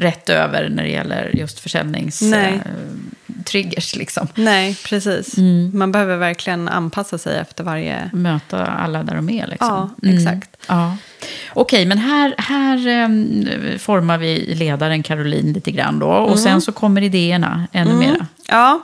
rätt 0.00 0.28
över 0.28 0.68
när 0.68 0.82
det 0.82 0.88
gäller 0.88 1.30
just 1.34 1.60
försäljningstriggers. 1.60 3.94
Eh, 3.94 3.98
liksom. 3.98 4.28
Nej, 4.34 4.76
precis. 4.84 5.38
Mm. 5.38 5.70
Man 5.74 5.92
behöver 5.92 6.16
verkligen 6.16 6.68
anpassa 6.68 7.18
sig 7.18 7.38
efter 7.38 7.64
varje... 7.64 8.10
Möta 8.12 8.66
alla 8.66 9.02
där 9.02 9.14
de 9.14 9.30
är. 9.30 9.46
Liksom. 9.46 9.94
Ja, 10.02 10.10
exakt. 10.10 10.50
Ja. 10.66 10.96
Okej, 11.52 11.86
men 11.86 11.98
här, 11.98 12.34
här 12.38 12.86
em, 12.88 13.48
formar 13.78 14.18
vi 14.18 14.54
ledaren 14.54 15.02
Caroline 15.02 15.52
lite 15.52 15.70
grann 15.70 15.98
då. 15.98 16.06
Och 16.08 16.26
Mm. 16.26 16.38
sen 16.38 16.60
så 16.60 16.72
kommer 16.72 17.02
idéerna 17.02 17.66
ännu 17.72 17.94
mera. 17.94 18.26
Ja, 18.48 18.82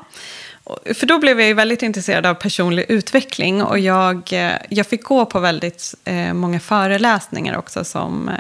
för 0.95 1.07
då 1.07 1.19
blev 1.19 1.41
jag 1.41 1.49
ju 1.49 1.55
väldigt 1.55 1.83
intresserad 1.83 2.27
av 2.27 2.35
personlig 2.35 2.85
utveckling. 2.89 3.63
Och 3.63 3.79
jag, 3.79 4.33
eh, 4.33 4.53
jag 4.69 4.87
fick 4.87 5.05
gå 5.05 5.27
på 5.27 5.41
väldigt 5.41 5.95
eh, 6.05 6.33
många 6.33 6.61
föreläsningar 6.61 7.57
också 7.57 7.85
som, 7.85 8.29
eh, 8.29 8.35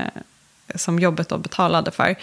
som 0.75 0.99
jobbet 0.99 1.29
då 1.29 1.39
betalade 1.39 1.91
för. 1.91 2.17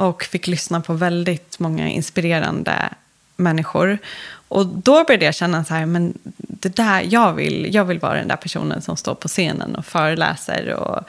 Och 0.00 0.24
fick 0.24 0.46
lyssna 0.46 0.80
på 0.80 0.92
väldigt 0.92 1.58
många 1.58 1.88
inspirerande 1.88 2.90
människor. 3.36 3.98
Och 4.48 4.66
då 4.66 5.04
började 5.04 5.24
jag 5.24 5.34
känna 5.34 5.64
så 5.64 5.74
här, 5.74 5.86
men 5.86 6.18
det 6.36 6.76
där, 6.76 7.06
jag 7.08 7.32
vill, 7.32 7.74
jag 7.74 7.84
vill 7.84 7.98
vara 7.98 8.14
den 8.14 8.28
där 8.28 8.36
personen 8.36 8.82
som 8.82 8.96
står 8.96 9.14
på 9.14 9.28
scenen 9.28 9.76
och 9.76 9.86
föreläser 9.86 10.74
och 10.74 11.04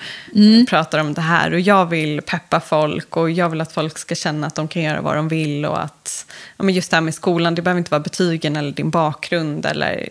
pratar 0.70 1.00
om 1.00 1.14
det 1.14 1.22
här. 1.22 1.54
Och 1.54 1.60
jag 1.60 1.86
vill 1.86 2.22
peppa 2.22 2.60
folk 2.60 3.18
och 3.18 3.32
jag 3.32 3.50
vill 3.50 3.62
att 3.62 3.72
folk 3.72 3.98
ska 3.98 4.16
känna 4.16 4.48
att 4.48 4.56
de 4.56 4.68
kan 4.68 4.82
göra 4.82 5.02
vad 5.02 5.16
de 5.16 5.28
vill. 5.28 5.66
Och 5.66 5.84
att, 5.84 6.26
ja, 6.58 6.64
men 6.64 6.76
just 6.76 6.92
det 6.92 6.98
här 6.98 7.02
med 7.02 7.14
skolan, 7.14 7.56
det 7.56 7.62
behöver 7.62 7.80
inte 7.80 7.92
vara 7.92 8.00
betygen 8.00 8.56
eller 8.56 8.72
din 8.72 8.90
bakgrund. 8.90 9.66
Eller, 9.66 10.10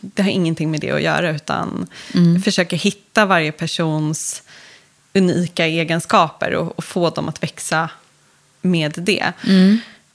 det 0.00 0.22
har 0.22 0.30
ingenting 0.30 0.70
med 0.70 0.80
det 0.80 0.90
att 0.90 1.02
göra, 1.02 1.30
utan 1.30 1.86
försöka 2.44 2.76
hitta 2.76 3.26
varje 3.26 3.52
persons 3.52 4.42
unika 5.14 5.66
egenskaper 5.66 6.54
och, 6.54 6.78
och 6.78 6.84
få 6.84 7.10
dem 7.10 7.28
att 7.28 7.42
växa 7.42 7.90
med 8.60 8.92
det. 8.96 9.32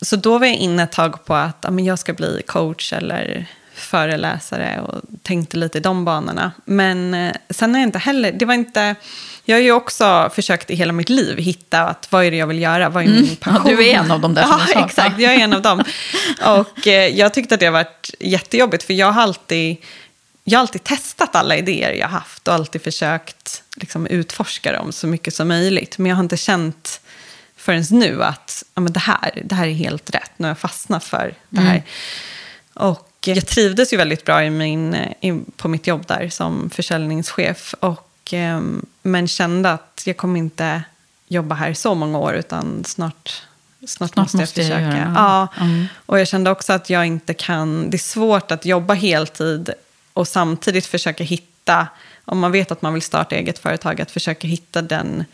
Så 0.01 0.15
då 0.15 0.37
var 0.37 0.45
jag 0.47 0.55
inne 0.55 0.83
ett 0.83 0.91
tag 0.91 1.25
på 1.25 1.33
att 1.33 1.57
ja, 1.61 1.71
men 1.71 1.85
jag 1.85 1.99
ska 1.99 2.13
bli 2.13 2.41
coach 2.47 2.93
eller 2.93 3.45
föreläsare 3.73 4.81
och 4.81 5.01
tänkte 5.23 5.57
lite 5.57 5.77
i 5.77 5.81
de 5.81 6.05
banorna. 6.05 6.51
Men 6.65 7.13
eh, 7.13 7.33
sen 7.49 7.73
har 7.73 7.81
jag 7.81 7.87
inte 7.87 7.99
heller, 7.99 8.31
det 8.31 8.45
var 8.45 8.53
inte, 8.53 8.95
jag 9.45 9.55
har 9.55 9.61
ju 9.61 9.71
också 9.71 10.29
försökt 10.33 10.69
i 10.69 10.75
hela 10.75 10.93
mitt 10.93 11.09
liv 11.09 11.37
hitta 11.37 11.81
att 11.81 12.07
vad 12.11 12.25
är 12.25 12.31
det 12.31 12.37
jag 12.37 12.47
vill 12.47 12.59
göra, 12.61 12.89
vad 12.89 13.03
är 13.03 13.07
min 13.07 13.25
Ja, 13.25 13.35
passion? 13.39 13.75
du 13.75 13.87
är 13.89 13.93
en 13.95 14.11
av 14.11 14.19
dem 14.21 14.33
där 14.33 14.43
som 14.43 14.59
Ja, 14.73 14.85
exakt, 14.85 15.19
jag 15.19 15.33
är 15.35 15.39
en 15.39 15.53
av 15.53 15.61
dem. 15.61 15.83
Och 16.45 16.87
eh, 16.87 17.07
jag 17.17 17.33
tyckte 17.33 17.53
att 17.53 17.59
det 17.59 17.65
har 17.65 17.73
varit 17.73 18.09
jättejobbigt, 18.19 18.83
för 18.83 18.93
jag 18.93 19.11
har 19.11 19.21
alltid, 19.21 19.77
jag 20.43 20.57
har 20.59 20.61
alltid 20.61 20.83
testat 20.83 21.35
alla 21.35 21.57
idéer 21.57 21.91
jag 21.93 22.07
haft 22.07 22.47
och 22.47 22.53
alltid 22.53 22.81
försökt 22.81 23.63
liksom, 23.75 24.07
utforska 24.07 24.71
dem 24.71 24.91
så 24.91 25.07
mycket 25.07 25.33
som 25.33 25.47
möjligt. 25.47 25.97
Men 25.97 26.09
jag 26.09 26.15
har 26.15 26.23
inte 26.23 26.37
känt 26.37 27.01
förrän 27.65 27.83
nu 27.91 28.23
att 28.23 28.63
ja, 28.75 28.81
men 28.81 28.93
det, 28.93 28.99
här, 28.99 29.41
det 29.45 29.55
här 29.55 29.67
är 29.67 29.73
helt 29.73 30.15
rätt. 30.15 30.31
Nu 30.37 30.45
har 30.45 30.49
jag 30.49 30.57
fastnat 30.57 31.03
för 31.03 31.33
det 31.49 31.61
här. 31.61 31.83
Och 32.73 33.11
jag 33.25 33.47
trivdes 33.47 33.93
ju 33.93 33.97
väldigt 33.97 34.25
bra 34.25 34.43
i 34.43 34.49
min, 34.49 34.95
i, 34.95 35.41
på 35.57 35.67
mitt 35.67 35.87
jobb 35.87 36.05
där 36.07 36.29
som 36.29 36.69
försäljningschef. 36.69 37.75
Och, 37.79 38.11
ehm, 38.31 38.85
men 39.01 39.27
kände 39.27 39.71
att 39.71 40.03
jag 40.05 40.17
kommer 40.17 40.39
inte 40.39 40.83
jobba 41.27 41.55
här 41.55 41.73
så 41.73 41.95
många 41.95 42.17
år 42.17 42.33
utan 42.33 42.83
snart, 42.85 43.43
snart, 43.87 44.11
Snart 44.11 44.15
måste 44.15 44.37
jag 44.37 44.41
måste 44.41 44.61
jag 44.61 44.67
försöka. 44.67 45.05
det. 45.05 45.13
ja. 45.15 45.47
Mm. 45.59 45.85
Och 46.05 46.19
jag 46.19 46.27
kände 46.27 46.51
också 46.51 46.73
att 46.73 46.89
jag 46.89 47.05
inte 47.05 47.33
kan, 47.33 47.89
det 47.89 47.97
är 47.97 47.99
svårt 47.99 48.51
att 48.51 48.65
jobba 48.65 48.93
heltid 48.93 49.69
och 50.13 50.27
samtidigt 50.27 50.85
försöka 50.85 51.23
hitta, 51.23 51.87
om 52.25 52.39
man 52.39 52.51
vet 52.51 52.71
att 52.71 52.81
man 52.81 52.93
vill 52.93 53.03
starta 53.03 53.35
eget 53.35 53.59
företag, 53.59 54.01
att 54.01 54.11
försöka 54.11 54.47
hitta 54.47 54.81
den, 54.81 55.25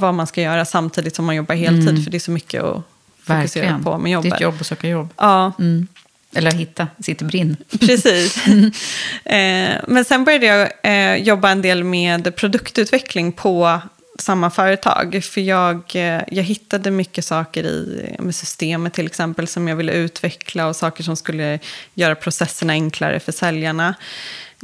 vad 0.00 0.14
man 0.14 0.26
ska 0.26 0.42
göra 0.42 0.64
samtidigt 0.64 1.16
som 1.16 1.24
man 1.24 1.36
jobbar 1.36 1.54
heltid. 1.54 1.88
Mm. 1.88 2.02
För 2.02 2.10
det 2.10 2.16
är 2.16 2.20
så 2.20 2.30
mycket 2.30 2.62
att 2.62 2.82
fokusera 3.22 3.38
Verkligen. 3.38 3.84
på 3.84 3.98
med 3.98 4.12
jobbet. 4.12 4.32
Ditt 4.32 4.40
jobb 4.40 4.54
och 4.60 4.66
söka 4.66 4.88
jobb. 4.88 5.08
Ja, 5.16 5.52
Mm. 5.58 5.86
Eller 6.34 6.52
hitta 6.52 6.88
sitt 7.00 7.22
brinn. 7.22 7.56
precis. 7.80 8.46
eh, 9.24 9.70
men 9.88 10.04
sen 10.04 10.24
började 10.24 10.46
jag 10.46 10.68
eh, 10.82 11.16
jobba 11.22 11.50
en 11.50 11.62
del 11.62 11.84
med 11.84 12.36
produktutveckling 12.36 13.32
på 13.32 13.80
samma 14.18 14.50
företag. 14.50 15.20
För 15.24 15.40
jag, 15.40 15.82
eh, 15.94 16.22
jag 16.28 16.42
hittade 16.42 16.90
mycket 16.90 17.24
saker 17.24 17.64
i 17.64 18.16
med 18.18 18.34
systemet 18.34 18.92
till 18.92 19.06
exempel 19.06 19.48
som 19.48 19.68
jag 19.68 19.76
ville 19.76 19.92
utveckla 19.92 20.66
och 20.66 20.76
saker 20.76 21.04
som 21.04 21.16
skulle 21.16 21.58
göra 21.94 22.14
processerna 22.14 22.72
enklare 22.72 23.20
för 23.20 23.32
säljarna. 23.32 23.94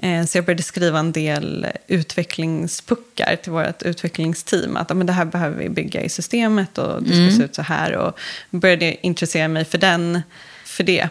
Eh, 0.02 0.24
Så 0.24 0.38
jag 0.38 0.44
började 0.44 0.62
skriva 0.62 0.98
en 0.98 1.12
del 1.12 1.66
utvecklingspuckar 1.86 3.36
till 3.36 3.52
vårt 3.52 3.82
utvecklingsteam. 3.82 4.76
Att 4.76 4.96
men 4.96 5.06
det 5.06 5.12
här 5.12 5.24
behöver 5.24 5.56
vi 5.56 5.68
bygga 5.68 6.02
i 6.02 6.08
systemet 6.08 6.78
och 6.78 7.02
det 7.02 7.08
ska 7.08 7.36
se 7.38 7.44
ut 7.44 7.54
så 7.54 7.62
här. 7.62 7.92
Och 7.92 8.18
började 8.50 9.06
intressera 9.06 9.48
mig 9.48 9.64
för, 9.64 9.78
den, 9.78 10.22
för 10.64 10.84
det. 10.84 11.08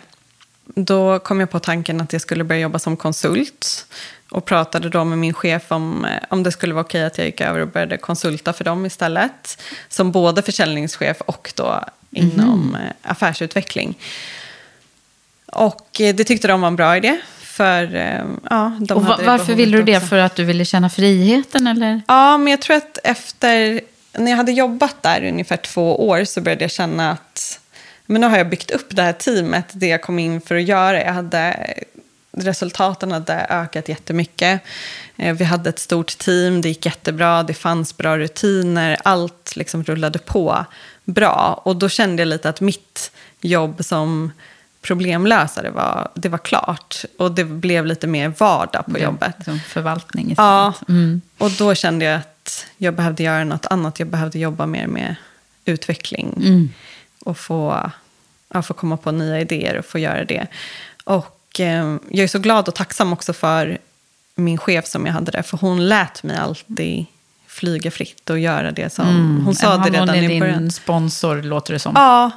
Då 0.75 1.19
kom 1.19 1.39
jag 1.39 1.49
på 1.49 1.59
tanken 1.59 2.01
att 2.01 2.13
jag 2.13 2.21
skulle 2.21 2.43
börja 2.43 2.61
jobba 2.61 2.79
som 2.79 2.97
konsult. 2.97 3.85
Och 4.31 4.45
pratade 4.45 4.89
då 4.89 5.03
med 5.03 5.17
min 5.17 5.33
chef 5.33 5.71
om, 5.71 6.05
eh, 6.05 6.23
om 6.29 6.43
det 6.43 6.51
skulle 6.51 6.73
vara 6.73 6.83
okej 6.85 7.03
att 7.03 7.17
jag 7.17 7.27
gick 7.27 7.41
över 7.41 7.59
och 7.59 7.67
började 7.67 7.97
konsulta 7.97 8.53
för 8.53 8.63
dem 8.63 8.85
istället. 8.85 9.61
Som 9.89 10.11
både 10.11 10.41
försäljningschef 10.41 11.21
och 11.21 11.53
då 11.55 11.85
inom 12.11 12.75
eh, 12.75 13.11
affärsutveckling. 13.11 13.97
Och 15.45 15.87
det 15.97 16.23
tyckte 16.23 16.47
de 16.47 16.61
var 16.61 16.67
en 16.67 16.75
bra 16.75 16.97
idé. 16.97 17.19
För 17.57 17.95
eh, 17.95 18.21
ja, 18.49 18.77
de 18.81 18.93
Och 18.97 19.05
va- 19.05 19.19
varför 19.25 19.53
ville 19.53 19.77
du 19.77 19.83
det? 19.83 19.95
också. 19.97 20.07
För 20.07 20.17
att 20.17 20.35
du 20.35 20.43
ville 20.43 20.65
känna 20.65 20.89
friheten 20.89 21.67
eller? 21.67 22.01
Ja, 22.07 22.37
men 22.37 22.51
jag 22.51 22.61
tror 22.61 22.75
att 22.77 22.97
efter, 23.03 23.81
när 24.13 24.31
jag 24.31 24.37
hade 24.37 24.51
jobbat 24.51 25.03
där 25.03 25.21
i 25.21 25.29
ungefär 25.29 25.57
två 25.57 26.07
år 26.07 26.23
så 26.23 26.41
började 26.41 26.63
jag 26.63 26.71
känna 26.71 27.11
att 27.11 27.59
men 28.05 28.21
nu 28.21 28.27
har 28.27 28.37
jag 28.37 28.49
byggt 28.49 28.71
upp 28.71 28.87
det 28.89 29.01
här 29.01 29.13
teamet, 29.13 29.65
det 29.71 29.87
jag 29.87 30.01
kom 30.01 30.19
in 30.19 30.41
för 30.41 30.55
att 30.55 30.63
göra. 30.63 31.03
Jag 31.03 31.13
hade, 31.13 31.73
resultaten 32.31 33.11
hade 33.11 33.33
ökat 33.49 33.89
jättemycket. 33.89 34.61
Eh, 35.17 35.33
Vi 35.35 35.43
hade 35.43 35.69
ett 35.69 35.79
stort 35.79 36.17
team, 36.17 36.61
det 36.61 36.67
gick 36.69 36.85
jättebra, 36.85 37.43
det 37.43 37.53
fanns 37.53 37.97
bra 37.97 38.17
rutiner, 38.17 38.97
allt 39.03 39.55
liksom 39.55 39.83
rullade 39.83 40.19
på 40.19 40.65
bra. 41.05 41.61
Och 41.65 41.75
då 41.75 41.89
kände 41.89 42.21
jag 42.21 42.27
lite 42.27 42.49
att 42.49 42.61
mitt 42.61 43.11
jobb 43.41 43.85
som 43.85 44.31
problemlösare 44.87 45.69
var, 45.69 46.07
det 46.15 46.29
var 46.29 46.37
klart. 46.37 47.03
Och 47.19 47.31
det 47.31 47.43
blev 47.43 47.85
lite 47.85 48.07
mer 48.07 48.33
vardag 48.37 48.85
på 48.85 48.99
jobbet. 48.99 49.33
Liksom 49.37 49.59
förvaltning 49.59 50.31
istället. 50.31 50.37
Ja, 50.37 50.73
Mm. 50.89 51.21
och 51.37 51.51
då 51.51 51.75
kände 51.75 52.05
jag 52.05 52.15
att 52.15 52.65
jag 52.77 52.93
behövde 52.93 53.23
göra 53.23 53.43
något 53.43 53.65
annat. 53.65 53.99
Jag 53.99 54.07
behövde 54.07 54.39
jobba 54.39 54.65
mer 54.65 54.87
med 54.87 55.15
utveckling. 55.65 56.33
Mm. 56.37 56.69
Och 57.25 57.37
få, 57.37 57.91
ja, 58.53 58.61
få 58.61 58.73
komma 58.73 58.97
på 58.97 59.11
nya 59.11 59.41
idéer 59.41 59.77
och 59.79 59.85
få 59.85 59.99
göra 59.99 60.25
det. 60.25 60.47
Och 61.03 61.59
eh, 61.59 61.95
jag 62.09 62.23
är 62.23 62.27
så 62.27 62.39
glad 62.39 62.67
och 62.67 62.75
tacksam 62.75 63.13
också 63.13 63.33
för 63.33 63.77
min 64.35 64.57
chef 64.57 64.87
som 64.87 65.05
jag 65.05 65.13
hade 65.13 65.31
där. 65.31 65.41
För 65.41 65.57
hon 65.57 65.87
lät 65.87 66.23
mig 66.23 66.37
alltid 66.37 67.05
flyga 67.47 67.91
fritt 67.91 68.29
och 68.29 68.39
göra 68.39 68.71
det 68.71 68.93
som... 68.93 69.41
Hon 69.45 69.55
sa 69.55 69.77
det 69.77 69.89
redan 69.89 70.09
är 70.09 70.23
i 70.23 70.39
din 70.39 70.71
sponsor, 70.71 71.41
låter 71.41 71.73
det 71.73 71.79
som. 71.79 71.93
Ja, 71.95 72.31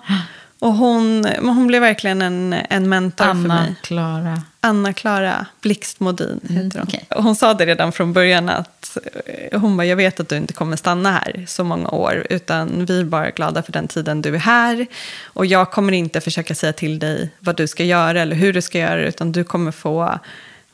och 0.60 0.74
hon, 0.74 1.26
hon 1.40 1.66
blev 1.66 1.82
verkligen 1.82 2.22
en, 2.22 2.52
en 2.70 2.88
mentor 2.88 3.24
för 3.24 3.34
mig. 3.34 3.58
Anna, 3.58 3.74
Klara. 3.82 4.42
Anna-Klara 4.60 5.46
Blixtmodin 5.60 6.40
heter 6.48 6.78
hon. 6.78 7.18
Och 7.18 7.22
Hon 7.22 7.36
sa 7.36 7.54
det 7.54 7.66
redan 7.66 7.92
från 7.92 8.12
början 8.12 8.48
att 8.48 8.96
eh, 9.26 9.60
hon 9.60 9.76
bara, 9.76 9.84
jag 9.84 9.96
vet 9.96 10.20
att 10.20 10.28
du 10.28 10.36
inte 10.36 10.52
kommer 10.52 10.76
stanna 10.76 11.12
här 11.12 11.44
så 11.48 11.64
många 11.64 11.88
år, 11.88 12.26
utan 12.30 12.84
vi 12.84 13.00
är 13.00 13.04
bara 13.04 13.30
glada 13.30 13.62
för 13.62 13.72
den 13.72 13.88
tiden 13.88 14.22
du 14.22 14.34
är 14.34 14.38
här. 14.38 14.86
Och 15.24 15.46
jag 15.46 15.70
kommer 15.70 15.92
inte 15.92 16.20
försöka 16.20 16.54
säga 16.54 16.72
till 16.72 16.98
dig 16.98 17.30
vad 17.38 17.56
du 17.56 17.66
ska 17.66 17.84
göra 17.84 18.20
eller 18.20 18.36
hur 18.36 18.52
du 18.52 18.62
ska 18.62 18.78
göra, 18.78 19.06
utan 19.06 19.32
du 19.32 19.44
kommer 19.44 19.72
få... 19.72 20.18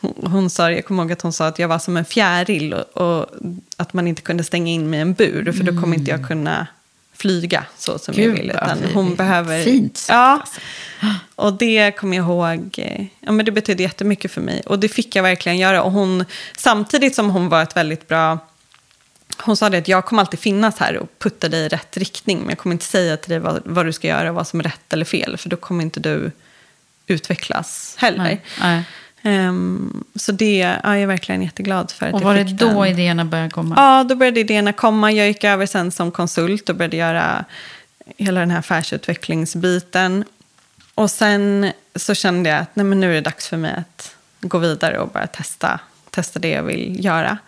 Hon, 0.01 0.15
hon 0.33 0.51
sa, 0.51 0.71
jag 0.73 0.85
kommer 0.85 1.03
ihåg 1.03 1.13
att 1.13 1.23
hon 1.23 1.33
sa 1.33 1.47
att 1.47 1.59
jag 1.59 1.69
var 1.69 1.79
som 1.79 1.97
en 1.97 2.05
fjäril 2.05 2.75
och, 2.75 2.97
och 2.97 3.27
att 3.77 3.93
man 3.93 4.07
inte 4.07 4.23
kunde 4.23 4.45
stänga 4.45 4.73
in 4.73 4.91
mig 4.91 4.99
i 4.99 5.03
en 5.03 5.15
bur, 5.15 5.53
för 5.53 5.65
då 5.65 5.81
kommer 5.81 5.97
inte 5.97 6.11
jag 6.11 6.27
kunna 6.29 6.67
flyga 7.19 7.65
så 7.79 7.99
som 7.99 8.15
jag 8.15 8.25
Gud, 8.25 8.35
vill. 8.35 8.53
vad 8.53 8.79
Utan 8.79 8.91
hon 8.95 9.15
behöver... 9.15 9.65
Fint 9.65 9.97
sagt, 9.97 10.15
Ja, 10.15 10.39
alltså. 10.41 10.61
och 11.35 11.53
det 11.53 11.97
kommer 11.97 12.17
jag 12.17 12.25
ihåg, 12.27 12.75
eh, 12.79 13.07
ja 13.21 13.33
men 13.33 13.47
det 13.47 13.53
betydde 13.53 13.83
jättemycket 13.83 14.33
för 14.33 14.41
mig. 14.41 14.63
Och 14.67 14.79
det 14.79 14.89
fick 14.89 15.17
jag 15.17 15.23
verkligen 15.23 15.59
göra. 15.59 15.83
Och 15.83 15.93
hon, 15.93 16.25
samtidigt 16.57 17.15
som 17.15 17.31
hon 17.31 17.49
var 17.49 17.63
ett 17.63 17.77
väldigt 17.77 18.09
bra, 18.09 18.39
hon 19.39 19.57
sa 19.57 19.69
det 19.71 19.79
att 19.79 19.89
jag 19.89 20.05
kommer 20.05 20.23
alltid 20.23 20.41
finnas 20.41 20.79
här 20.79 20.97
och 20.97 21.19
putta 21.19 21.49
dig 21.49 21.61
i 21.61 21.69
rätt 21.69 21.97
riktning. 21.97 22.39
Men 22.39 22.49
jag 22.49 22.59
kommer 22.59 22.75
inte 22.75 22.85
säga 22.85 23.17
till 23.17 23.31
dig 23.31 23.39
vad, 23.39 23.63
vad 23.65 23.87
du 23.87 23.93
ska 23.93 24.09
göra, 24.09 24.33
vad 24.33 24.47
som 24.47 24.61
är 24.61 24.65
rätt 24.65 24.93
eller 24.93 25.05
fel. 25.05 25.37
För 25.37 25.49
då 25.49 25.57
kommer 25.57 25.85
inte 25.85 26.01
du 26.01 26.33
utvecklas 27.07 27.95
heller. 27.99 28.19
Nej, 28.25 28.43
nej. 28.61 28.83
Ehm, 29.27 30.05
så 30.15 30.33
det 30.33 30.57
ja, 30.59 30.79
jag 30.83 31.03
är 31.03 31.07
verkligen 31.07 31.43
jätteglad 31.43 31.91
för 31.91 32.07
att 32.07 32.15
Och 32.15 32.21
var 32.21 32.35
det 32.35 32.45
då 32.45 32.83
den. 32.83 32.93
idéerna 32.93 33.25
började 33.25 33.51
komma? 33.51 33.75
Ja, 33.79 34.05
då 34.05 34.15
började 34.15 34.41
idéerna 34.41 34.73
komma. 34.73 35.13
Jag 35.13 35.27
gick 35.27 35.45
över 35.45 35.67
sen 35.67 35.91
som 35.93 36.11
konsult 36.11 36.69
och 36.69 36.77
började 36.77 36.97
göra 36.97 37.45
hela 38.17 38.41
den 38.41 38.51
här 38.51 38.59
affärsutvecklingsbiten. 38.59 40.25
Och 40.95 41.11
sen 41.11 41.73
så 41.95 42.15
kände 42.15 42.51
jag 42.51 42.59
att 42.59 42.77
nej, 42.77 42.87
men 42.87 43.01
nu 43.01 43.11
är 43.11 43.15
det 43.15 43.21
dags 43.21 43.49
för 43.49 43.57
mig 43.57 43.75
att 43.77 44.15
gå 44.41 44.59
vidare 44.59 44.99
och 44.99 45.09
bara 45.09 45.27
testa, 45.27 45.81
testa 46.11 46.39
det 46.39 46.51
jag 46.51 46.63
vill 46.63 47.05
göra. 47.05 47.39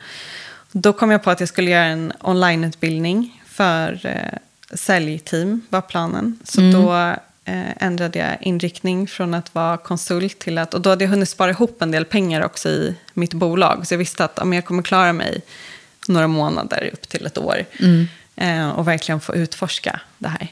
Då 0.72 0.92
kom 0.92 1.10
jag 1.10 1.22
på 1.22 1.30
att 1.30 1.40
jag 1.40 1.48
skulle 1.48 1.70
göra 1.70 1.84
en 1.84 2.12
onlineutbildning 2.20 3.42
för 3.46 4.06
eh, 4.06 4.38
säljteam, 4.76 5.62
var 5.68 5.80
planen. 5.80 6.38
Så 6.44 6.60
då 6.60 7.14
eh, 7.48 7.86
ändrade 7.86 8.18
jag 8.18 8.36
inriktning 8.40 9.06
från 9.08 9.34
att 9.34 9.54
vara 9.54 9.76
konsult 9.76 10.38
till 10.38 10.58
att... 10.58 10.74
Och 10.74 10.80
då 10.80 10.90
hade 10.90 11.04
jag 11.04 11.10
hunnit 11.10 11.28
spara 11.28 11.50
ihop 11.50 11.82
en 11.82 11.90
del 11.90 12.04
pengar 12.04 12.44
också 12.44 12.68
i 12.68 12.94
mitt 13.14 13.34
bolag. 13.34 13.86
Så 13.86 13.94
jag 13.94 13.98
visste 13.98 14.24
att 14.24 14.36
men 14.36 14.52
jag 14.52 14.64
kommer 14.64 14.82
klara 14.82 15.12
mig 15.12 15.40
några 16.08 16.26
månader 16.26 16.90
upp 16.92 17.08
till 17.08 17.26
ett 17.26 17.38
år. 17.38 17.64
Eh, 18.36 18.68
och 18.68 18.88
verkligen 18.88 19.20
få 19.20 19.34
utforska 19.34 20.00
det 20.18 20.28
här. 20.28 20.48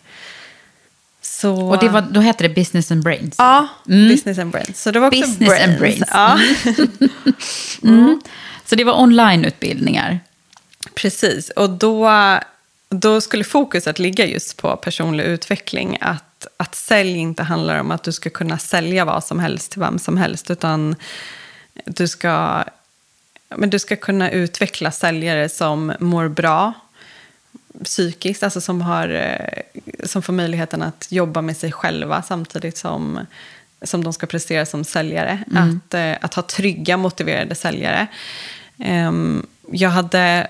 Så, 1.20 1.68
Och 1.70 1.78
det 1.78 1.88
var, 1.88 2.00
då 2.00 2.20
hette 2.20 2.48
det 2.48 2.54
Business 2.54 2.90
and 2.90 3.02
Brains? 3.02 3.34
Ja, 3.38 3.68
business 3.84 4.38
and 4.38 4.50
brains. 4.50 4.82
Så 4.82 4.90
det 4.90 5.00
var 5.00 5.08
också 5.08 5.20
Business 5.20 5.60
and 5.64 5.78
brains. 5.78 6.08
Ja, 6.12 6.38
Så 8.64 8.76
det 8.76 8.84
var 8.84 9.00
onlineutbildningar? 9.00 10.20
precis. 10.94 11.50
Och 11.50 11.70
då, 11.70 12.10
då 12.88 13.20
skulle 13.20 13.44
fokuset 13.44 13.98
ligga 13.98 14.26
just 14.26 14.56
på 14.56 14.76
personlig 14.76 15.24
utveckling. 15.24 15.98
Att, 16.00 16.25
att 16.56 16.74
sälj 16.74 17.18
inte 17.18 17.42
handlar 17.42 17.80
om 17.80 17.90
att 17.90 18.02
du 18.02 18.12
ska 18.12 18.30
kunna 18.30 18.58
sälja 18.58 19.04
vad 19.04 19.24
som 19.24 19.40
helst 19.40 19.70
till 19.70 19.80
vem 19.80 19.98
som 19.98 20.16
helst. 20.16 20.50
Utan 20.50 20.96
du 21.84 22.08
ska, 22.08 22.64
men 23.56 23.70
du 23.70 23.78
ska 23.78 23.96
kunna 23.96 24.30
utveckla 24.30 24.90
säljare 24.90 25.48
som 25.48 25.92
mår 26.00 26.28
bra 26.28 26.72
psykiskt, 27.84 28.42
alltså 28.42 28.60
som, 28.60 28.80
har, 28.80 29.08
eh, 29.08 29.80
som 30.06 30.22
får 30.22 30.32
möjligheten 30.32 30.82
att 30.82 31.06
jobba 31.10 31.42
med 31.42 31.56
sig 31.56 31.72
själva 31.72 32.22
samtidigt 32.22 32.76
som, 32.76 33.20
som 33.82 34.04
de 34.04 34.12
ska 34.12 34.26
prestera 34.26 34.66
som 34.66 34.84
säljare. 34.84 35.44
Att, 35.54 35.94
eh, 35.94 36.14
att 36.20 36.34
ha 36.34 36.42
trygga, 36.42 36.96
motiverade 36.96 37.54
säljare. 37.54 38.06
Ehm, 38.78 39.46
jag 39.70 39.90
hade 39.90 40.46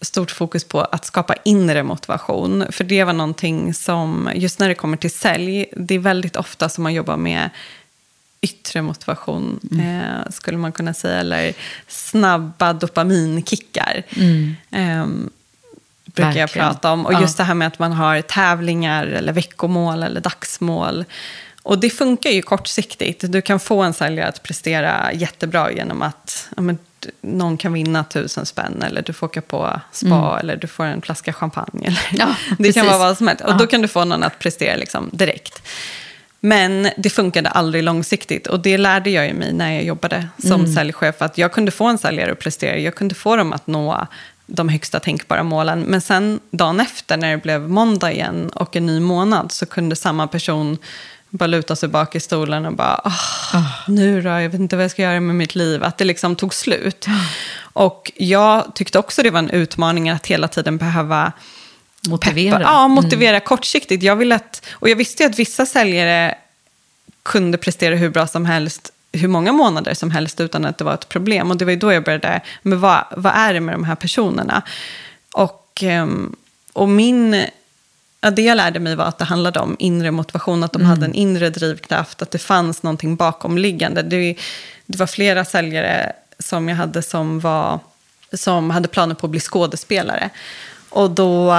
stort 0.00 0.30
fokus 0.30 0.64
på 0.64 0.80
att 0.80 1.04
skapa 1.04 1.34
inre 1.44 1.82
motivation. 1.82 2.64
För 2.70 2.84
det 2.84 3.04
var 3.04 3.12
någonting 3.12 3.74
som, 3.74 4.30
just 4.34 4.58
när 4.58 4.68
det 4.68 4.74
kommer 4.74 4.96
till 4.96 5.10
sälj, 5.10 5.66
det 5.76 5.94
är 5.94 5.98
väldigt 5.98 6.36
ofta 6.36 6.68
som 6.68 6.82
man 6.82 6.94
jobbar 6.94 7.16
med 7.16 7.50
yttre 8.40 8.82
motivation, 8.82 9.60
eh, 9.80 10.30
skulle 10.30 10.58
man 10.58 10.72
kunna 10.72 10.94
säga. 10.94 11.20
Eller 11.20 11.52
snabba 11.88 12.72
dopaminkickar. 12.72 14.02
Ehm, 14.70 15.30
brukar 16.04 16.30
jag 16.30 16.34
Verkligen. 16.34 16.68
prata 16.68 16.92
om. 16.92 17.06
Och 17.06 17.12
Ja. 17.12 17.20
just 17.20 17.36
det 17.36 17.44
här 17.44 17.54
med 17.54 17.68
att 17.68 17.78
man 17.78 17.92
har 17.92 18.20
tävlingar, 18.22 19.06
eller 19.06 19.32
veckomål 19.32 20.02
eller 20.02 20.20
dagsmål. 20.20 21.04
Och 21.62 21.78
det 21.78 21.90
funkar 21.90 22.30
ju 22.30 22.42
kortsiktigt. 22.42 23.24
Du 23.32 23.40
kan 23.42 23.60
få 23.60 23.82
en 23.82 23.92
säljare 23.94 24.28
att 24.28 24.42
prestera 24.42 25.12
jättebra 25.12 25.72
genom 25.72 26.02
att 26.02 26.48
ja, 26.56 26.62
men, 26.62 26.78
någon 27.20 27.56
kan 27.56 27.72
vinna 27.72 28.04
tusen 28.04 28.46
spänn. 28.46 28.82
Eller 28.82 29.02
du 29.02 29.12
får 29.12 29.26
åka 29.26 29.40
på 29.42 29.80
spa 29.92 30.38
eller 30.40 30.56
du 30.56 30.66
får 30.66 30.84
en 30.84 31.02
flaska 31.02 31.32
champagne. 31.32 31.86
Eller, 31.86 32.08
Mm. 32.12 32.18
Ja, 32.28 32.34
det 32.50 32.56
precis. 32.56 32.74
kan 32.74 32.86
vara 32.86 32.98
vad 32.98 33.18
som 33.18 33.28
helst. 33.28 33.44
Och 33.44 33.50
Ja. 33.50 33.54
då 33.56 33.66
kan 33.66 33.82
du 33.82 33.88
få 33.88 34.04
någon 34.04 34.22
att 34.22 34.38
prestera 34.38 34.76
liksom, 34.76 35.10
direkt. 35.12 35.62
Men 36.40 36.88
det 36.96 37.10
funkade 37.10 37.48
aldrig 37.48 37.84
långsiktigt. 37.84 38.46
Och 38.46 38.60
det 38.60 38.78
lärde 38.78 39.10
jag 39.10 39.26
ju 39.26 39.34
mig 39.34 39.52
när 39.52 39.72
jag 39.72 39.84
jobbade 39.84 40.28
som 40.38 40.52
Mm. 40.60 40.74
säljchef. 40.74 41.22
Att 41.22 41.38
jag 41.38 41.52
kunde 41.52 41.70
få 41.70 41.84
en 41.86 41.98
säljare 41.98 42.32
att 42.32 42.38
prestera. 42.38 42.78
Jag 42.78 42.94
kunde 42.94 43.14
få 43.14 43.36
dem 43.36 43.52
att 43.52 43.66
nå 43.66 44.06
de 44.46 44.68
högsta 44.68 45.00
tänkbara 45.00 45.42
målen. 45.42 45.80
Men 45.80 46.00
sen 46.00 46.40
dagen 46.50 46.80
efter 46.80 47.16
när 47.16 47.30
det 47.30 47.36
blev 47.42 47.60
måndag 47.68 48.12
igen 48.12 48.50
och 48.54 48.76
en 48.76 48.86
ny 48.86 49.00
månad 49.00 49.52
så 49.52 49.66
kunde 49.66 49.96
samma 49.96 50.26
person 50.26 50.78
bara 51.30 51.46
luta 51.46 51.76
sig 51.76 51.88
bak 51.88 52.14
i 52.14 52.20
stolen 52.20 52.66
och 52.66 52.72
bara, 52.72 53.00
"Ah, 53.04 53.64
nu 53.86 54.22
då, 54.22 54.28
jag 54.28 54.48
vet 54.50 54.60
inte 54.60 54.76
vad 54.76 54.84
jag 54.84 54.90
ska 54.90 55.02
göra 55.02 55.20
med 55.20 55.34
mitt 55.36 55.54
liv. 55.54 55.84
Att 55.84 55.98
det 55.98 56.04
liksom 56.04 56.36
tog 56.36 56.54
slut. 56.54 57.06
Och 57.60 58.12
jag 58.16 58.74
tyckte 58.74 58.98
också 58.98 59.22
det 59.22 59.30
var 59.30 59.38
en 59.38 59.50
utmaning 59.50 60.10
att 60.10 60.26
hela 60.26 60.48
tiden 60.48 60.76
behöva 60.78 61.32
Motivera. 62.08 62.58
peppa, 62.58 62.70
ja, 62.70 62.88
motivera 62.88 63.40
kortsiktigt. 63.40 64.02
Jag 64.02 64.16
vill 64.16 64.32
att, 64.32 64.66
och 64.72 64.88
jag 64.88 64.96
visste 64.96 65.22
ju 65.22 65.28
att 65.28 65.38
vissa 65.38 65.66
säljare 65.66 66.34
kunde 67.22 67.58
prestera 67.58 67.94
hur 67.94 68.10
bra 68.10 68.26
som 68.26 68.46
helst 68.46 68.92
hur 69.12 69.28
många 69.28 69.52
månader 69.52 69.94
som 69.94 70.10
helst 70.10 70.40
utan 70.40 70.64
att 70.64 70.78
det 70.78 70.84
var 70.84 70.94
ett 70.94 71.08
problem. 71.08 71.50
Och 71.50 71.56
det 71.56 71.64
var 71.64 71.72
ju 71.72 71.78
då 71.78 71.92
jag 71.92 72.04
började, 72.04 72.40
men 72.62 72.80
vad, 72.80 73.04
vad 73.16 73.32
är 73.36 73.54
det 73.54 73.60
med 73.60 73.74
de 73.74 73.84
här 73.84 73.94
personerna? 73.94 74.62
Och, 75.34 75.78
ehm, 75.82 76.36
och 76.72 76.88
min, 76.88 77.44
ja, 78.20 78.30
det 78.30 78.42
jag 78.42 78.56
lärde 78.56 78.80
mig 78.80 78.96
var 78.96 79.04
att 79.04 79.18
det 79.18 79.24
handlade 79.24 79.60
om 79.60 79.76
inre 79.78 80.10
motivation, 80.10 80.64
att 80.64 80.72
de 80.72 80.84
hade 80.84 81.04
en 81.06 81.14
inre 81.14 81.50
drivkraft, 81.50 82.22
att 82.22 82.30
det 82.30 82.38
fanns 82.38 82.82
någonting 82.82 83.16
bakomliggande. 83.16 84.02
Det, 84.02 84.36
det 84.86 84.98
var 84.98 85.06
flera 85.06 85.44
säljare 85.44 86.12
som 86.38 86.68
jag 86.68 86.76
hade 86.76 87.02
som, 87.02 87.40
var, 87.40 87.80
som 88.32 88.70
hade 88.70 88.88
planer 88.88 89.14
på 89.14 89.26
att 89.26 89.30
bli 89.30 89.40
skådespelare. 89.40 90.30
Och 90.90 91.10
då 91.10 91.56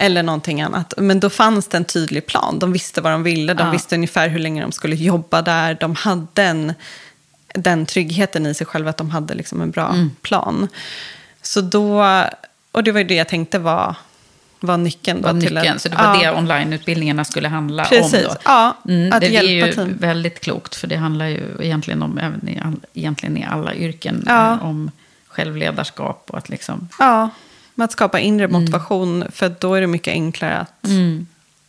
eller 0.00 0.22
någonting 0.22 0.60
annat. 0.62 0.94
Men 0.96 1.20
då 1.20 1.30
fanns 1.30 1.66
det 1.68 1.76
en 1.76 1.84
tydlig 1.84 2.26
plan. 2.26 2.58
De 2.58 2.72
visste 2.72 3.00
vad 3.00 3.12
de 3.12 3.22
ville, 3.22 3.54
de 3.54 3.66
Ja. 3.66 3.70
visste 3.72 3.94
ungefär 3.94 4.28
hur 4.28 4.38
länge 4.38 4.62
de 4.62 4.72
skulle 4.72 4.96
jobba 4.96 5.42
där. 5.42 5.74
De 5.80 5.94
hade 5.94 6.42
en, 6.42 6.74
den 7.54 7.86
tryggheten 7.86 8.46
i 8.46 8.54
sig 8.54 8.66
själva, 8.66 8.90
att 8.90 8.96
de 8.96 9.10
hade 9.10 9.34
liksom 9.34 9.62
en 9.62 9.70
bra 9.70 9.88
Mm. 9.88 10.10
plan. 10.22 10.68
Så 11.42 11.60
då, 11.60 12.04
och 12.72 12.84
det 12.84 12.92
var 12.92 13.00
ju 13.00 13.06
det 13.06 13.14
jag 13.14 13.28
tänkte 13.28 13.58
var, 13.58 13.94
var 14.60 14.76
nyckeln. 14.76 15.22
Då 15.22 15.32
var 15.32 15.40
till 15.40 15.54
nyckeln. 15.54 15.74
att- 15.76 15.82
Så 15.82 15.88
det 15.88 15.96
var 15.96 16.22
ja, 16.24 16.32
det 16.32 16.38
onlineutbildningarna 16.38 17.24
skulle 17.24 17.48
handla 17.48 17.84
Precis, 17.84 18.14
om 18.14 18.32
då? 18.34 18.36
ja. 18.44 18.76
Mm, 18.88 19.12
att 19.12 19.20
det, 19.20 19.28
det 19.28 19.36
är 19.36 19.42
hjälpa 19.42 19.66
ju 19.66 19.72
team. 19.72 19.96
väldigt 20.00 20.40
klokt, 20.40 20.74
för 20.74 20.86
det 20.86 20.96
handlar 20.96 21.26
ju 21.26 21.42
egentligen 21.60 22.02
om, 22.02 22.18
även 22.18 22.48
i, 22.48 22.60
egentligen 22.94 23.36
i 23.36 23.44
alla 23.50 23.74
yrken, 23.74 24.24
Ja. 24.26 24.52
eh, 24.52 24.64
om 24.66 24.90
självledarskap 25.28 26.24
och 26.30 26.38
att 26.38 26.48
liksom... 26.48 26.88
Ja, 26.98 27.30
med 27.74 27.84
att 27.84 27.92
skapa 27.92 28.20
inre 28.20 28.44
Mm. 28.44 28.60
motivation. 28.60 29.24
För 29.32 29.54
då 29.60 29.74
är 29.74 29.80
det 29.80 29.86
mycket 29.86 30.12
enklare 30.12 30.56
att... 30.58 30.74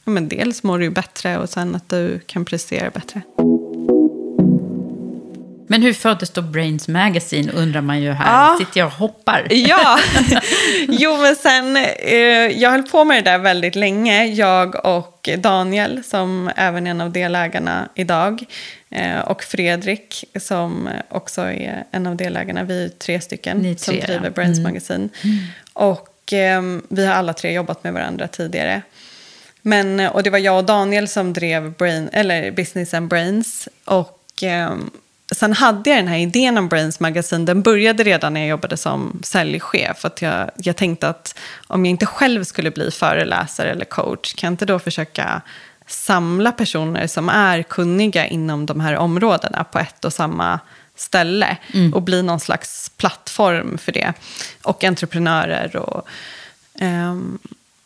Ja, 0.06 0.12
men 0.12 0.28
dels 0.30 0.64
mår 0.64 0.80
du 0.80 0.90
bättre 0.90 1.38
och 1.38 1.50
sen 1.50 1.76
att 1.76 1.90
du 1.90 2.20
kan 2.26 2.46
prestera 2.46 2.90
bättre. 2.90 3.22
Men 5.72 5.82
hur 5.82 5.94
föddes 5.94 6.30
då 6.30 6.42
Brains 6.42 6.88
Magazine, 6.88 7.52
undrar 7.52 7.82
man 7.82 8.02
ju 8.02 8.12
här. 8.12 8.50
Ja. 8.50 8.58
Sitter 8.60 8.80
jag 8.80 8.88
och 8.88 8.94
hoppar? 8.94 9.48
Ja, 9.50 10.00
jo 10.88 11.18
men 11.18 11.36
sen, 11.36 11.78
eh, 11.78 12.14
jag 12.62 12.70
höll 12.70 12.84
på 12.84 13.04
med 13.04 13.24
det 13.24 13.32
där 13.32 13.38
väldigt 13.38 13.76
länge, 13.76 14.26
jag 14.26 14.86
och 14.86 15.30
Daniel 15.38 16.04
som 16.04 16.52
även 16.56 16.88
är 16.88 16.92
en 16.92 17.02
av 17.02 17.12
delägarna 17.12 17.90
idag. 17.96 18.44
Eh, 18.90 19.20
och 19.20 19.44
Fredrik 19.44 20.26
som 20.40 20.90
också 21.10 21.42
är 21.42 21.84
en 21.92 22.08
av 22.08 22.16
delägarna, 22.16 22.64
vi 22.64 22.84
är 22.86 22.90
tre 22.90 23.22
stycken 23.22 23.58
Ni 23.58 23.76
som 23.76 23.94
tre, 23.94 24.06
driver 24.06 24.26
ja. 24.26 24.30
Brains 24.30 24.58
Mm. 24.60 24.72
Magasin. 24.72 25.10
Och 25.74 26.34
eh, 26.34 26.62
vi 26.90 27.06
har 27.06 27.14
alla 27.14 27.34
tre 27.34 27.54
jobbat 27.54 27.84
med 27.84 27.94
varandra 27.94 28.28
tidigare. 28.28 28.82
Men, 29.62 30.00
och 30.00 30.24
det 30.24 30.30
var 30.30 30.40
jag 30.40 30.58
och 30.58 30.66
Daniel 30.66 31.08
som 31.08 31.34
drev 31.34 31.72
Brain, 31.72 32.10
eller 32.14 32.52
Business 32.52 32.94
and 32.94 33.08
Brains. 33.08 33.68
Och 33.86 34.44
ehm, 34.44 34.90
sen 35.32 35.54
hade 35.54 35.90
jag 35.90 36.00
den 36.00 36.08
här 36.08 36.18
idén 36.18 36.58
om 36.58 36.68
Brains 36.68 37.00
Magasin. 37.00 37.46
Den 37.46 37.62
började 37.62 38.04
redan 38.04 38.34
när 38.34 38.42
jag 38.42 38.50
jobbade 38.50 38.78
som 38.78 39.20
säljchef. 39.24 40.06
Att 40.06 40.22
jag, 40.22 40.52
jag 40.58 40.76
tänkte 40.76 41.10
att 41.10 41.40
om 41.68 41.86
jag 41.86 41.90
inte 41.90 42.06
själv 42.06 42.44
skulle 42.44 42.72
bli 42.72 42.92
föreläsare 42.92 43.72
eller 43.72 43.86
coach, 43.86 44.34
kan 44.34 44.48
jag 44.48 44.54
inte 44.54 44.66
då 44.66 44.80
försöka 44.80 45.42
samla 45.88 46.52
personer 46.52 47.08
som 47.08 47.30
är 47.30 47.64
kunniga 47.64 48.28
inom 48.28 48.66
de 48.66 48.80
här 48.80 48.96
områdena 48.96 49.64
på 49.64 49.80
ett 49.80 50.06
och 50.06 50.14
samma 50.14 50.60
ställe 50.96 51.58
och 51.94 52.02
bli 52.02 52.24
någon 52.24 52.40
slags 52.40 52.92
plattform 52.98 53.78
för 53.78 53.92
det. 53.92 54.14
Och 54.64 54.84
entreprenörer 54.84 55.76
och 55.76 56.08
ehm, 56.80 57.40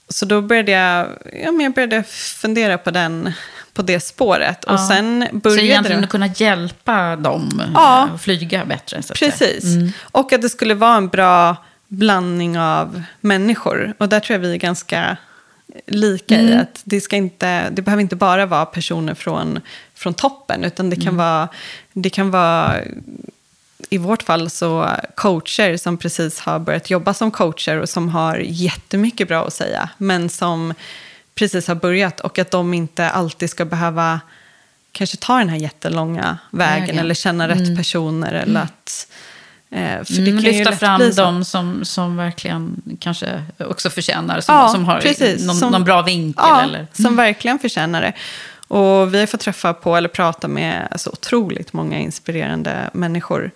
så 0.10 0.26
då 0.26 0.42
började 0.42 0.72
jag, 0.72 1.08
ja, 1.44 1.52
men 1.52 1.60
jag 1.60 1.74
började 1.74 2.04
fundera 2.04 2.78
på, 2.78 2.92
den, 2.92 3.34
på 3.74 3.82
det 3.82 4.00
spåret. 4.00 4.64
Och 4.64 4.74
Ja. 4.74 4.88
sen 4.88 5.28
Så 5.32 5.36
började 5.38 5.64
egentligen 5.66 6.02
det... 6.02 6.06
att 6.06 6.12
kunna 6.12 6.28
hjälpa 6.28 7.16
dem 7.16 7.62
Ja. 7.74 8.08
eh, 8.08 8.14
att 8.14 8.22
flyga 8.22 8.66
bättre. 8.66 9.02
Så. 9.04 9.14
Precis. 9.14 9.64
Mm. 9.64 9.92
Och 10.02 10.34
att 10.34 10.42
det 10.42 10.50
skulle 10.50 10.74
vara 10.74 10.96
en 10.98 11.08
bra 11.08 11.56
blandning 11.88 12.60
av 12.60 13.04
människor. 13.22 13.94
Och 13.98 14.10
där 14.10 14.20
tror 14.20 14.34
jag 14.36 14.40
vi 14.40 14.54
är 14.54 14.58
ganska 14.58 15.18
lika 15.88 16.36
Mm. 16.40 16.48
i 16.54 16.56
att 16.56 16.82
det, 16.84 17.02
ska 17.02 17.16
inte, 17.16 17.70
det 17.70 17.82
behöver 17.82 18.02
inte 18.02 18.16
bara 18.16 18.46
vara 18.46 18.66
personer 18.66 19.14
från, 19.14 19.60
från 19.96 20.14
toppen. 20.14 20.64
Utan 20.64 20.90
det 20.90 20.96
kan, 20.96 21.04
Mm. 21.04 21.18
vara, 21.18 21.48
det 21.94 22.10
kan 22.10 22.32
vara, 22.32 22.76
i 23.90 23.98
vårt 23.98 24.24
fall, 24.24 24.50
så 24.50 24.90
coacher 25.16 25.78
som 25.78 25.98
precis 25.98 26.40
har 26.40 26.60
börjat 26.60 26.90
jobba 26.90 27.14
som 27.14 27.32
coacher 27.32 27.78
och 27.80 27.90
som 27.90 28.10
har 28.10 28.38
jättemycket 28.38 29.28
bra 29.28 29.48
att 29.48 29.54
säga. 29.54 29.90
Men 29.98 30.30
som 30.30 30.74
precis 31.36 31.68
har 31.68 31.76
börjat 31.76 32.20
och 32.20 32.40
att 32.40 32.52
de 32.52 32.74
inte 32.74 33.10
alltid 33.10 33.50
ska 33.50 33.66
behöva 33.66 34.20
kanske 34.92 35.18
ta 35.18 35.38
den 35.38 35.50
här 35.50 35.58
jättelånga 35.58 36.38
vägen, 36.52 36.82
Vägen. 36.82 37.00
eller 37.00 37.14
känna 37.14 37.48
rätt 37.48 37.78
personer. 37.78 38.34
Eller 38.34 38.62
att, 38.62 39.08
eh, 39.72 40.04
för 40.04 40.14
det 40.14 40.32
Mm, 40.32 40.44
kan 40.44 40.52
ju 40.52 40.58
lyfta 40.58 40.70
lätt 40.70 40.80
fram 40.80 40.98
bli 41.00 41.14
så. 41.14 41.22
de 41.22 41.46
som, 41.46 41.86
som 41.86 42.18
verkligen 42.18 42.82
kanske 43.00 43.44
också 43.60 43.90
förtjänar, 43.90 44.42
som, 44.42 44.56
Ja, 44.56 44.68
som 44.70 44.86
har 44.86 45.00
precis. 45.02 45.46
någon, 45.46 45.56
Som- 45.56 45.72
någon 45.72 45.84
bra 45.84 46.02
vinkel. 46.02 46.44
Ja, 46.48 46.62
eller? 46.62 46.88
som 46.94 47.16
verkligen 47.16 47.60
förtjänar 47.60 48.02
det. 48.02 48.14
Och 48.68 49.14
vi 49.14 49.20
har 49.20 49.26
fått 49.28 49.40
träffa 49.42 49.74
på, 49.74 49.96
eller 49.98 50.10
prata 50.10 50.48
med 50.48 50.88
så 50.96 51.10
otroligt 51.10 51.74
många 51.74 52.00
inspirerande 52.00 52.90
människor 52.94 53.52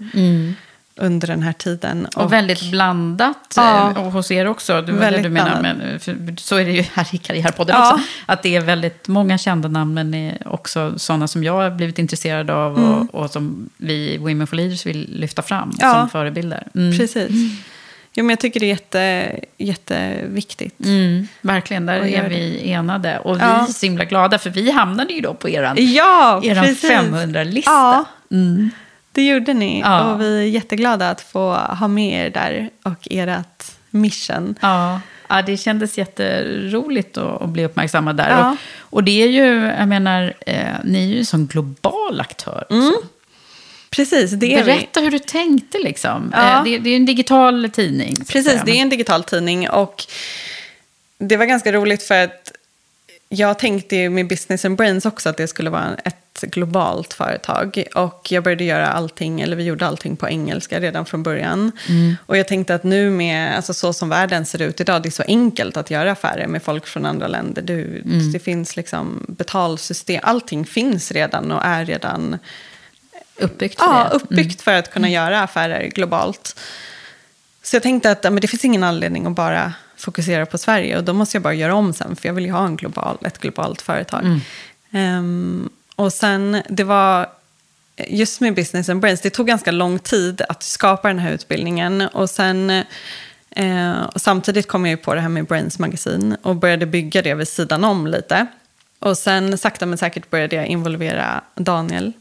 under 1.00 1.28
den 1.28 1.44
här 1.44 1.54
tiden. 1.54 1.92
Mm. 1.98 2.10
Och 2.16 2.34
väldigt 2.34 2.72
blandat 2.72 3.54
Ja. 3.56 3.92
eh, 3.92 4.06
och 4.06 4.12
hos 4.12 4.32
er 4.32 4.48
också. 4.48 4.82
Det 4.82 4.92
var 4.92 5.12
det 5.12 5.22
du 5.22 5.30
menar, 5.30 5.62
men, 5.62 6.00
för, 6.00 6.42
så 6.42 6.56
är 6.56 6.66
det 6.66 6.72
ju 6.72 6.82
här 6.94 7.08
i 7.12 7.18
Karriärpodden 7.18 7.76
Ja. 7.80 7.94
också. 7.94 8.06
Att 8.26 8.44
det 8.44 8.56
är 8.56 8.62
väldigt 8.62 9.08
många 9.08 9.38
kända 9.38 9.68
namn, 9.70 9.94
men 9.94 10.34
också 10.46 10.94
sådana 11.00 11.28
som 11.28 11.44
jag 11.44 11.54
har 11.54 11.70
blivit 11.70 12.00
intresserad 12.00 12.50
av 12.50 12.76
och, 12.76 13.22
och 13.22 13.30
som 13.32 13.70
vi 13.78 13.94
i 14.14 14.18
Women 14.18 14.48
for 14.48 14.56
Leaders 14.58 14.86
vill 14.86 15.10
lyfta 15.20 15.42
fram 15.42 15.72
Ja. 15.80 15.94
som 15.94 16.10
förebilder. 16.10 16.68
Mm. 16.76 16.98
Precis. 16.98 17.30
Jo, 18.14 18.24
men 18.24 18.30
jag 18.30 18.40
tycker 18.40 18.60
det 18.60 18.66
är 18.66 18.70
jätte, 18.70 19.40
jätteviktigt. 19.58 20.86
Mm, 20.86 21.28
verkligen, 21.42 21.86
där 21.86 22.00
Och 22.00 22.08
är 22.08 22.30
vi 22.30 22.72
enade. 22.72 23.20
Och 23.20 23.36
vi 23.38 23.42
Ja. 23.42 23.62
är 23.62 23.66
så 23.66 23.86
himla 23.86 24.06
glada, 24.06 24.38
för 24.40 24.50
vi 24.50 24.72
hamnade 24.72 25.14
ju 25.14 25.22
då 25.22 25.34
på 25.34 25.50
eran, 25.50 25.76
Ja, 25.80 26.42
eran 26.44 26.64
precis. 26.66 26.92
500-lista. 26.92 27.72
Ja, 27.72 28.06
Mm. 28.32 28.70
Det 29.18 29.28
gjorde 29.28 29.54
ni. 29.54 29.80
Ja. 29.80 30.14
Och 30.14 30.22
vi 30.22 30.38
är 30.38 30.42
jätteglada 30.42 31.10
att 31.10 31.22
få 31.22 31.54
ha 31.54 31.88
med 31.88 32.26
er 32.26 32.30
där 32.30 32.70
och 32.84 33.08
ert 33.12 33.72
mission. 33.90 34.56
Ja. 34.62 35.02
ja, 35.28 35.42
det 35.42 35.58
kändes 35.58 35.98
jätteroligt 35.98 37.18
att, 37.18 37.42
att 37.42 37.50
bli 37.50 37.66
uppmärksammad 37.66 38.18
där. 38.18 38.30
Ja. 38.30 38.58
Och, 38.78 38.94
och 38.94 39.04
det 39.04 39.24
är 39.24 39.28
ju, 39.28 39.66
jag 39.80 39.88
menar, 39.88 40.34
eh, 40.46 40.74
ni 40.84 41.04
är 41.04 41.08
ju 41.08 41.20
en 41.20 41.26
sån 41.26 41.48
global 41.48 42.22
aktör. 42.22 42.66
också. 42.70 43.08
Precis, 43.90 44.32
det 44.32 44.54
är 44.54 44.64
vi. 44.64 44.72
Berätta 44.72 45.00
hur 45.00 45.12
du 45.12 45.20
tänkte 45.20 45.78
liksom. 45.78 46.34
Ja. 46.36 46.58
Eh, 46.58 46.64
det, 46.64 46.78
det 46.78 46.90
är 46.90 46.96
en 46.96 47.06
digital 47.06 47.70
tidning. 47.74 48.16
Precis, 48.16 48.62
det 48.66 48.72
är 48.72 48.82
en 48.82 48.90
digital 48.90 49.24
tidning. 49.24 49.70
Och 49.70 50.06
det 51.18 51.38
var 51.38 51.46
ganska 51.46 51.72
roligt 51.72 52.04
för 52.04 52.24
att 52.24 52.52
jag 53.30 53.60
tänkte 53.60 53.96
ju 53.96 54.10
med 54.10 54.28
Business 54.28 54.66
and 54.66 54.78
Brains 54.78 55.06
också 55.06 55.30
att 55.30 55.38
det 55.38 55.48
skulle 55.48 55.70
vara 55.70 55.96
ett 56.04 56.42
globalt 56.42 57.14
företag. 57.14 57.84
Och 57.96 58.32
jag 58.32 58.44
började 58.44 58.64
göra 58.64 58.88
allting, 58.88 59.42
eller 59.42 59.56
vi 59.56 59.64
gjorde 59.64 59.88
allting 59.88 60.16
på 60.16 60.30
engelska 60.30 60.80
redan 60.80 61.06
från 61.06 61.24
början. 61.24 61.72
Och 62.26 62.38
jag 62.38 62.48
tänkte 62.48 62.76
att 62.76 62.84
nu 62.84 63.10
med, 63.10 63.56
alltså 63.56 63.74
så 63.74 63.94
som 63.94 64.10
världen 64.10 64.46
ser 64.46 64.62
ut 64.62 64.82
idag, 64.82 65.04
det 65.04 65.10
är 65.10 65.12
så 65.12 65.24
enkelt 65.28 65.78
att 65.78 65.92
göra 65.92 66.12
affärer 66.12 66.48
med 66.48 66.64
folk 66.64 66.88
från 66.88 67.06
andra 67.06 67.28
länder. 67.28 67.62
Du, 67.62 68.02
Det 68.34 68.40
finns 68.40 68.76
liksom 68.76 69.26
betalsystem, 69.28 70.20
allting 70.24 70.66
finns 70.66 71.12
redan 71.12 71.52
och 71.52 71.66
är 71.66 71.86
redan 71.86 72.38
Uppbyggt 73.40 73.80
för 73.80 73.86
ja, 73.86 73.94
det. 73.94 74.00
Mm. 74.00 74.12
uppbyggt 74.12 74.62
för 74.62 74.74
att 74.74 74.94
kunna 74.94 75.10
göra 75.10 75.42
affärer 75.42 75.88
globalt. 75.88 76.60
Så 77.64 77.76
jag 77.76 77.84
tänkte 77.84 78.12
att 78.12 78.24
men 78.24 78.36
det 78.36 78.48
finns 78.48 78.66
ingen 78.66 78.84
anledning 78.84 79.26
att 79.26 79.36
bara 79.36 79.74
fokusera 79.98 80.46
på 80.46 80.58
Sverige. 80.58 80.98
Och 80.98 81.04
då 81.04 81.14
måste 81.14 81.38
jag 81.38 81.44
bara 81.44 81.54
göra 81.54 81.76
om 81.76 81.94
sen, 81.94 82.16
för 82.16 82.30
jag 82.30 82.34
vill 82.34 82.46
ju 82.46 82.52
ha 82.52 82.66
en 82.66 82.76
global, 82.76 83.18
ett 83.26 83.40
globalt 83.40 83.82
företag. 83.82 84.22
Mm. 84.26 84.40
Ehm, 84.92 85.70
och 85.96 86.14
sen, 86.14 86.62
det 86.70 86.84
var 86.84 87.30
just 88.08 88.42
med 88.42 88.56
Business 88.56 88.90
and 88.90 89.00
Brains, 89.00 89.22
det 89.22 89.30
tog 89.30 89.48
ganska 89.48 89.72
lång 89.72 90.00
tid 90.00 90.42
att 90.50 90.64
skapa 90.64 91.08
den 91.08 91.20
här 91.20 91.32
utbildningen. 91.32 92.02
Och 92.02 92.30
sen, 92.30 92.70
eh, 93.50 94.02
och 94.02 94.22
samtidigt 94.22 94.68
kom 94.68 94.86
jag 94.86 94.92
ju 94.92 94.98
på 94.98 95.16
det 95.16 95.22
här 95.22 95.30
med 95.30 95.46
Brains 95.46 95.80
magasin 95.80 96.38
och 96.42 96.56
började 96.56 96.86
bygga 96.86 97.22
det 97.22 97.34
vid 97.34 97.48
sidan 97.48 97.84
om 97.84 98.08
lite. 98.08 98.48
Och 99.00 99.18
sen 99.18 99.58
sakta 99.58 99.86
men 99.86 99.98
säkert 99.98 100.30
började 100.30 100.56
jag 100.56 100.66
involvera 100.66 101.42
Daniel. 101.56 102.14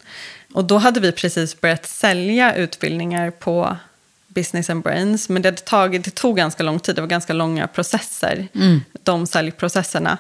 Och 0.53 0.65
då 0.65 0.79
hade 0.79 1.01
vi 1.01 1.13
precis 1.13 1.61
börjat 1.61 1.87
sälja 1.87 2.55
utbildningar 2.55 3.31
på 3.31 3.77
Business 4.37 4.71
and 4.71 4.83
Brains. 4.83 5.29
Men 5.29 5.43
det, 5.43 5.65
tagit, 5.65 6.05
det 6.05 6.11
tog 6.15 6.37
ganska 6.37 6.63
lång 6.63 6.81
tid, 6.81 6.95
det 6.95 7.01
var 7.01 7.09
ganska 7.09 7.33
långa 7.33 7.67
processer. 7.67 8.49
De 9.03 9.27
säljprocesserna. 9.27 10.19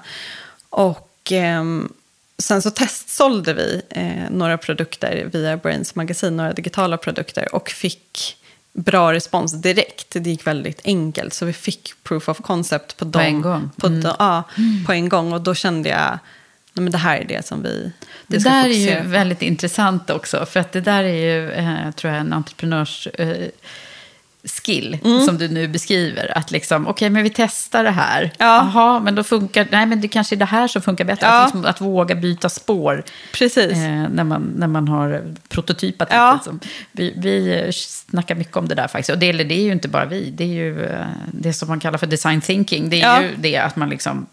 Och 0.70 1.32
ehm, 1.32 1.92
sen 2.38 2.62
så 2.62 2.70
testsålde 2.70 3.54
vi 3.54 3.82
eh, 3.90 4.30
några 4.30 4.58
produkter 4.58 5.28
via 5.32 5.56
Brains 5.56 5.94
magasin, 5.94 6.36
några 6.36 6.52
digitala 6.52 6.96
produkter. 6.96 7.54
Och 7.54 7.70
fick 7.70 8.36
bra 8.72 9.12
respons 9.12 9.52
direkt. 9.52 10.06
Det 10.10 10.30
gick 10.30 10.46
väldigt 10.46 10.80
enkelt. 10.84 11.34
Så 11.34 11.46
vi 11.46 11.52
fick 11.52 11.92
proof 12.02 12.28
of 12.28 12.40
concept 12.40 12.96
på, 12.96 13.04
dem, 13.04 13.22
en 13.22 13.42
gång. 13.42 13.70
På, 13.76 13.86
Mm. 13.86 14.12
ja, 14.18 14.42
på 14.86 14.92
en 14.92 15.08
gång. 15.08 15.32
Och 15.32 15.40
då 15.40 15.54
kände 15.54 15.88
jag, 15.88 16.18
nej, 16.72 16.82
men 16.82 16.90
det 16.92 16.98
här 16.98 17.16
är 17.18 17.24
det 17.24 17.46
som 17.46 17.62
vi, 17.62 17.92
vi 18.26 18.36
Det 18.38 18.44
där 18.44 18.64
är 18.68 18.96
ju 18.96 19.02
på. 19.02 19.08
väldigt 19.08 19.42
intressant 19.42 20.10
också. 20.10 20.46
För 20.46 20.60
att 20.60 20.72
det 20.72 20.80
där 20.80 21.04
är 21.04 21.14
ju, 21.34 21.50
eh, 21.52 21.90
tror 21.90 22.12
jag, 22.12 22.20
en 22.20 22.32
entreprenörs... 22.32 23.06
Eh, 23.06 23.48
skill 24.46 24.98
Mm. 25.04 25.20
som 25.20 25.38
du 25.38 25.48
nu 25.48 25.68
beskriver. 25.68 26.38
Att 26.38 26.50
liksom, 26.50 26.86
okej, 26.86 27.10
men 27.10 27.22
vi 27.22 27.30
testar 27.30 27.84
det 27.84 27.90
här. 27.90 28.32
Ja. 28.38 28.44
Jaha, 28.74 29.00
men 29.00 29.14
då 29.14 29.24
funkar, 29.24 29.66
nej 29.70 29.86
men 29.86 30.00
det 30.00 30.08
kanske 30.08 30.34
är 30.34 30.36
det 30.36 30.44
här 30.44 30.68
som 30.68 30.82
funkar 30.82 31.04
bättre. 31.04 31.26
Ja. 31.26 31.40
Att, 31.42 31.46
liksom, 31.54 31.64
att 31.70 31.80
våga 31.80 32.14
byta 32.14 32.48
spår. 32.48 33.04
Precis. 33.32 33.72
Eh, 33.72 34.08
när, 34.10 34.24
man, 34.24 34.52
när 34.56 34.66
man 34.66 34.88
har 34.88 35.34
prototypat. 35.48 36.08
Ja. 36.10 36.32
Liksom. 36.34 36.60
Vi, 36.92 37.14
vi 37.16 37.68
snackar 37.72 38.34
mycket 38.34 38.56
om 38.56 38.68
det 38.68 38.74
där 38.74 38.88
faktiskt. 38.88 39.10
Och 39.10 39.18
det, 39.18 39.32
det 39.32 39.54
är 39.54 39.62
ju 39.64 39.72
inte 39.72 39.88
bara 39.88 40.04
vi. 40.04 40.30
Det 40.30 40.44
är 40.44 40.48
ju 40.48 40.84
eh, 40.84 41.06
det 41.32 41.52
som 41.52 41.68
man 41.68 41.80
kallar 41.80 41.98
för 41.98 42.06
design 42.06 42.40
thinking. 42.40 42.90
Det 42.90 43.00
är 43.02 43.06
Ja. 43.16 43.22
ju 43.22 43.30
det 43.36 43.56
att 43.56 43.76
man, 43.76 43.88
liksom, 43.90 44.26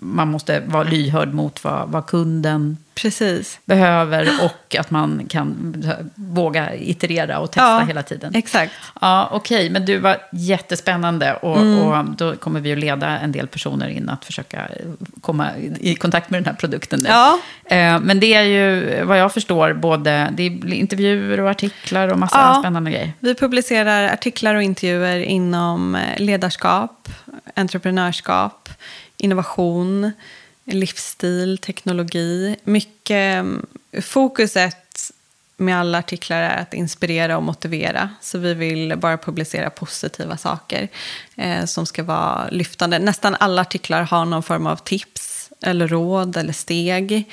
man 0.00 0.28
måste 0.30 0.60
vara 0.60 0.82
lyhörd 0.84 1.34
mot 1.34 1.64
vad, 1.64 1.88
vad 1.88 2.06
kunden 2.06 2.76
Precis. 2.94 3.58
behöver 3.64 4.28
och 4.44 4.76
att 4.78 4.90
man 4.90 5.26
kan 5.28 5.74
våga 6.14 6.74
iterera 6.74 7.38
och 7.38 7.50
testa 7.50 7.62
Ja, 7.62 7.84
hela 7.88 8.02
tiden. 8.02 8.34
Exakt. 8.34 8.72
Ja, 9.00 9.28
okej, 9.32 9.70
men 9.70 9.84
du 9.86 9.98
var 9.98 10.16
jättespännande 10.32 11.34
och, 11.34 11.56
Mm. 11.58 11.78
och 11.78 12.04
då 12.16 12.36
kommer 12.36 12.60
vi 12.60 12.72
att 12.72 12.78
leda 12.78 13.06
en 13.18 13.32
del 13.32 13.46
personer 13.46 13.88
in 13.88 14.08
att 14.08 14.24
försöka 14.24 14.68
komma 15.20 15.48
i 15.80 15.94
kontakt 15.94 16.30
med 16.30 16.40
den 16.42 16.46
här 16.46 16.54
produkten 16.54 17.00
nu. 17.02 17.08
Ja. 17.08 17.38
Eh, 17.64 18.00
Men 18.00 18.20
det 18.20 18.34
är 18.34 18.42
ju, 18.42 19.04
vad 19.04 19.18
jag 19.20 19.32
förstår, 19.32 19.72
både 19.72 20.28
det 20.32 20.42
är 20.42 20.72
intervjuer 20.74 21.40
och 21.40 21.50
artiklar 21.50 22.08
och 22.08 22.18
massa 22.18 22.38
Ja. 22.38 22.60
spännande 22.60 22.90
grejer. 22.90 23.12
Vi 23.20 23.34
publicerar 23.34 24.12
artiklar 24.12 24.54
och 24.54 24.62
intervjuer 24.62 25.18
inom 25.20 25.98
ledarskap, 26.16 27.08
entreprenörskap, 27.54 28.68
innovation, 29.16 30.12
livsstil, 30.64 31.58
teknologi. 31.58 32.56
Mycket 32.64 33.34
mm, 33.34 33.66
fokuset 34.02 35.10
med 35.56 35.78
alla 35.78 35.98
artiklar 35.98 36.42
är 36.42 36.62
att 36.62 36.74
inspirera 36.74 37.36
och 37.36 37.42
motivera. 37.42 38.10
Så 38.20 38.38
vi 38.38 38.54
vill 38.54 38.96
bara 38.96 39.18
publicera 39.18 39.70
positiva 39.70 40.36
saker 40.36 40.88
eh, 41.36 41.64
som 41.64 41.86
ska 41.86 42.02
vara 42.02 42.48
lyftande. 42.50 42.98
Nästan 42.98 43.36
alla 43.40 43.62
artiklar 43.62 44.02
har 44.02 44.24
någon 44.24 44.42
form 44.42 44.66
av 44.66 44.76
tips 44.76 45.50
eller 45.62 45.88
råd 45.88 46.36
eller 46.36 46.52
steg. 46.52 47.30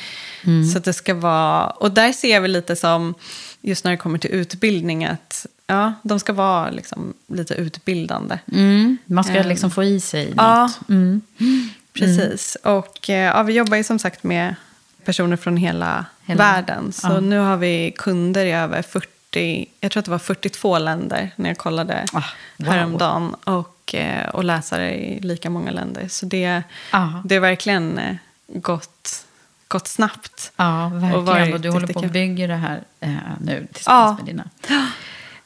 Så 0.72 0.78
att 0.78 0.84
det 0.84 0.94
ska 0.94 1.14
vara... 1.14 1.66
Och 1.68 1.92
där 1.92 2.12
ser 2.12 2.40
vi 2.40 2.48
lite 2.48 2.76
som, 2.76 3.14
just 3.62 3.84
när 3.84 3.92
det 3.92 3.98
kommer 3.98 4.18
till 4.18 4.32
utbildning, 4.32 5.06
att 5.06 5.46
ja, 5.68 5.94
de 6.04 6.20
ska 6.20 6.34
vara 6.34 6.70
liksom 6.70 7.14
lite 7.28 7.54
utbildande. 7.54 8.40
Mm. 8.52 8.98
Man 9.06 9.24
ska 9.24 9.34
Ehm, 9.34 9.48
liksom 9.48 9.72
få 9.72 9.84
i 9.84 10.00
sig 10.00 10.34
Ja, 10.38 10.62
något. 10.62 10.90
Mm. 10.90 11.22
Precis. 11.94 12.56
Och 12.64 13.10
eh, 13.10 13.16
ja, 13.26 13.44
vi 13.44 13.54
jobbar 13.54 13.78
ju 13.78 13.84
som 13.84 14.00
sagt 14.00 14.24
med 14.24 14.56
personer 15.06 15.38
från 15.38 15.58
hela, 15.58 16.06
Hela- 16.26 16.44
världen. 16.44 16.92
Så 16.92 17.08
ja. 17.08 17.20
nu 17.20 17.38
har 17.40 17.58
vi 17.58 17.94
kunder 17.98 18.46
i 18.46 18.52
över 18.52 18.82
40, 18.82 19.66
jag 19.80 19.92
tror 19.92 20.00
att 20.00 20.06
det 20.06 20.12
var 20.12 20.20
42 20.20 20.78
länder 20.80 21.32
när 21.36 21.50
jag 21.50 21.58
kollade 21.58 22.06
Ah, 22.14 22.24
wow. 22.58 22.68
häromdagen. 22.70 23.34
Och, 23.44 23.96
eh, 23.96 24.30
och 24.30 24.44
läsare 24.44 24.96
i 24.96 25.20
lika 25.20 25.50
många 25.50 25.72
länder. 25.72 26.08
Så 26.08 26.26
det, 26.26 26.64
Ah. 26.92 27.08
det 27.26 27.36
har 27.36 27.42
verkligen 27.42 27.98
eh, 27.98 28.16
gått, 28.48 29.26
gått 29.68 29.88
snabbt. 29.88 30.52
Ja, 30.56 30.88
verkligen. 30.94 31.26
varit 31.26 31.54
Och, 31.54 31.62
du 31.62 31.70
håller 31.70 31.88
på 31.88 32.00
att 32.00 32.12
bygga 32.12 32.48
det 32.48 32.56
här 32.56 32.84
eh, 33.00 33.16
nu 33.42 33.68
tillsammans 33.74 34.20
Ja. 34.20 34.26
med 34.26 34.36
dina. 34.36 34.50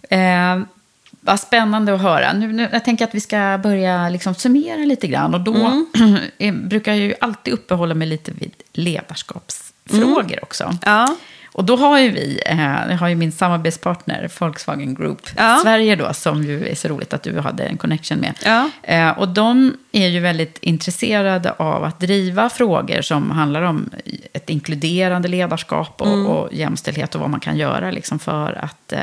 Eh, 0.10 0.66
vad 1.26 1.40
spännande 1.40 1.94
att 1.96 2.02
höra. 2.02 2.34
Nu, 2.34 2.52
nu, 2.54 2.70
jag 2.72 2.86
tänker 2.86 3.06
att 3.06 3.16
vi 3.16 3.20
ska 3.20 3.60
börja 3.64 4.10
liksom 4.10 4.36
summera 4.36 4.78
lite 4.86 5.08
grann. 5.08 5.34
Och 5.34 5.42
då 5.42 5.56
Mm. 5.56 6.60
brukar 6.70 6.92
jag 6.92 7.02
ju 7.02 7.14
alltid 7.22 7.54
uppehålla 7.54 7.96
mig 7.96 8.08
lite 8.08 8.32
vid 8.32 8.52
ledarskapsfrågor 8.74 10.40
också. 10.44 10.64
Mm. 10.64 10.78
Ja, 10.86 11.16
Och 11.54 11.64
då 11.64 11.76
har 11.76 12.00
ju 12.00 12.10
vi, 12.10 12.42
eh, 12.46 12.76
jag 12.90 12.98
har 12.98 13.08
ju 13.08 13.16
min 13.16 13.32
samarbetspartner 13.32 14.30
Volkswagen 14.40 14.96
Group 14.96 15.22
Ja. 15.38 15.60
Sverige 15.64 15.96
då, 15.96 16.14
som 16.14 16.44
ju 16.44 16.68
är 16.68 16.76
så 16.76 16.88
roligt 16.88 17.14
att 17.14 17.24
du 17.24 17.40
hade 17.40 17.64
en 17.64 17.78
connection 17.78 18.18
med. 18.18 18.34
Ja. 18.46 18.70
Eh, 18.84 19.10
och 19.20 19.28
de 19.30 19.78
är 19.92 20.08
ju 20.08 20.20
väldigt 20.20 20.58
intresserade 20.62 21.52
av 21.52 21.84
att 21.84 22.00
driva 22.00 22.50
frågor 22.50 23.02
som 23.02 23.32
handlar 23.32 23.62
om 23.62 23.90
ett 24.34 24.50
inkluderande 24.50 25.28
ledarskap 25.28 26.02
och, 26.02 26.08
Mm. 26.08 26.26
och 26.28 26.54
jämställdhet 26.54 27.16
och 27.16 27.22
vad 27.22 27.30
man 27.30 27.40
kan 27.40 27.58
göra 27.58 27.92
liksom 27.92 28.20
för 28.20 28.60
att 28.64 28.94
eh, 28.94 29.00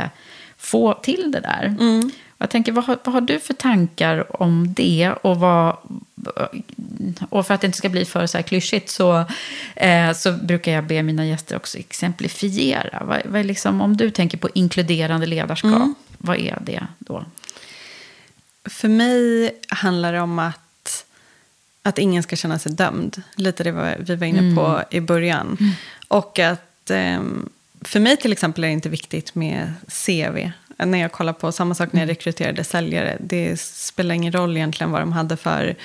få 0.63 0.95
till 0.95 1.33
det 1.33 1.41
där. 1.41 1.65
Mm. 1.81 2.11
Jag 2.39 2.51
tänker, 2.51 2.73
vad 2.73 2.85
har, 2.85 2.99
vad 3.05 3.15
har 3.15 3.21
du 3.21 3.41
för 3.41 3.55
tankar 3.55 4.43
om 4.43 4.75
det? 4.75 5.13
Och, 5.23 5.41
vad, 5.41 5.77
och 7.29 7.47
för 7.47 7.55
att 7.55 7.61
det 7.61 7.67
inte 7.67 7.79
ska 7.79 7.89
bli 7.89 8.05
för 8.05 8.27
så 8.27 8.39
här 8.39 8.43
klyschigt 8.43 8.91
så, 8.91 9.25
eh, 9.77 10.13
så 10.13 10.33
brukar 10.33 10.73
jag 10.73 10.85
be 10.85 11.03
mina 11.03 11.27
gäster 11.27 11.57
också 11.57 11.79
exemplifiera. 11.79 13.05
Vad, 13.05 13.23
vad 13.25 13.41
är 13.41 13.45
liksom, 13.45 13.81
om 13.81 13.97
du 13.97 14.11
tänker 14.11 14.39
på 14.39 14.49
inkluderande 14.55 15.27
ledarskap, 15.27 15.73
Mm. 15.73 15.95
vad 16.19 16.37
är 16.37 16.59
det 16.61 16.87
då? 16.99 17.25
För 18.65 18.89
mig 18.89 19.51
handlar 19.69 20.13
det 20.13 20.21
om 20.21 20.39
att, 20.39 21.05
att 21.83 21.99
ingen 21.99 22.23
ska 22.23 22.37
känna 22.37 22.59
sig 22.59 22.73
dömd. 22.73 23.23
Lite 23.37 23.65
det 23.65 23.97
vi 23.99 24.15
var 24.17 24.27
inne 24.27 24.57
på 24.57 24.83
i 24.91 25.01
början. 25.01 25.59
Och 26.09 26.39
att 26.39 26.91
ehm, 26.91 27.49
för 27.85 28.01
mig 28.01 28.17
till 28.17 28.33
exempel 28.33 28.65
är 28.65 28.69
det 28.69 28.73
inte 28.73 28.89
viktigt 28.89 29.35
med 29.35 29.73
CV. 29.89 30.51
När 30.79 30.99
jag 30.99 31.13
kollar 31.13 31.33
på 31.33 31.53
samma 31.53 31.75
sak 31.75 31.93
när 31.93 32.01
jag 32.01 32.09
rekryterade 32.09 32.65
säljare. 32.65 33.17
Det 33.21 33.61
spelar 33.61 34.15
ingen 34.15 34.33
roll 34.33 34.57
egentligen 34.57 34.91
vad 34.91 35.03
de 35.03 35.13
hade 35.13 35.37
för 35.37 35.77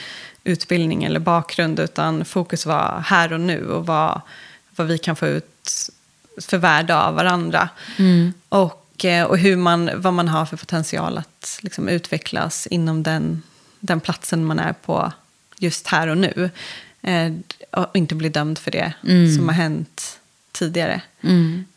utbildning 0.43 1.03
eller 1.03 1.19
bakgrund. 1.19 1.79
Utan 1.79 2.25
fokus 2.25 2.65
var 2.65 3.03
här 3.05 3.33
och 3.33 3.39
nu 3.39 3.69
och 3.69 3.85
vad, 3.85 4.21
vad 4.75 4.87
vi 4.87 4.97
kan 4.97 5.15
få 5.15 5.27
ut 5.27 5.89
för 6.41 6.57
värde 6.57 6.95
av 6.95 7.15
varandra. 7.15 7.69
Och, 8.49 9.05
eh, 9.05 9.25
och 9.25 9.37
hur 9.37 9.55
man, 9.55 9.89
vad 9.95 10.13
man 10.13 10.27
har 10.27 10.45
för 10.45 10.57
potential 10.57 11.17
att 11.17 11.59
liksom 11.61 11.89
utvecklas 11.89 12.67
inom 12.67 13.03
den, 13.03 13.43
den 13.79 13.99
platsen 13.99 14.45
man 14.45 14.59
är 14.59 14.73
på 14.73 15.11
just 15.57 15.87
här 15.87 16.07
och 16.07 16.17
nu. 16.17 16.49
Eh, 17.01 17.33
och 17.71 17.95
inte 17.95 18.15
bli 18.15 18.29
dömd 18.29 18.57
för 18.57 18.71
det 18.71 18.93
som 19.37 19.47
har 19.47 19.55
hänt 19.55 20.19
tidigare. 20.59 21.01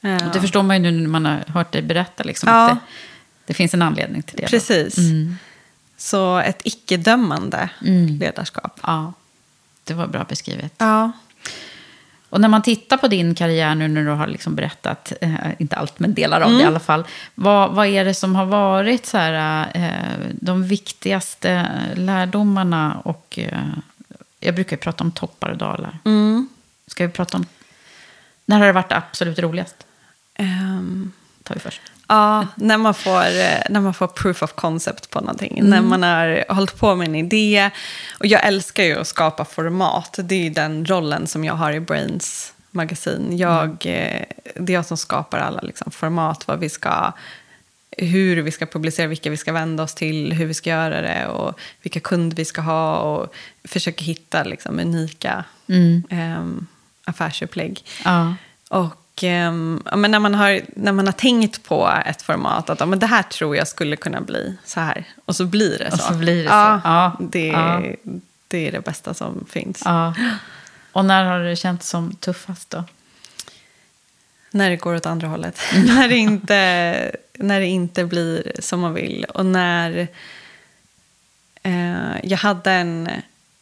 Eh, 0.02 0.26
Och 0.26 0.32
det 0.32 0.40
förstår 0.40 0.62
man 0.62 0.76
ju 0.84 0.90
nu 0.92 1.00
när 1.00 1.08
man 1.08 1.24
har 1.26 1.44
hört 1.48 1.72
dig 1.72 1.82
berätta, 1.82 2.22
liksom, 2.24 2.48
Ja. 2.48 2.70
att 2.70 2.74
det, 2.78 2.80
det 3.46 3.54
finns 3.54 3.74
en 3.74 3.82
anledning 3.82 4.22
till 4.22 4.36
det. 4.36 4.46
Precis. 4.46 4.96
Så 5.96 6.38
ett 6.38 6.60
icke-dömande 6.64 7.68
ledarskap. 8.20 8.80
Ja, 8.82 9.12
det 9.84 9.94
var 9.94 10.06
bra 10.06 10.24
beskrivet. 10.24 10.72
Ja. 10.78 11.12
Och 12.30 12.40
när 12.40 12.48
man 12.48 12.62
tittar 12.62 12.96
på 12.96 13.08
din 13.08 13.34
karriär 13.34 13.74
nu 13.74 13.88
när 13.88 14.04
du 14.04 14.10
har 14.10 14.26
liksom 14.26 14.54
berättat, 14.54 15.12
eh, 15.20 15.34
inte 15.58 15.76
allt 15.76 15.98
men 15.98 16.14
delar 16.14 16.40
av 16.40 16.50
det 16.52 16.60
i 16.62 16.64
alla 16.64 16.80
fall. 16.80 17.04
Vad, 17.34 17.70
vad 17.74 17.86
är 17.86 18.04
det 18.04 18.14
som 18.14 18.34
har 18.36 18.46
varit 18.46 19.06
så 19.06 19.18
här, 19.18 19.66
eh, 19.74 20.30
de 20.40 20.64
viktigaste 20.66 21.66
lärdomarna? 21.94 23.00
Och, 23.04 23.38
eh, 23.42 23.58
jag 24.40 24.54
brukar 24.54 24.76
ju 24.76 24.80
prata 24.80 25.04
om 25.04 25.12
toppar 25.12 25.50
och 25.50 25.56
dalar. 25.58 25.98
Ska 26.86 27.06
vi 27.06 27.12
prata 27.12 27.36
om, 27.38 27.46
när 28.50 28.58
har 28.58 28.66
det 28.66 28.72
varit 28.72 28.92
absolut 28.92 29.38
roligast? 29.38 29.86
Ehm, 30.34 31.12
tar 31.42 31.54
vi 31.54 31.60
först. 31.60 31.82
Ja, 32.08 32.46
när 32.54 32.78
man, 32.78 32.94
får, 32.94 33.24
eh, 33.24 33.62
när 33.70 33.80
man 33.80 33.94
får 33.94 34.06
proof 34.06 34.42
of 34.42 34.52
concept 34.52 35.10
på 35.10 35.20
någonting. 35.20 35.60
När 35.62 35.82
man 35.82 36.02
har 36.02 36.44
hållit 36.48 36.78
på 36.78 36.94
med 36.96 37.08
en 37.08 37.14
idé. 37.14 37.70
Och 38.18 38.26
jag 38.26 38.46
älskar 38.46 38.84
ju 38.84 38.98
att 38.98 39.06
skapa 39.06 39.44
format. 39.44 40.18
Det 40.22 40.34
är 40.34 40.42
ju 40.42 40.50
den 40.50 40.86
rollen 40.86 41.26
som 41.26 41.44
jag 41.44 41.54
har 41.54 41.72
i 41.72 41.80
Brains 41.80 42.52
magasin. 42.70 43.38
Jag, 43.38 43.70
eh, 43.70 44.24
det 44.54 44.72
är 44.72 44.74
jag 44.74 44.86
som 44.86 44.96
skapar 44.96 45.38
alla 45.38 45.60
liksom, 45.60 45.90
format. 45.90 46.48
Vad 46.48 46.58
vi 46.58 46.68
ska, 46.68 47.12
hur 47.96 48.42
vi 48.42 48.50
ska 48.50 48.66
publicera, 48.66 49.06
vilka 49.06 49.30
vi 49.30 49.36
ska 49.36 49.52
vända 49.52 49.82
oss 49.82 49.94
till, 49.94 50.32
hur 50.32 50.46
vi 50.46 50.54
ska 50.54 50.70
göra 50.70 51.00
det 51.00 51.26
och 51.26 51.60
vilka 51.82 52.00
kunder 52.00 52.36
vi 52.36 52.44
ska 52.44 52.60
ha. 52.60 52.98
Och 52.98 53.34
försöker 53.64 54.04
hitta 54.04 54.44
liksom, 54.44 54.78
unika 54.78 55.44
ehm, 55.68 56.66
affärsupplägg. 57.10 57.84
Ja. 58.04 58.34
Och 58.68 59.22
ja, 59.22 59.50
men 59.96 60.10
när, 60.10 60.18
man 60.18 60.34
har, 60.34 60.60
när 60.76 60.92
man 60.92 61.06
har 61.06 61.12
tänkt 61.12 61.62
på 61.62 61.92
ett 62.06 62.22
format, 62.22 62.70
att 62.70 62.80
ja, 62.80 62.86
men 62.86 62.98
det 62.98 63.06
här 63.06 63.22
tror 63.22 63.56
jag 63.56 63.68
skulle 63.68 63.96
kunna 63.96 64.20
bli 64.20 64.56
så 64.64 64.80
här. 64.80 65.04
Och 65.24 65.36
så 65.36 65.44
blir 65.44 65.78
det 65.78 65.90
så. 65.90 65.96
Och 65.96 66.00
så 66.00 66.14
blir 66.14 66.42
det 66.42 66.48
så. 66.48 66.80
Ja. 66.84 67.16
Det, 67.20 67.52
det 68.48 68.68
är 68.68 68.72
det 68.72 68.84
bästa 68.84 69.14
som 69.14 69.46
finns. 69.50 69.82
Och 70.92 71.04
när 71.04 71.24
har 71.24 71.38
det 71.38 71.56
känts 71.56 71.88
som 71.88 72.14
tuffast 72.14 72.70
då? 72.70 72.84
När 74.50 74.70
det 74.70 74.76
går 74.76 74.94
åt 74.94 75.06
andra 75.06 75.28
hållet. 75.28 75.60
när, 75.86 76.08
det 76.08 76.16
inte, 76.16 77.12
när 77.34 77.60
det 77.60 77.66
inte 77.66 78.04
blir 78.04 78.52
som 78.58 78.80
man 78.80 78.94
vill. 78.94 79.24
Och 79.24 79.46
när... 79.46 80.08
Eh, 81.62 82.16
jag 82.22 82.38
hade 82.38 82.72
en, 82.72 83.10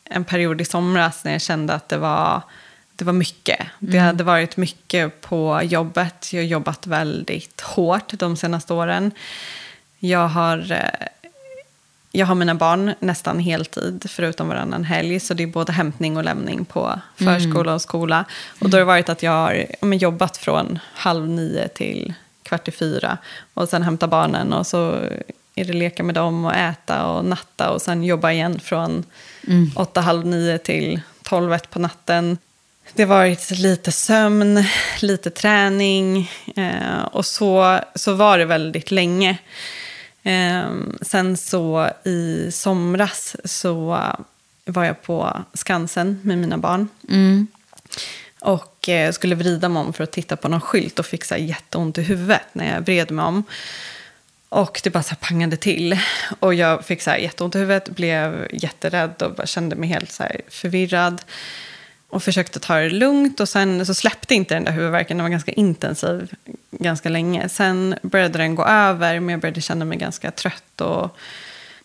en 0.05 0.25
period 0.25 0.61
i 0.61 0.65
somras 0.65 1.25
när 1.25 1.33
jag 1.33 1.43
kände 1.43 1.75
att 1.75 1.89
det 1.89 1.97
var, 1.97 2.43
det 2.99 3.05
var 3.05 3.13
mycket. 3.13 3.67
Det 3.79 3.99
hade 3.99 4.25
varit 4.25 4.57
mycket 4.57 5.21
på 5.21 5.61
jobbet. 5.63 6.33
Jag 6.33 6.41
har 6.41 6.47
jobbat 6.47 6.87
väldigt 6.87 7.61
hårt 7.61 8.13
de 8.13 8.37
senaste 8.37 8.75
åren. 8.75 9.13
Jag 9.99 10.29
har, 10.29 10.73
eh, 10.73 11.07
jag 12.13 12.27
har 12.27 12.35
mina 12.35 12.55
barn 12.55 12.95
nästan 13.01 13.39
heltid, 13.39 14.07
förutom 14.09 14.49
varannan 14.49 14.85
helg. 14.85 15.21
Så 15.21 15.35
det 15.35 15.43
är 15.43 15.47
både 15.47 15.73
hämtning 15.73 16.17
och 16.17 16.25
lämning 16.25 16.65
på 16.65 17.01
förskola 17.17 17.75
och 17.75 17.83
skola. 17.83 18.25
Och 18.59 18.71
då 18.71 18.77
har 18.77 18.81
det 18.81 18.85
varit 18.85 19.09
att 19.09 19.23
jag 19.23 19.33
har 19.33 19.67
men, 19.81 19.99
jobbat 19.99 20.37
från 20.37 20.79
halv 20.95 21.29
nio 21.29 21.69
till 21.69 22.15
kvart 22.43 22.69
i 22.69 22.71
fyra. 22.71 23.19
Och 23.55 23.69
sen 23.69 23.83
hämta 23.83 24.07
barnen 24.07 24.53
och 24.53 24.67
så 24.67 24.91
är 25.55 25.65
det 25.65 25.73
leka 25.73 26.03
med 26.03 26.15
dem 26.15 26.45
och 26.45 26.55
äta 26.55 27.07
och 27.07 27.25
natta. 27.25 27.71
Och 27.71 27.83
sen 27.83 28.05
jobba 28.05 28.33
igen 28.33 28.61
från 28.61 29.05
åtta, 29.75 30.01
halv 30.01 30.27
nio 30.27 30.59
till 30.59 31.01
tolv, 31.23 31.53
ett 31.53 31.71
på 31.71 31.79
natten. 31.79 32.39
Det 32.95 33.03
har 33.03 33.16
varit 33.16 33.51
lite 33.51 33.93
sömn, 33.93 34.64
lite 35.01 35.30
träning 35.30 36.30
eh, 36.57 37.03
och 37.12 37.26
så, 37.26 37.80
så 37.95 38.14
var 38.14 38.39
det 38.39 38.45
väldigt 38.45 38.91
länge. 38.91 39.39
Eh, 40.22 40.70
sen 41.01 41.36
så 41.36 41.91
i 42.05 42.51
somras 42.53 43.36
så 43.45 44.03
var 44.64 44.84
jag 44.84 45.03
på 45.03 45.45
Skansen 45.55 46.20
med 46.24 46.39
mina 46.39 46.59
barn. 46.59 46.89
Och 48.41 48.89
eh, 48.89 49.12
skulle 49.12 49.34
vrida 49.34 49.68
mig 49.68 49.80
om 49.80 49.93
för 49.93 50.05
att 50.05 50.12
titta 50.12 50.36
på 50.36 50.49
någon 50.49 50.61
skylt 50.61 50.99
och 50.99 51.07
fick 51.07 51.24
så 51.24 51.36
jätteont 51.36 51.99
i 51.99 52.03
huvudet 52.03 52.43
när 52.53 52.74
jag 52.74 52.80
vred 52.80 53.11
mig 53.11 53.24
om. 53.24 53.45
Och 54.49 54.80
det 54.84 54.91
bara 54.91 55.03
så 55.03 55.14
pangade 55.14 55.57
till. 55.57 55.99
Och 56.41 56.55
jag 56.55 56.84
fick 56.84 57.03
så 57.03 57.11
jätteont 57.11 57.55
i 57.55 57.59
huvudet, 57.59 57.89
blev 57.89 58.49
jätterädd 58.53 59.22
och 59.22 59.49
kände 59.49 59.76
mig 59.76 59.89
helt 59.89 60.12
så 60.12 60.24
förvirrad. 60.49 61.22
Och 62.11 62.23
försökte 62.23 62.61
ta 62.61 62.75
det 62.77 62.91
lugnt 62.91 63.41
och 63.41 63.49
sen 63.49 63.87
så 63.87 63.95
släppte 63.95 64.35
inte 64.35 64.55
den 64.55 64.65
där 64.65 64.73
huvudvärken. 64.73 65.17
Den 65.17 65.25
var 65.25 65.31
ganska 65.31 65.53
intensiv 65.53 66.35
ganska 66.71 67.09
länge. 67.09 67.49
Sen 67.49 67.95
började 68.03 68.39
den 68.39 68.55
gå 68.55 68.65
över 68.65 69.21
men 69.21 69.29
jag 69.29 69.41
började 69.41 69.61
känna 69.61 69.85
mig 69.85 69.99
ganska 69.99 70.31
trött 70.31 70.81
och 70.81 71.17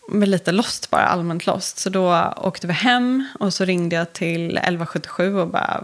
med 0.09 0.29
lite 0.29 0.51
lost 0.51 0.89
bara, 0.89 1.05
allmänt 1.05 1.45
lost. 1.45 1.79
Så 1.79 1.89
då 1.89 2.33
åkte 2.37 2.67
vi 2.67 2.73
hem 2.73 3.27
och 3.39 3.53
så 3.53 3.65
ringde 3.65 3.95
jag 3.95 4.13
till 4.13 4.57
1177 4.57 5.35
och 5.37 5.47
bara 5.47 5.83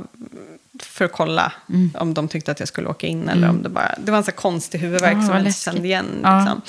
för 0.79 1.05
att 1.05 1.11
kolla 1.11 1.53
om 1.93 2.13
de 2.13 2.27
tyckte 2.27 2.51
att 2.51 2.59
jag 2.59 2.67
skulle 2.67 2.87
åka 2.87 3.07
in 3.07 3.29
eller 3.29 3.49
om 3.49 3.63
det 3.63 3.69
bara... 3.69 3.95
Det 3.97 4.11
var 4.11 4.17
en 4.17 4.23
här 4.23 4.31
konstig 4.31 4.79
huvudvärk 4.79 5.17
Ja, 5.17 5.21
som 5.21 5.35
jag 5.35 5.45
inte 5.45 5.59
kände 5.59 5.87
igen. 5.87 6.05
Ja. 6.23 6.39
Liksom. 6.39 6.61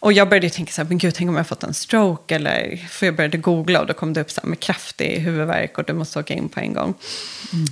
Och 0.00 0.12
jag 0.12 0.28
började 0.28 0.50
tänka 0.50 0.72
så 0.72 0.82
här, 0.82 0.88
men 0.88 0.98
gud, 0.98 1.14
tänk 1.14 1.28
om 1.28 1.36
jag 1.36 1.46
fått 1.46 1.62
en 1.62 1.74
stroke 1.74 2.34
eller... 2.34 2.76
För 2.88 3.06
jag 3.06 3.16
började 3.16 3.38
googla 3.38 3.80
och 3.80 3.86
då 3.86 3.94
kom 3.94 4.12
det 4.12 4.20
upp 4.20 4.30
så 4.30 4.40
här 4.40 4.48
med 4.48 4.60
kraftig 4.60 5.20
huvudvärk 5.20 5.78
och 5.78 5.84
du 5.84 5.92
måste 5.92 6.18
åka 6.18 6.34
in 6.34 6.48
på 6.48 6.60
en 6.60 6.72
gång. 6.72 6.94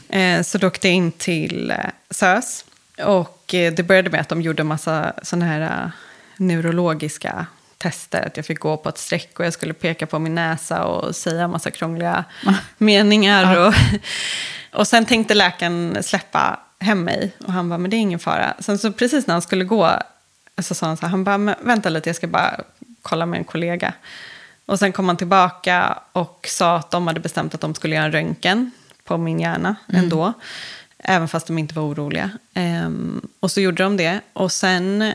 Eh, 0.09 0.43
så 0.43 0.59
då 0.59 0.67
åkte 0.67 0.89
jag 0.89 0.95
in 0.95 1.13
till 1.13 1.71
eh, 1.71 1.77
SÖS. 2.11 2.65
Och 3.05 3.55
eh, 3.55 3.73
det 3.73 3.83
började 3.83 4.11
med 4.11 4.21
att 4.21 4.29
de 4.29 4.43
gjorde 4.43 4.63
en 4.63 4.67
massa 4.67 5.13
sådana 5.23 5.47
här 5.47 5.61
eh, 5.61 5.91
neurologiska 6.37 7.47
tester. 7.79 8.27
Att 8.27 8.37
jag 8.37 8.47
fick 8.47 8.61
gå 8.61 8.77
på 8.77 8.89
ett 8.89 8.99
streck 8.99 9.39
och 9.39 9.47
jag 9.47 9.53
skulle 9.53 9.73
peka 9.73 10.07
på 10.07 10.19
min 10.19 10.35
näsa 10.35 10.85
och 10.85 11.17
säga 11.17 11.45
en 11.45 11.51
massa 11.51 11.71
krångliga 11.71 12.25
meningar. 12.79 13.67
Och, 13.67 13.75
och 14.81 14.89
sen 14.89 15.05
tänkte 15.05 15.35
läkaren 15.35 16.03
släppa 16.03 16.61
hem 16.81 17.05
mig. 17.05 17.33
Och 17.47 17.53
han 17.53 17.69
bara, 17.69 17.79
men 17.79 17.91
det 17.91 17.97
är 17.97 17.99
ingen 17.99 18.19
fara. 18.19 18.55
Sen 18.59 18.79
så 18.79 18.93
precis 18.93 19.27
när 19.27 19.35
han 19.35 19.43
skulle 19.43 19.65
gå 19.65 20.03
så 20.59 20.75
sa 20.75 20.87
han 20.87 20.97
så 20.97 21.03
här, 21.03 21.11
han 21.11 21.25
bara, 21.25 21.57
vänta 21.61 21.89
lite, 21.89 22.09
jag 22.09 22.17
ska 22.17 22.27
bara 22.27 22.61
kolla 23.03 23.27
med 23.27 23.39
en 23.39 23.45
kollega. 23.45 23.95
Och 24.67 24.79
sen 24.79 24.93
kom 24.93 25.09
han 25.09 25.17
tillbaka 25.17 25.99
och 26.13 26.47
sa 26.51 26.77
att 26.77 26.91
de 26.91 27.07
hade 27.07 27.21
bestämt 27.21 27.55
att 27.55 27.61
de 27.61 27.75
skulle 27.75 27.95
göra 27.95 28.05
en 28.05 28.13
röntgen 28.13 28.71
på 29.05 29.17
min 29.17 29.41
hjärna 29.41 29.77
ändå. 29.89 30.33
Även 30.99 31.29
fast 31.29 31.47
de 31.47 31.59
inte 31.59 31.75
var 31.75 31.83
oroliga. 31.83 32.31
Ehm, 32.55 33.29
och 33.41 33.51
så 33.51 33.61
gjorde 33.61 33.83
de 33.83 33.97
det. 33.97 34.21
Och 34.33 34.53
sen 34.53 35.13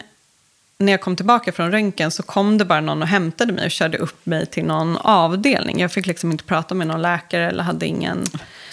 när 0.82 0.92
jag 0.94 1.02
kom 1.02 1.16
tillbaka 1.16 1.52
från 1.52 1.72
röntgen 1.72 2.12
så 2.12 2.24
kom 2.24 2.58
det 2.58 2.66
bara 2.66 2.82
någon 2.82 3.02
och 3.02 3.08
hämtade 3.08 3.54
mig 3.54 3.66
och 3.66 3.72
körde 3.72 3.98
upp 3.98 4.26
mig 4.26 4.46
till 4.46 4.66
någon 4.66 4.98
avdelning. 4.98 5.80
Jag 5.80 5.92
fick 5.92 6.06
liksom 6.06 6.32
inte 6.32 6.44
prata 6.44 6.76
med 6.76 6.88
någon 6.88 7.02
läkare 7.02 7.48
eller 7.50 7.64
hade 7.64 7.86
ingen... 7.86 8.24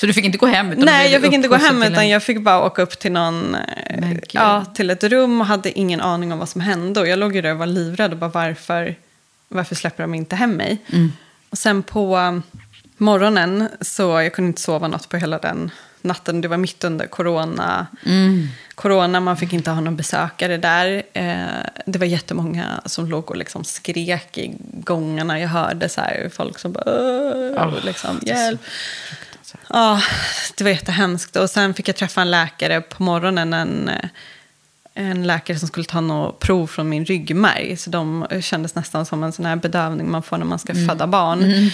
Så 0.00 0.06
du 0.06 0.12
fick 0.12 0.24
inte 0.24 0.38
gå 0.38 0.46
hem? 0.46 0.72
Utan 0.72 0.84
Nej, 0.84 1.12
jag 1.12 1.22
fick 1.22 1.32
inte 1.32 1.48
gå 1.48 1.54
hem 1.54 1.82
utan 1.82 1.94
en- 1.94 2.08
jag 2.08 2.22
fick 2.22 2.40
bara 2.40 2.64
åka 2.66 2.82
upp 2.82 2.98
till 2.98 3.12
någon, 3.12 3.54
eh, 3.54 4.16
ja, 4.30 4.64
till 4.74 4.90
ett 4.90 5.04
rum 5.04 5.40
och 5.40 5.46
hade 5.46 5.78
ingen 5.78 6.00
aning 6.00 6.32
om 6.32 6.38
vad 6.38 6.48
som 6.48 6.60
hände. 6.60 7.00
Och 7.00 7.08
jag 7.08 7.18
låg 7.18 7.34
ju 7.36 7.42
där 7.42 7.52
och 7.52 7.58
var 7.58 7.66
livrädd 7.66 8.12
och 8.12 8.18
bara 8.18 8.30
varför, 8.30 8.94
varför 9.48 9.74
släpper 9.74 10.02
de 10.02 10.14
inte 10.14 10.36
hem 10.36 10.50
mig? 10.50 10.78
Mm. 10.92 11.12
Och 11.50 11.58
sen 11.58 11.82
på 11.82 12.16
um, 12.16 12.42
morgonen 12.96 13.68
så 13.80 14.02
jag 14.02 14.32
kunde 14.32 14.48
inte 14.48 14.60
sova 14.60 14.88
något 14.88 15.08
på 15.08 15.16
hela 15.16 15.38
den 15.38 15.70
natten. 16.02 16.40
Det 16.40 16.48
var 16.48 16.56
mitt 16.56 16.84
under 16.84 17.06
corona. 17.06 17.86
Mm. 18.06 18.48
Corona, 18.78 19.20
man 19.20 19.36
fick 19.36 19.52
inte 19.52 19.70
ha 19.70 19.80
någon 19.80 19.96
besökare 19.96 20.56
där. 20.56 21.02
Eh, 21.12 21.82
det 21.86 21.98
var 21.98 22.06
jättemånga 22.06 22.80
som 22.84 23.06
låg 23.06 23.30
och 23.30 23.36
liksom 23.36 23.64
skrek 23.64 24.38
i 24.38 24.56
gångarna. 24.72 25.40
Jag 25.40 25.48
hörde 25.48 25.88
så 25.88 26.00
här, 26.00 26.30
folk 26.32 26.58
som 26.58 26.72
bara, 26.72 27.64
och 27.66 27.84
liksom, 27.84 28.20
hjälp. 28.22 28.60
Ja, 29.68 30.02
det 30.56 30.64
var 30.64 30.70
jättehemskt. 30.70 31.36
Och 31.36 31.50
sen 31.50 31.74
fick 31.74 31.88
jag 31.88 31.96
träffa 31.96 32.20
en 32.20 32.30
läkare 32.30 32.80
på 32.80 33.02
morgonen. 33.02 33.52
En, 33.52 33.90
en 34.94 35.26
läkare 35.26 35.58
som 35.58 35.68
skulle 35.68 35.86
ta 35.86 36.00
något 36.00 36.38
prov 36.38 36.66
från 36.66 36.88
min 36.88 37.04
ryggmärg. 37.04 37.76
Så 37.76 37.90
de 37.90 38.26
kändes 38.40 38.74
nästan 38.74 39.06
som 39.06 39.24
en 39.24 39.32
sån 39.32 39.46
här 39.46 39.56
bedövning 39.56 40.10
man 40.10 40.22
får 40.22 40.38
när 40.38 40.46
man 40.46 40.58
ska 40.58 40.74
föda 40.74 41.06
barn. 41.06 41.70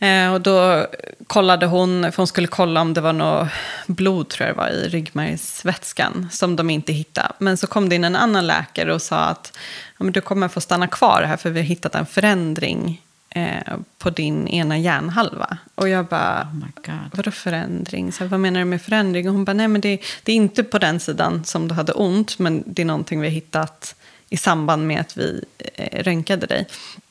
Eh, 0.00 0.32
och 0.32 0.40
då 0.40 0.86
kollade 1.26 1.66
hon, 1.66 2.12
för 2.12 2.16
hon 2.16 2.26
skulle 2.26 2.46
kolla 2.46 2.80
om 2.80 2.94
det 2.94 3.00
var 3.00 3.12
något 3.12 3.48
blod 3.86 4.28
tror 4.28 4.46
jag 4.46 4.56
det 4.56 4.60
var 4.60 4.68
i 4.68 4.88
ryggmärgsvätskan 4.88 6.28
som 6.32 6.56
de 6.56 6.70
inte 6.70 6.92
hittade. 6.92 7.32
Men 7.38 7.56
så 7.56 7.66
kom 7.66 7.88
det 7.88 7.94
in 7.94 8.04
en 8.04 8.16
annan 8.16 8.46
läkare 8.46 8.94
och 8.94 9.02
sa 9.02 9.16
att 9.16 9.58
ja, 9.98 10.04
men 10.04 10.12
du 10.12 10.20
kommer 10.20 10.48
få 10.48 10.60
stanna 10.60 10.86
kvar 10.86 11.22
här 11.22 11.36
för 11.36 11.50
vi 11.50 11.60
har 11.60 11.66
hittat 11.66 11.94
en 11.94 12.06
förändring 12.06 13.02
eh, 13.30 13.76
på 13.98 14.10
din 14.10 14.48
ena 14.48 14.78
hjärnhalva. 14.78 15.58
Och 15.74 15.88
jag 15.88 16.06
bara, 16.06 16.48
Oh 16.86 16.94
vadå 17.12 17.30
förändring? 17.30 18.12
Så 18.12 18.24
här, 18.24 18.28
vad 18.28 18.40
menar 18.40 18.60
du 18.60 18.64
med 18.64 18.82
förändring? 18.82 19.28
Och 19.28 19.34
hon 19.34 19.44
bara, 19.44 19.52
nej 19.52 19.68
men 19.68 19.80
det, 19.80 20.02
det 20.22 20.32
är 20.32 20.36
inte 20.36 20.64
på 20.64 20.78
den 20.78 21.00
sidan 21.00 21.44
som 21.44 21.68
du 21.68 21.74
hade 21.74 21.92
ont, 21.92 22.38
men 22.38 22.62
det 22.66 22.82
är 22.82 22.86
någonting 22.86 23.20
vi 23.20 23.26
har 23.26 23.34
hittat 23.34 23.94
i 24.28 24.36
samband 24.36 24.86
med 24.86 25.00
att 25.00 25.16
vi 25.16 25.44
eh, 25.74 26.02
röntgade 26.02 26.46
dig. 26.46 26.66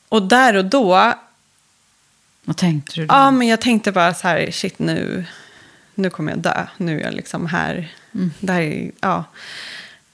Och 0.08 0.22
där 0.22 0.56
och 0.56 0.64
då 0.64 1.14
Vad 2.44 2.56
tänkte 2.56 2.92
du 2.94 3.06
då? 3.06 3.14
Ja, 3.14 3.30
men 3.30 3.48
jag 3.48 3.60
tänkte 3.60 3.92
bara 3.92 4.14
så 4.14 4.28
här, 4.28 4.50
shit 4.50 4.78
nu, 4.78 5.24
nu 5.94 6.10
kommer 6.10 6.32
jag 6.32 6.38
dö. 6.38 6.66
Nu 6.76 7.00
är 7.00 7.04
jag 7.04 7.14
liksom 7.14 7.46
här. 7.46 7.94
Det 8.40 8.52
här 8.52 8.60
är, 8.60 8.90
ja. 9.00 9.24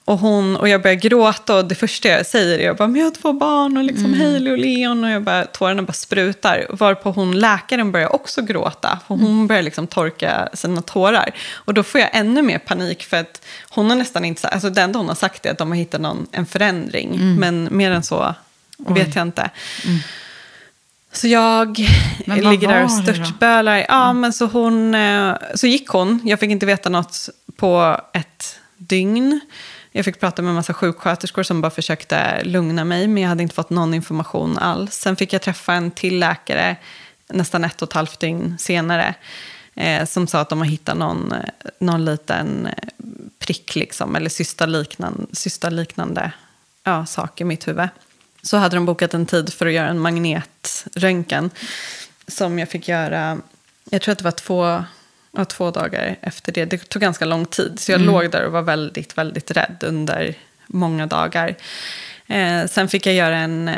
Och, 0.05 0.19
hon, 0.19 0.57
och 0.57 0.69
jag 0.69 0.83
börjar 0.83 0.97
gråta 0.97 1.57
och 1.57 1.65
det 1.65 1.75
första 1.75 2.09
jag 2.09 2.27
säger 2.27 2.59
är 2.59 2.65
jag 2.65 2.77
bara, 2.77 2.89
men 2.89 3.01
jag 3.01 3.07
har 3.07 3.11
två 3.15 3.33
barn 3.33 3.77
och 3.77 3.85
liksom 3.85 4.15
Hailey 4.15 4.53
och 4.53 4.59
Leon. 4.59 5.05
Och 5.05 5.11
jag 5.11 5.23
bara, 5.23 5.45
tårarna 5.45 5.83
bara 5.83 5.93
sprutar. 5.93 6.67
Varpå 6.71 7.11
hon, 7.11 7.39
läkaren 7.39 7.93
börjar 7.93 8.15
också 8.15 8.43
gråta. 8.43 8.99
För 9.07 9.15
hon 9.15 9.47
börjar 9.47 9.63
liksom 9.63 9.87
torka 9.87 10.49
sina 10.55 10.83
tårar. 10.83 11.31
Och 11.55 11.75
då 11.75 11.83
får 11.83 12.01
jag 12.01 12.11
ännu 12.13 12.43
mer 12.43 12.59
panik 12.59 13.03
för 13.05 13.17
att 13.17 13.45
hon 13.71 13.91
har 13.91 13.97
nästan 13.97 14.25
inte, 14.25 14.49
alltså 14.49 14.71
det 14.71 14.83
enda 14.83 14.99
hon 14.99 15.09
har 15.09 15.15
sagt 15.15 15.47
är 15.47 15.51
att 15.51 15.59
de 15.59 15.69
har 15.69 15.77
hittat 15.77 16.01
någon, 16.01 16.27
en 16.33 16.47
förändring. 16.47 17.19
Men 17.39 17.69
mer 17.71 17.91
än 17.91 18.03
så 18.03 18.35
vet 18.79 19.15
jag 19.15 19.23
inte. 19.23 19.51
Så 21.17 21.29
jag 21.29 21.79
ligger 22.27 22.69
där 22.69 22.85
och 22.85 22.91
störtbölar. 22.91 23.87
Ja, 23.89 24.13
men 24.13 24.33
så, 24.33 24.47
hon, 24.47 24.95
eh, 24.95 25.37
så 25.55 25.67
gick 25.67 25.89
hon. 25.89 26.21
Jag 26.25 26.41
fick 26.41 26.51
inte 26.51 26.67
veta 26.67 26.89
något 26.89 27.29
på 27.57 28.01
ett 28.13 28.59
dygn. 28.77 29.41
Jag 29.93 30.05
fick 30.05 30.21
prata 30.21 30.43
med 30.43 30.49
en 30.49 30.55
massa 30.55 30.75
sjuksköterskor 30.75 31.43
som 31.43 31.61
bara 31.61 31.71
försökte 31.71 32.45
lugna 32.45 32.85
mig. 32.85 33.09
Men 33.09 33.23
jag 33.23 33.29
hade 33.29 33.43
inte 33.43 33.55
fått 33.55 33.71
någon 33.71 33.95
information 33.95 34.59
alls. 34.59 34.95
Sen 34.95 35.17
fick 35.17 35.33
jag 35.33 35.43
träffa 35.43 35.75
en 35.75 35.91
till 35.91 36.19
läkare 36.19 36.77
nästan 37.29 37.65
ett 37.65 37.83
och 37.83 37.89
ett 37.89 37.95
halvt 37.95 38.21
dygn 38.21 38.57
senare. 38.59 39.15
Eh, 39.75 40.05
som 40.05 40.27
sa 40.27 40.41
att 40.41 40.49
de 40.49 40.59
har 40.59 40.67
hittat 40.67 40.97
någon, 40.97 41.33
eh, 41.33 41.71
någon 41.79 42.05
liten 42.05 42.67
eh, 42.67 42.89
prick, 43.39 43.77
liksom, 43.77 44.17
eller 44.17 44.31
cystaliknande, 44.31 45.27
cystaliknande 45.33 46.33
ja, 46.85 47.07
sak 47.07 47.41
i 47.41 47.45
mitt 47.45 47.69
huvud. 47.69 47.89
Så 48.47 48.57
hade 48.57 48.77
de 48.77 48.87
bokat 48.87 49.15
en 49.15 49.27
tid 49.27 49.53
för 49.53 49.67
att 49.67 49.73
göra 49.73 49.89
en 49.89 49.99
magnetröntgen. 49.99 51.51
Som 52.29 52.59
jag 52.59 52.69
fick 52.69 52.89
göra, 52.89 53.39
jag 53.91 54.03
tror 54.03 54.13
att 54.13 54.19
det 54.19 54.25
var 54.25 54.31
två, 54.31 54.85
ja, 55.33 55.45
två 55.45 55.71
dagar 55.71 56.17
efter 56.21 56.53
det. 56.53 56.65
Det 56.65 56.89
tog 56.89 57.03
ganska 57.03 57.25
lång 57.25 57.47
tid. 57.47 57.81
Så 57.81 57.93
jag 57.93 58.01
låg 58.01 58.31
där 58.31 58.47
och 58.47 58.53
var 58.53 58.63
väldigt, 58.63 59.19
väldigt 59.19 59.51
rädd 59.51 59.85
under 59.87 60.35
många 60.67 61.07
dagar. 61.07 61.55
Eh, 62.27 62.67
sen 62.67 62.89
fick 62.89 63.07
jag 63.07 63.15
göra 63.15 63.37
en, 63.37 63.71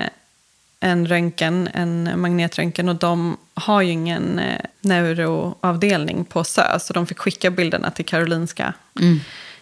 en 0.81 1.07
röntgen, 1.07 1.69
en 1.75 2.21
magnetröntgen. 2.21 2.89
Och 2.89 2.97
de 2.97 3.37
har 3.55 3.83
ju 3.83 3.93
ingen 3.93 4.39
eh, 4.39 4.61
neuroavdelning 4.81 6.25
på 6.25 6.45
SÖ. 6.45 6.79
Så 6.79 6.93
de 6.93 7.07
fick 7.07 7.19
skicka 7.19 7.51
bilderna 7.51 7.91
till 7.91 8.05
Karolinska 8.05 8.75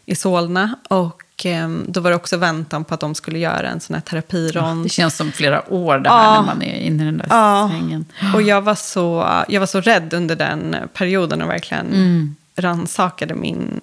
i 0.06 0.14
Solna. 0.14 0.74
Och 0.88 1.22
eh, 1.44 1.68
då 1.68 2.00
var 2.00 2.10
det 2.10 2.16
också 2.16 2.36
väntan 2.36 2.84
på 2.84 2.94
att 2.94 3.00
de 3.00 3.14
skulle 3.14 3.38
göra 3.38 3.68
en 3.68 3.80
sån 3.80 3.94
här 3.94 4.00
terapirond. 4.00 4.84
Det 4.84 4.88
känns 4.88 5.16
som 5.16 5.32
flera 5.32 5.72
år 5.72 5.98
det 5.98 6.08
här 6.10 6.24
Ja. 6.24 6.34
när 6.40 6.46
man 6.46 6.62
är 6.62 6.80
inne 6.80 7.02
i 7.02 7.06
den 7.06 7.18
där 7.18 7.26
Ja, 7.30 7.68
svängen. 7.72 8.04
och 8.34 8.42
jag 8.42 8.60
var, 8.62 8.74
så, 8.74 9.28
jag 9.48 9.60
var 9.60 9.66
så 9.66 9.80
rädd 9.80 10.14
under 10.14 10.36
den 10.36 10.76
perioden 10.94 11.42
och 11.42 11.48
verkligen 11.48 11.86
Mm. 11.86 12.36
rannsakade 12.56 13.34
min, 13.34 13.80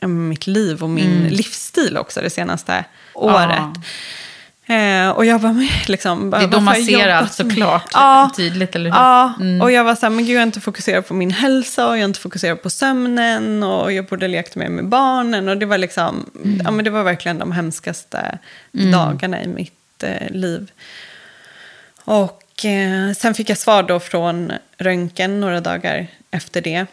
mitt 0.00 0.46
liv 0.46 0.82
och 0.82 0.90
min 0.90 1.28
livsstil 1.28 1.96
också 1.96 2.20
det 2.20 2.30
senaste 2.30 2.84
året. 3.14 3.60
Eh, 4.66 5.08
och 5.10 5.24
jag 5.24 5.40
bara, 5.40 5.52
men 5.52 5.68
liksom... 5.86 6.30
Bara, 6.30 6.38
Det 6.40 6.44
är 6.46 6.48
då 6.48 6.60
man 6.60 6.74
ser 6.84 7.08
allt 7.08 7.32
såklart 7.32 7.90
Ja. 7.92 8.30
tydligt, 8.36 8.74
eller 8.74 8.90
hur? 8.90 8.96
Ja, 8.98 9.32
Mm. 9.40 9.60
och 9.60 9.72
jag 9.72 9.84
var 9.84 9.94
så 9.94 10.00
här, 10.06 10.10
men 10.10 10.24
gud 10.26 10.34
jag 10.34 10.40
har 10.40 10.46
inte 10.46 10.60
fokuserat 10.60 11.08
på 11.08 11.14
min 11.14 11.30
hälsa 11.30 11.88
och 11.88 11.96
jag 11.96 12.00
har 12.02 12.04
inte 12.08 12.20
fokuserat 12.20 12.62
på 12.62 12.70
sömnen 12.70 13.62
och 13.62 13.92
jag 13.92 14.04
borde 14.06 14.28
lekt 14.28 14.56
mer 14.56 14.68
med 14.68 14.88
barnen. 14.88 15.48
Och 15.48 15.56
det 15.58 15.66
var 15.66 15.78
liksom, 15.78 16.30
ja 16.64 16.70
men 16.70 16.84
det 16.84 16.90
var 16.90 17.02
verkligen 17.02 17.38
de 17.38 17.52
hemskaste 17.52 18.38
dagarna 18.72 19.42
i 19.42 19.48
mitt 19.48 20.02
eh, 20.02 20.30
liv. 20.30 20.70
Och 22.04 22.64
eh, 22.64 23.12
sen 23.12 23.34
fick 23.34 23.50
jag 23.50 23.58
svar 23.58 23.82
då 23.82 24.00
från 24.00 24.52
röntgen 24.78 25.40
några 25.40 25.60
dagar 25.60 26.06
efter 26.30 26.60
det. 26.60 26.86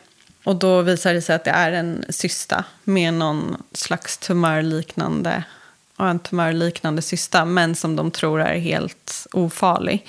Och 0.43 0.55
då 0.55 0.81
visade 0.81 1.15
det 1.15 1.21
sig 1.21 1.35
att 1.35 1.43
det 1.43 1.51
är 1.51 1.71
en 1.71 2.05
cysta 2.09 2.63
med 2.83 3.13
någon 3.13 3.63
slags 3.73 4.17
tumörliknande, 4.17 5.43
ja, 6.01 6.09
en 6.09 6.19
tumörliknande 6.19 7.01
cysta, 7.01 7.45
men 7.45 7.75
som 7.75 7.95
de 7.95 8.11
tror 8.11 8.41
är 8.41 8.59
helt 8.59 9.27
ofarlig. 9.31 10.05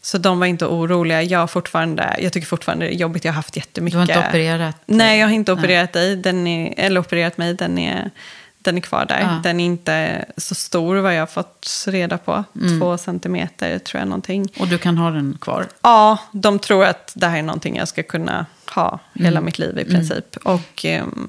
Så 0.00 0.18
de 0.18 0.38
var 0.38 0.46
inte 0.46 0.66
oroliga. 0.66 1.22
Jag, 1.22 1.50
fortfarande, 1.50 2.16
jag 2.20 2.32
tycker 2.32 2.46
fortfarande 2.46 2.86
det 2.86 2.94
är 2.94 2.96
jobbigt. 2.96 3.24
Jag 3.24 3.32
har 3.32 3.36
haft 3.36 3.56
jättemycket... 3.56 3.92
Du 3.92 3.98
har 3.98 4.18
inte 4.18 4.28
opererat? 4.28 4.76
Nej, 4.86 5.20
jag 5.20 5.26
har 5.26 5.34
inte 5.34 5.54
Nej. 5.54 5.60
opererat 5.60 5.92
dig. 5.92 6.16
Den 6.16 6.46
är, 6.46 6.74
eller 6.76 7.00
opererat 7.00 7.38
mig. 7.38 7.54
Den 7.54 7.78
är, 7.78 8.10
den 8.58 8.76
är 8.76 8.80
kvar 8.80 9.06
där. 9.08 9.20
Ja. 9.20 9.40
Den 9.42 9.60
är 9.60 9.64
inte 9.64 10.24
så 10.36 10.54
stor 10.54 10.96
vad 10.96 11.14
jag 11.14 11.20
har 11.20 11.26
fått 11.26 11.84
reda 11.86 12.18
på. 12.18 12.44
Mm. 12.60 12.80
Två 12.80 12.98
centimeter 12.98 13.78
tror 13.78 13.98
jag 14.00 14.08
någonting. 14.08 14.48
Och 14.58 14.68
du 14.68 14.78
kan 14.78 14.98
ha 14.98 15.10
den 15.10 15.38
kvar? 15.40 15.66
Ja, 15.82 16.18
de 16.32 16.58
tror 16.58 16.84
att 16.84 17.12
det 17.16 17.26
här 17.26 17.38
är 17.38 17.42
någonting 17.42 17.76
jag 17.76 17.88
ska 17.88 18.02
kunna 18.02 18.46
ha 18.74 18.98
hela 19.14 19.28
Mm. 19.28 19.44
mitt 19.44 19.58
liv 19.58 19.78
i 19.78 19.84
princip. 19.84 20.36
Och, 20.42 20.84
ehm, 20.84 21.28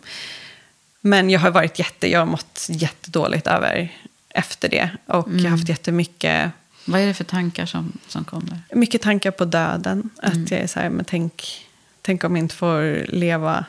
men 1.10 1.30
jag 1.30 1.40
har 1.40 1.52
varit 1.52 1.80
jätte, 1.80 2.08
jag 2.12 2.20
har 2.20 2.26
mått 2.26 2.68
jättedåligt 2.70 3.48
över 3.48 3.94
efter 4.30 4.70
det. 4.70 4.90
Och 5.06 5.30
jag 5.32 5.44
har 5.44 5.50
haft 5.50 5.70
jättemycket 5.70 6.52
Vad 6.86 7.02
är 7.02 7.08
det 7.08 7.14
för 7.14 7.24
tankar 7.24 7.66
som, 7.66 7.98
som 8.08 8.24
kommer? 8.26 8.60
mycket 8.74 9.02
tankar 9.02 9.32
på 9.32 9.46
döden. 9.46 10.10
Mm. 10.24 10.44
Att 10.44 10.52
jag 10.52 10.60
är 10.60 10.68
så 10.68 10.80
här, 10.80 10.90
men 10.90 11.06
tänk, 11.06 11.68
tänk 12.02 12.24
om 12.24 12.36
jag 12.36 12.44
inte 12.44 12.56
får 12.56 13.06
leva 13.14 13.66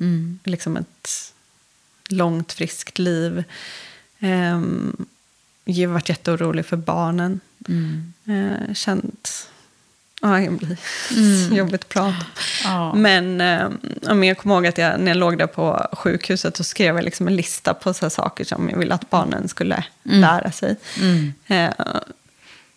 Mm. 0.00 0.38
liksom 0.44 0.76
ett 0.76 1.32
långt, 2.08 2.52
friskt 2.52 2.98
liv. 2.98 3.44
Um, 4.20 5.06
jag 5.64 5.88
har 5.88 5.94
varit 5.94 6.08
jätteorolig 6.08 6.66
för 6.66 6.76
barnen. 6.76 7.40
Mm. 7.68 8.12
Uh, 8.28 8.74
känt... 8.74 9.48
Ja, 10.22 10.40
jag 10.40 10.52
blir 10.52 10.76
Mm. 11.16 11.54
jobbigt 11.56 11.74
att 11.82 11.88
prata. 11.88 12.26
Ja. 12.64 12.94
Men, 12.94 13.40
eh, 13.40 13.68
jag 14.26 14.38
kommer 14.38 14.54
ihåg 14.54 14.66
att 14.66 14.78
jag, 14.78 15.00
när 15.00 15.08
jag 15.10 15.16
låg 15.16 15.38
där 15.38 15.46
på 15.46 15.86
sjukhuset 15.92 16.56
så 16.56 16.64
skrev 16.64 16.96
jag 16.96 17.04
liksom 17.04 17.28
en 17.28 17.36
lista 17.36 17.74
på 17.74 17.94
så 17.94 18.10
saker 18.10 18.44
som 18.44 18.70
jag 18.70 18.78
ville 18.78 18.94
att 18.94 19.10
barnen 19.10 19.48
skulle 19.48 19.84
lära 20.02 20.52
sig. 20.52 20.76
Mm. 21.00 21.32
Eh, 21.46 21.70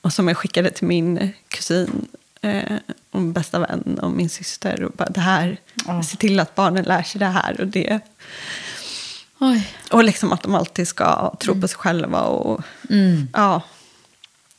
och 0.01 0.13
som 0.13 0.27
jag 0.27 0.37
skickade 0.37 0.71
till 0.71 0.87
min 0.87 1.33
kusin 1.47 2.07
eh, 2.41 2.75
och 3.11 3.21
bästa 3.21 3.59
vän 3.59 3.99
och 4.01 4.11
min 4.11 4.29
syster. 4.29 4.83
Och 4.83 4.91
bara, 4.91 5.09
det 5.09 5.19
här, 5.21 5.57
Ja. 5.87 6.03
se 6.03 6.17
till 6.17 6.39
att 6.39 6.55
barnen 6.55 6.83
lär 6.83 7.03
sig 7.03 7.19
det 7.19 7.25
här 7.25 7.61
och 7.61 7.67
det. 7.67 7.99
Oj. 9.39 9.73
Och 9.91 10.03
liksom 10.03 10.33
att 10.33 10.43
de 10.43 10.55
alltid 10.55 10.87
ska 10.87 11.35
tro 11.39 11.61
på 11.61 11.67
sig 11.67 11.77
själva. 11.77 12.21
Och, 12.21 12.61
Mm. 12.89 13.27
ja. 13.33 13.61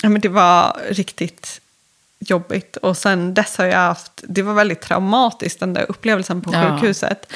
ja, 0.02 0.08
men 0.08 0.20
det 0.20 0.28
var 0.28 0.80
riktigt 0.90 1.60
jobbigt. 2.20 2.76
Och 2.76 2.96
sen 2.96 3.34
dess 3.34 3.56
har 3.58 3.64
jag 3.64 3.78
haft, 3.78 4.12
det 4.22 4.42
var 4.42 4.54
väldigt 4.54 4.80
traumatiskt 4.80 5.60
den 5.60 5.74
där 5.74 5.86
upplevelsen 5.88 6.40
på 6.40 6.54
Ja. 6.54 6.62
sjukhuset. 6.78 7.32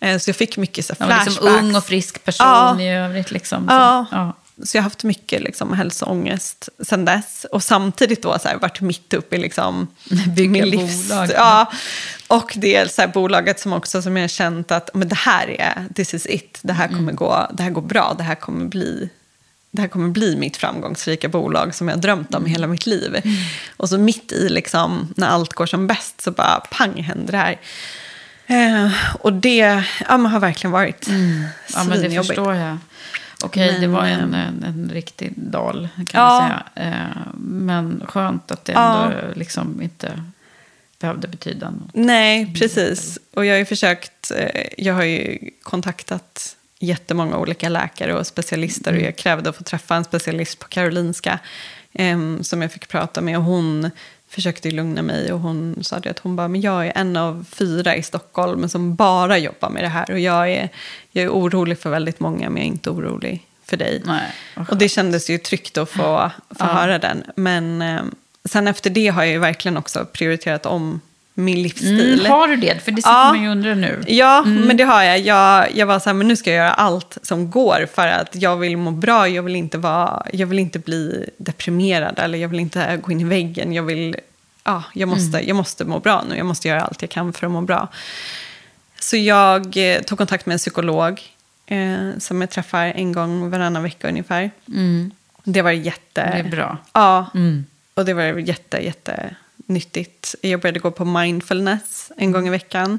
Ja. 0.00 0.08
Eh, 0.08 0.18
Så 0.18 0.30
jag 0.30 0.36
fick 0.36 0.56
mycket 0.56 0.84
så 0.86 0.94
här 0.98 1.00
Ja, 1.00 1.06
flashbacks. 1.16 1.40
liksom 1.42 1.66
ung 1.66 1.76
och 1.76 1.84
frisk 1.84 2.24
person 2.24 2.46
Ja. 2.46 2.80
i 2.80 2.88
övrigt. 2.90 3.30
Liksom. 3.30 3.66
Ja. 3.68 4.06
Så, 4.10 4.16
ja. 4.16 4.36
Så 4.64 4.76
jag 4.76 4.82
har 4.82 4.84
haft 4.84 5.04
mycket 5.04 5.42
liksom, 5.42 5.72
hälsoångest 5.72 6.68
sen 6.86 7.04
dess. 7.04 7.46
Och 7.52 7.62
samtidigt 7.62 8.22
då 8.22 8.38
så 8.38 8.48
här, 8.48 8.56
varit 8.56 8.80
mitt 8.80 9.14
uppe 9.14 9.36
i 9.36 9.38
liksom, 9.38 9.86
Bygga 10.36 10.50
min 10.50 10.64
livs... 10.70 11.08
bolag. 11.08 11.30
Ja, 11.34 11.72
och 12.28 12.52
det 12.56 12.76
är 12.76 12.86
så 12.86 13.00
här, 13.00 13.08
bolaget 13.08 13.60
som 13.60 13.72
också 13.72 14.02
som 14.02 14.16
jag 14.16 14.22
har 14.24 14.28
känt 14.28 14.70
att 14.72 14.90
men 14.94 15.08
det 15.08 15.14
här 15.16 15.60
är, 15.60 15.88
this 15.94 16.14
is 16.14 16.26
it. 16.26 16.58
Det 16.62 16.72
här 16.72 16.86
kommer 16.88 17.00
Mm. 17.00 17.16
gå, 17.16 17.50
det 17.52 17.62
här 17.62 17.70
går 17.70 17.82
bra. 17.82 18.14
Det 18.18 18.22
här 18.24 18.34
kommer 18.34 18.64
bli 18.66 19.10
det 19.76 19.82
här 19.82 19.88
kommer 19.88 20.08
bli 20.08 20.36
mitt 20.36 20.56
framgångsrika 20.56 21.28
bolag 21.28 21.74
som 21.74 21.88
jag 21.88 22.00
drömt 22.00 22.28
Mm. 22.34 22.42
om 22.44 22.50
hela 22.50 22.66
mitt 22.66 22.86
liv. 22.86 23.20
Och 23.76 23.88
så 23.88 23.98
mitt 23.98 24.32
i, 24.32 24.48
liksom, 24.48 25.12
när 25.16 25.26
allt 25.28 25.52
går 25.52 25.66
som 25.66 25.86
bäst, 25.86 26.20
så 26.20 26.30
bara 26.30 26.60
pang 26.70 27.02
händer 27.02 27.32
det 27.32 27.38
här. 27.38 27.56
Eh, 28.46 28.92
och 29.20 29.32
det 29.32 29.82
ja, 30.08 30.18
man 30.18 30.26
har 30.26 30.40
verkligen 30.40 30.72
varit 30.72 31.08
Mm. 31.08 31.44
Ja, 31.74 31.84
men 31.84 32.02
det 32.02 32.10
förstår 32.10 32.54
jag. 32.54 32.78
Okej, 33.44 33.72
det 33.72 33.80
Men, 33.80 33.92
var 33.92 34.04
en, 34.06 34.34
en, 34.34 34.62
en 34.64 34.90
riktig 34.92 35.32
dal 35.36 35.88
kan 35.96 36.20
Ja. 36.22 36.40
man 36.40 36.48
säga. 36.48 36.90
Eh, 36.92 37.32
men 37.38 38.02
skönt 38.08 38.50
att 38.50 38.64
det 38.64 38.72
Ja. 38.72 39.04
ändå 39.12 39.38
liksom 39.38 39.82
inte 39.82 40.22
behövde 41.00 41.28
betyda 41.28 41.70
något. 41.70 41.90
Nej, 41.94 42.54
precis. 42.58 43.18
Och 43.34 43.44
jag 43.46 43.54
har 43.54 43.58
ju 43.58 43.64
försökt, 43.64 44.30
eh, 44.36 44.62
jag 44.78 44.94
har 44.94 45.04
ju 45.04 45.38
kontaktat 45.62 46.56
jättemånga 46.78 47.38
olika 47.38 47.68
läkare 47.68 48.14
och 48.14 48.26
specialister. 48.26 48.92
Och 48.92 49.00
jag 49.00 49.16
krävde 49.16 49.50
att 49.50 49.56
få 49.56 49.64
träffa 49.64 49.94
en 49.96 50.04
specialist 50.04 50.58
på 50.58 50.68
Karolinska 50.68 51.38
em, 51.92 52.44
som 52.44 52.62
jag 52.62 52.72
fick 52.72 52.88
prata 52.88 53.20
med. 53.20 53.38
Och 53.38 53.44
hon 53.44 53.90
försökte 54.28 54.70
lugna 54.70 55.02
mig. 55.02 55.32
Och 55.32 55.40
hon 55.40 55.78
sa 55.82 55.96
att 55.96 56.18
hon 56.18 56.36
bara, 56.36 56.48
men 56.48 56.60
jag 56.60 56.86
är 56.86 56.92
en 56.94 57.16
av 57.16 57.44
fyra 57.50 57.96
i 57.96 58.02
Stockholm 58.02 58.68
som 58.68 58.94
bara 58.94 59.38
jobbar 59.38 59.70
med 59.70 59.84
det 59.84 59.88
här. 59.88 60.10
Och 60.10 60.18
jag 60.18 60.50
är, 60.50 60.68
jag 61.12 61.24
är 61.24 61.30
orolig 61.30 61.78
för 61.78 61.90
väldigt 61.90 62.20
många 62.20 62.50
men 62.50 62.56
jag 62.56 62.66
är 62.66 62.72
inte 62.72 62.90
orolig 62.90 63.46
för 63.64 63.76
dig. 63.76 64.02
Nej, 64.04 64.32
Och 64.70 64.76
det 64.76 64.88
kändes 64.88 65.30
ju 65.30 65.38
tryggt 65.38 65.78
att 65.78 65.90
få, 65.90 66.30
få 66.58 66.64
höra 66.64 66.98
den. 66.98 67.24
Men 67.36 67.82
eh, 67.82 68.02
sen 68.44 68.68
efter 68.68 68.90
det 68.90 69.08
har 69.08 69.22
jag 69.22 69.32
ju 69.32 69.38
verkligen 69.38 69.76
också 69.76 70.06
prioriterat 70.12 70.66
om 70.66 71.00
min 71.38 71.62
livsstil. 71.62 72.20
Mm, 72.20 72.32
har 72.32 72.48
du 72.48 72.56
det? 72.56 72.84
För 72.84 72.90
det 72.90 72.96
sitter 72.96 73.10
Ja. 73.10 73.28
man 73.32 73.42
ju 73.42 73.48
undra 73.48 73.74
nu. 73.74 74.04
Ja, 74.06 74.42
men 74.44 74.76
det 74.76 74.84
har 74.84 75.02
jag. 75.02 75.18
jag. 75.18 75.74
Jag 75.76 75.86
var 75.86 75.98
så 75.98 76.08
här, 76.08 76.14
men 76.14 76.28
nu 76.28 76.36
ska 76.36 76.50
jag 76.50 76.56
göra 76.56 76.72
allt 76.74 77.18
som 77.22 77.50
går 77.50 77.88
för 77.94 78.06
att 78.08 78.28
jag 78.32 78.56
vill 78.56 78.76
må 78.76 78.90
bra. 78.90 79.28
Jag 79.28 79.42
vill 79.42 79.56
inte, 79.56 79.78
vara, 79.78 80.26
jag 80.32 80.46
vill 80.46 80.58
inte 80.58 80.78
bli 80.78 81.30
deprimerad 81.36 82.18
eller 82.18 82.38
jag 82.38 82.48
vill 82.48 82.60
inte 82.60 82.96
gå 83.02 83.12
in 83.12 83.20
i 83.20 83.24
väggen. 83.24 83.72
Jag, 83.72 83.82
vill, 83.82 84.16
ja, 84.64 84.82
jag, 84.94 85.08
måste, 85.08 85.48
jag 85.48 85.56
måste 85.56 85.84
må 85.84 85.98
bra 85.98 86.24
nu. 86.28 86.36
Jag 86.36 86.46
måste 86.46 86.68
göra 86.68 86.80
allt 86.80 87.02
jag 87.02 87.10
kan 87.10 87.32
för 87.32 87.46
att 87.46 87.52
må 87.52 87.60
bra. 87.60 87.88
Så 88.98 89.16
jag 89.16 89.76
eh, 89.76 90.02
tog 90.02 90.18
kontakt 90.18 90.46
med 90.46 90.52
en 90.52 90.58
psykolog 90.58 91.20
eh, 91.66 91.96
som 92.18 92.40
jag 92.40 92.50
träffar 92.50 92.84
en 92.84 93.12
gång 93.12 93.50
varannan 93.50 93.82
vecka 93.82 94.08
ungefär. 94.08 94.50
Mm. 94.68 95.10
Det 95.44 95.62
var 95.62 95.70
jätte... 95.70 96.00
Det 96.14 96.20
är 96.38 96.44
bra. 96.50 96.78
Ja, 96.92 97.26
Mm. 97.34 97.64
och 97.94 98.04
det 98.04 98.14
var 98.14 98.22
jätte, 98.22 98.76
jätte 98.84 99.36
nyttigt. 99.66 100.34
Jag 100.40 100.60
började 100.60 100.78
gå 100.78 100.90
på 100.90 101.04
mindfulness 101.04 102.12
en 102.16 102.32
gång 102.32 102.46
i 102.46 102.50
veckan. 102.50 102.98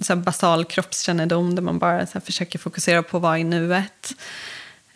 Så 0.00 0.16
basal 0.16 0.64
kroppskännedom 0.64 1.54
där 1.54 1.62
man 1.62 1.78
bara 1.78 2.06
försöker 2.06 2.58
fokusera 2.58 3.02
på 3.02 3.18
vad 3.18 3.38
i 3.38 3.44
nuet. 3.44 4.14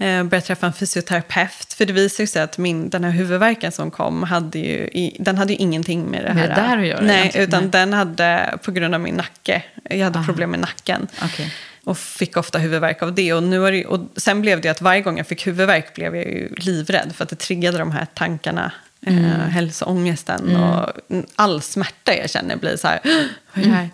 Eh, 0.00 0.24
började 0.24 0.40
träffa 0.40 0.66
en 0.66 0.72
fysioterapeut. 0.72 1.72
För 1.72 1.84
det 1.84 1.92
visade 1.92 2.26
sig 2.26 2.42
att 2.42 2.58
min, 2.58 2.90
den 2.90 3.04
här 3.04 3.10
huvudvärken 3.10 3.72
som 3.72 3.90
kom, 3.90 4.22
hade 4.22 4.58
ju, 4.58 5.10
den 5.18 5.38
hade 5.38 5.52
ju 5.52 5.58
ingenting 5.58 6.02
med 6.04 6.24
det 6.24 6.34
Med 6.34 6.42
här 6.42 6.48
det 6.48 6.54
där 6.54 6.78
att 6.78 6.86
göra 6.86 7.00
Nej, 7.00 7.18
egentligen? 7.20 7.48
utan 7.48 7.70
den 7.70 7.92
hade 7.92 8.58
på 8.64 8.70
grund 8.70 8.94
av 8.94 9.00
min 9.00 9.14
nacke. 9.14 9.62
Jag 9.84 10.04
hade 10.04 10.18
Aha. 10.18 10.26
problem 10.26 10.50
med 10.50 10.60
nacken. 10.60 11.06
Okej. 11.22 11.54
Och 11.84 11.98
fick 11.98 12.36
ofta 12.36 12.58
huvudvärk 12.58 13.02
av 13.02 13.14
det. 13.14 13.32
Och, 13.32 13.42
nu 13.42 13.70
det, 13.70 13.86
och 13.86 14.00
sen 14.16 14.40
blev 14.40 14.60
det 14.60 14.68
att 14.68 14.80
varje 14.80 15.00
gång 15.00 15.16
jag 15.16 15.26
fick 15.26 15.46
huvudvärk 15.46 15.94
blev 15.94 16.16
jag 16.16 16.24
ju 16.24 16.54
livrädd. 16.56 17.12
För 17.14 17.24
att 17.24 17.30
det 17.30 17.36
triggade 17.36 17.78
de 17.78 17.90
här 17.90 18.06
tankarna. 18.14 18.72
Eh, 19.00 19.14
hälsoångesten 19.48 20.56
och 20.56 20.90
all 21.36 21.62
smärta 21.62 22.16
jag 22.16 22.30
känner 22.30 22.56
blir 22.56 22.76
så 22.76 22.88
här. 22.88 23.00
Vad 23.54 23.64
är 23.64 23.68
det 23.68 23.74
här? 23.74 23.90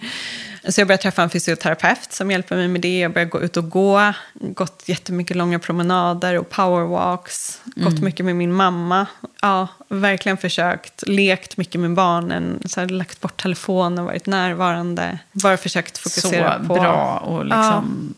Så 0.68 0.80
jag 0.80 0.88
började 0.88 1.02
träffa 1.02 1.22
en 1.22 1.30
fysioterapeut 1.30 2.12
som 2.12 2.30
hjälper 2.30 2.56
mig 2.56 2.68
med 2.68 2.80
det. 2.80 2.98
Jag 2.98 3.12
började 3.12 3.30
gå 3.30 3.40
ut 3.40 3.56
och 3.56 3.70
gå. 3.70 4.12
Gått 4.34 4.82
jättemycket 4.86 5.36
långa 5.36 5.58
promenader 5.58 6.38
och 6.38 6.50
powerwalks. 6.50 7.60
Gått 7.64 8.00
mycket 8.00 8.26
med 8.26 8.36
min 8.36 8.52
mamma. 8.52 9.06
Ja, 9.42 9.68
verkligen 9.88 10.36
försökt. 10.36 11.08
Lekt 11.08 11.56
mycket 11.56 11.80
med 11.80 11.94
barnen. 11.94 12.62
Så 12.64 12.80
här, 12.80 12.88
lagt 12.88 13.20
bort 13.20 13.42
telefonen, 13.42 14.04
varit 14.04 14.26
närvarande. 14.26 15.18
Bara 15.32 15.56
försökt 15.56 15.98
fokusera 15.98 16.58
Så 16.58 16.66
på... 16.66 16.74
bra. 16.74 17.18
Och 17.18 17.44
liksom, 17.44 18.14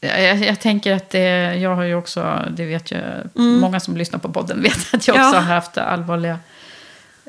jag, 0.00 0.38
jag 0.38 0.60
tänker 0.60 0.92
att 0.96 1.10
det, 1.10 1.54
jag 1.56 1.76
har 1.76 1.82
ju 1.82 1.94
också, 1.94 2.44
det 2.56 2.64
vet 2.64 2.90
ju 2.92 2.98
många 3.34 3.80
som 3.80 3.96
lyssnar 3.96 4.18
på 4.18 4.32
podden 4.32 4.62
vet 4.62 4.94
att 4.94 5.08
jag 5.08 5.16
Mm. 5.16 5.24
Ja. 5.24 5.28
också 5.30 5.40
har 5.40 5.54
haft 5.54 5.78
allvarliga 5.78 6.38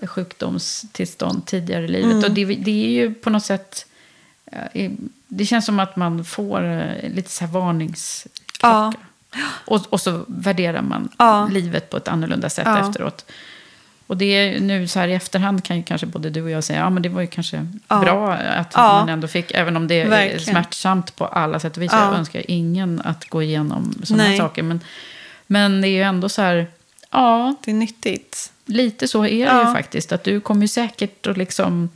sjukdomstillstånd 0.07 1.45
tidigare 1.45 1.83
i 1.85 1.87
livet. 1.87 2.11
Mm. 2.11 2.23
Och 2.23 2.31
det, 2.31 2.45
det 2.45 2.85
är 2.85 2.89
ju 2.89 3.13
på 3.13 3.29
något 3.29 3.45
sätt, 3.45 3.85
eh, 4.73 4.91
det 5.27 5.45
känns 5.45 5.65
som 5.65 5.79
att 5.79 5.95
man 5.95 6.25
får 6.25 6.63
eh, 6.63 7.09
lite 7.09 7.29
så 7.29 7.45
här 7.45 7.51
varningsklocka. 7.51 8.59
Ja. 8.61 8.93
Och, 9.65 9.81
och 9.89 10.01
så 10.01 10.25
värderar 10.27 10.81
man 10.81 11.09
Ja. 11.17 11.47
livet 11.51 11.89
på 11.89 11.97
ett 11.97 12.07
annorlunda 12.07 12.49
sätt 12.49 12.67
efteråt. 12.67 13.25
Och 14.09 14.17
det 14.17 14.25
är 14.25 14.59
nu 14.59 14.87
så 14.87 14.99
här 14.99 15.07
i 15.07 15.13
efterhand 15.13 15.63
kan 15.63 15.77
ju 15.77 15.83
kanske 15.83 16.07
både 16.07 16.29
du 16.29 16.41
och 16.43 16.49
jag 16.49 16.63
säga, 16.63 16.79
ja 16.79 16.89
men 16.89 17.03
det 17.03 17.09
var 17.09 17.21
ju 17.21 17.27
kanske 17.27 17.67
Ja. 17.87 17.99
bra 17.99 18.33
att 18.33 18.71
Ja. 18.75 18.81
man 18.99 19.09
ändå 19.09 19.27
fick, 19.27 19.51
även 19.51 19.77
om 19.77 19.87
det 19.87 20.01
är 20.01 20.09
Verkligen. 20.09 20.39
smärtsamt 20.39 21.15
på 21.15 21.25
alla 21.25 21.59
sätt 21.59 21.77
och 21.77 21.83
vis. 21.83 21.91
Ja. 21.93 22.05
Jag 22.05 22.17
önskar 22.17 22.43
ingen 22.47 23.01
att 23.05 23.25
gå 23.29 23.43
igenom 23.43 23.93
sådana 24.03 24.23
här 24.23 24.37
saker. 24.37 24.63
Men, 24.63 24.79
men 25.47 25.81
det 25.81 25.87
är 25.87 25.89
ju 25.89 26.01
ändå 26.01 26.29
så 26.29 26.41
här, 26.41 26.67
Ja, 27.11 27.55
Det 27.65 27.71
är 27.71 27.75
nyttigt. 27.75 28.51
lite 28.65 29.07
så 29.07 29.25
är 29.25 29.45
det 29.53 29.67
ju 29.67 29.73
faktiskt. 29.73 30.11
Att 30.11 30.23
du 30.23 30.39
kommer 30.39 30.61
ju 30.61 30.67
säkert 30.67 31.27
att 31.27 31.37
liksom 31.37 31.89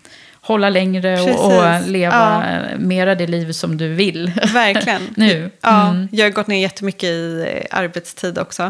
hålla 0.46 0.70
längre 0.70 1.22
och, 1.22 1.46
och 1.46 1.88
leva 1.88 2.44
mera 2.78 3.16
det 3.16 3.28
liv 3.28 3.52
som 3.52 3.78
du 3.78 3.88
vill. 3.94 4.32
Verkligen. 4.54 5.02
Nu. 5.16 5.52
Ja, 5.62 5.90
Mm. 5.90 6.08
Jag 6.12 6.26
har 6.26 6.32
gått 6.32 6.48
ner 6.48 6.62
jättemycket 6.62 7.10
i 7.10 7.68
arbetstid 7.72 8.38
också. 8.38 8.64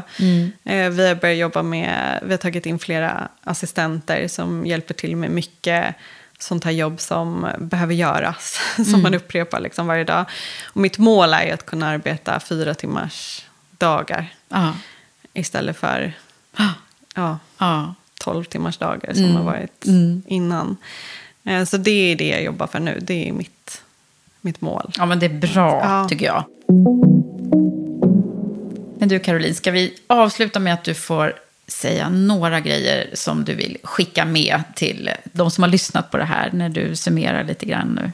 Eh, 0.64 0.90
Vi 0.90 1.08
har 1.08 1.16
börjat 1.16 1.38
jobba 1.38 1.62
med, 1.64 2.20
vi 2.24 2.32
har 2.32 2.38
tagit 2.38 2.66
in 2.66 2.80
flera 2.80 3.28
assistenter 3.44 4.28
som 4.28 4.66
hjälper 4.66 4.94
till 4.94 5.16
med 5.16 5.30
mycket 5.32 5.96
sånt 6.40 6.64
här 6.64 6.72
jobb 6.72 7.00
som 7.00 7.48
behöver 7.60 7.94
göras. 7.94 8.60
Som 8.92 9.02
man 9.02 9.14
upprepar 9.14 9.60
liksom 9.60 9.88
varje 9.88 10.04
dag. 10.04 10.26
Och 10.66 10.82
mitt 10.82 10.98
mål 10.98 11.34
är 11.34 11.46
ju 11.46 11.52
att 11.52 11.66
kunna 11.66 11.88
arbeta 11.90 12.40
fyra 12.40 12.74
timmars 12.74 13.46
dagar. 13.78 14.26
Ja. 14.50 14.74
Istället 15.34 15.78
för 15.78 16.14
ja, 17.16 17.40
Ja. 17.58 17.96
12 18.20 18.44
timmars 18.44 18.78
dagar 18.78 19.14
som 19.14 19.36
har 19.36 19.44
varit 19.44 19.86
innan. 20.28 20.78
Eh, 21.46 21.64
Så 21.66 21.78
det 21.78 21.92
är 22.12 22.16
det 22.16 22.28
jag 22.28 22.44
jobbar 22.44 22.68
för 22.68 22.80
nu. 22.80 23.00
Det 23.02 23.30
är 23.30 23.34
mitt, 23.34 23.82
mitt 24.42 24.62
mål. 24.62 24.92
ja, 24.98 25.06
men 25.06 25.20
det 25.20 25.26
är 25.26 25.40
bra 25.54 25.80
Ja. 25.84 26.08
tycker 26.10 26.26
jag. 26.26 26.44
Men 29.00 29.10
du 29.10 29.20
Caroline, 29.20 29.56
ska 29.56 29.72
vi 29.72 29.94
avsluta 30.08 30.60
med 30.60 30.74
att 30.74 30.84
du 30.84 30.94
får 30.94 31.34
säga 31.68 32.10
några 32.10 32.60
grejer 32.60 33.10
som 33.14 33.44
du 33.46 33.54
vill 33.54 33.78
skicka 33.84 34.26
med 34.26 34.64
till 34.76 35.10
de 35.24 35.52
som 35.52 35.64
har 35.64 35.70
lyssnat 35.70 36.12
på 36.12 36.18
det 36.18 36.24
här 36.26 36.50
när 36.54 36.70
du 36.70 36.96
summerar 36.96 37.44
lite 37.44 37.66
grann 37.66 37.88
nu? 38.02 38.12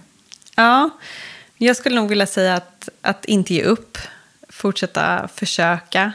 Ja, 0.56 0.90
jag 1.58 1.76
skulle 1.78 1.96
nog 1.96 2.10
vilja 2.10 2.26
säga 2.26 2.56
att, 2.56 2.90
att 3.02 3.26
inte 3.26 3.54
ge 3.54 3.64
upp. 3.64 3.98
Fortsätta 4.50 5.28
försöka. 5.36 6.12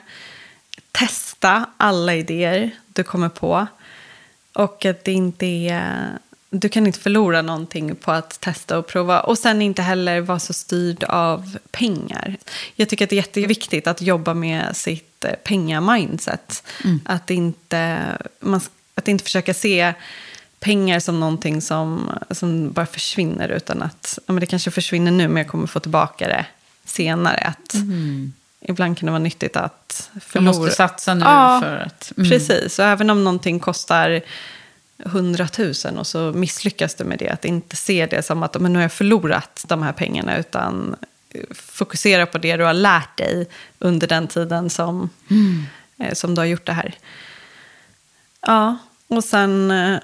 Testa 0.92 1.66
alla 1.76 2.14
idéer 2.14 2.70
du 2.86 3.02
kommer 3.02 3.28
på. 3.28 3.66
Och 4.52 4.84
att 4.84 5.04
det 5.04 5.12
inte 5.12 5.46
är... 5.46 6.18
Du 6.57 6.68
kan 6.68 6.86
inte 6.86 6.98
förlora 6.98 7.42
någonting 7.42 7.96
på 7.96 8.12
att 8.12 8.40
testa 8.40 8.78
och 8.78 8.86
prova. 8.86 9.20
Och 9.20 9.38
sen 9.38 9.62
inte 9.62 9.82
heller 9.82 10.20
vara 10.20 10.38
så 10.38 10.52
styrd 10.52 11.05
av 11.05 11.57
pengar. 11.70 12.36
Jag 12.74 12.88
tycker 12.88 13.05
att 13.05 13.11
det 13.11 13.14
är 13.16 13.20
jätteviktigt 13.20 13.86
att 13.86 14.02
jobba 14.02 14.34
med 14.34 14.76
sitt 14.76 15.24
eh, 15.24 15.32
pengamindset. 15.44 16.62
Att, 17.05 17.30
inte, 17.30 18.00
man, 18.40 18.61
att 18.94 19.09
inte 19.09 19.24
försöka 19.24 19.55
se 19.55 19.94
pengar 20.61 21.00
som 21.00 21.20
någonting 21.20 21.61
som, 21.61 22.11
som 22.30 22.72
bara 22.72 22.86
försvinner. 22.86 23.48
Utan 23.48 23.82
att 23.82 24.18
ja, 24.26 24.32
men 24.32 24.40
det 24.40 24.46
kanske 24.46 24.70
försvinner 24.70 25.11
nu 25.11 25.28
men 25.28 25.36
jag 25.36 25.48
kommer 25.48 25.66
få 25.66 25.80
tillbaka 25.80 26.28
det 26.28 26.46
senare. 26.84 27.38
Att 27.38 27.74
Ibland 28.68 28.98
kan 28.98 29.07
det 29.07 29.12
vara 29.12 29.22
nyttigt 29.22 29.57
att 29.57 30.11
förlora. 30.20 30.55
måste 30.55 30.76
satsa 30.76 31.14
nu 31.14 31.24
Ja, 31.24 31.61
för 31.62 31.76
att... 31.76 32.12
mm. 32.16 32.30
Precis, 32.30 32.78
och 32.78 32.84
även 32.84 33.11
om 33.11 33.24
någonting 33.24 33.61
kostar 33.61 34.20
100 34.99 35.49
000 35.59 35.99
och 35.99 36.07
så 36.07 36.32
misslyckas 36.32 36.95
du 36.95 37.05
med 37.05 37.18
det, 37.18 37.28
att 37.28 37.45
inte 37.45 37.76
se 37.76 38.07
det 38.07 38.22
som 38.22 38.42
att 38.42 38.61
men 38.61 38.72
nu 38.72 38.78
har 38.78 38.84
jag 38.84 38.92
förlorat 38.92 39.64
de 39.68 39.82
här 39.82 39.92
pengarna, 39.92 40.38
utan 40.38 40.97
fokusera 41.55 42.26
på 42.26 42.38
det 42.38 42.57
du 42.57 42.64
har 42.64 42.74
lärt 42.74 43.18
dig 43.18 43.49
under 43.78 44.07
den 44.07 44.28
tiden 44.28 44.70
som, 44.70 45.11
eh, 45.99 46.14
som 46.14 46.34
du 46.34 46.40
har 46.40 46.47
gjort 46.47 46.66
det 46.66 46.72
här. 46.72 46.95
Ja, 48.40 48.78
och 49.09 49.24
sen 49.24 49.70
eh, 49.70 49.99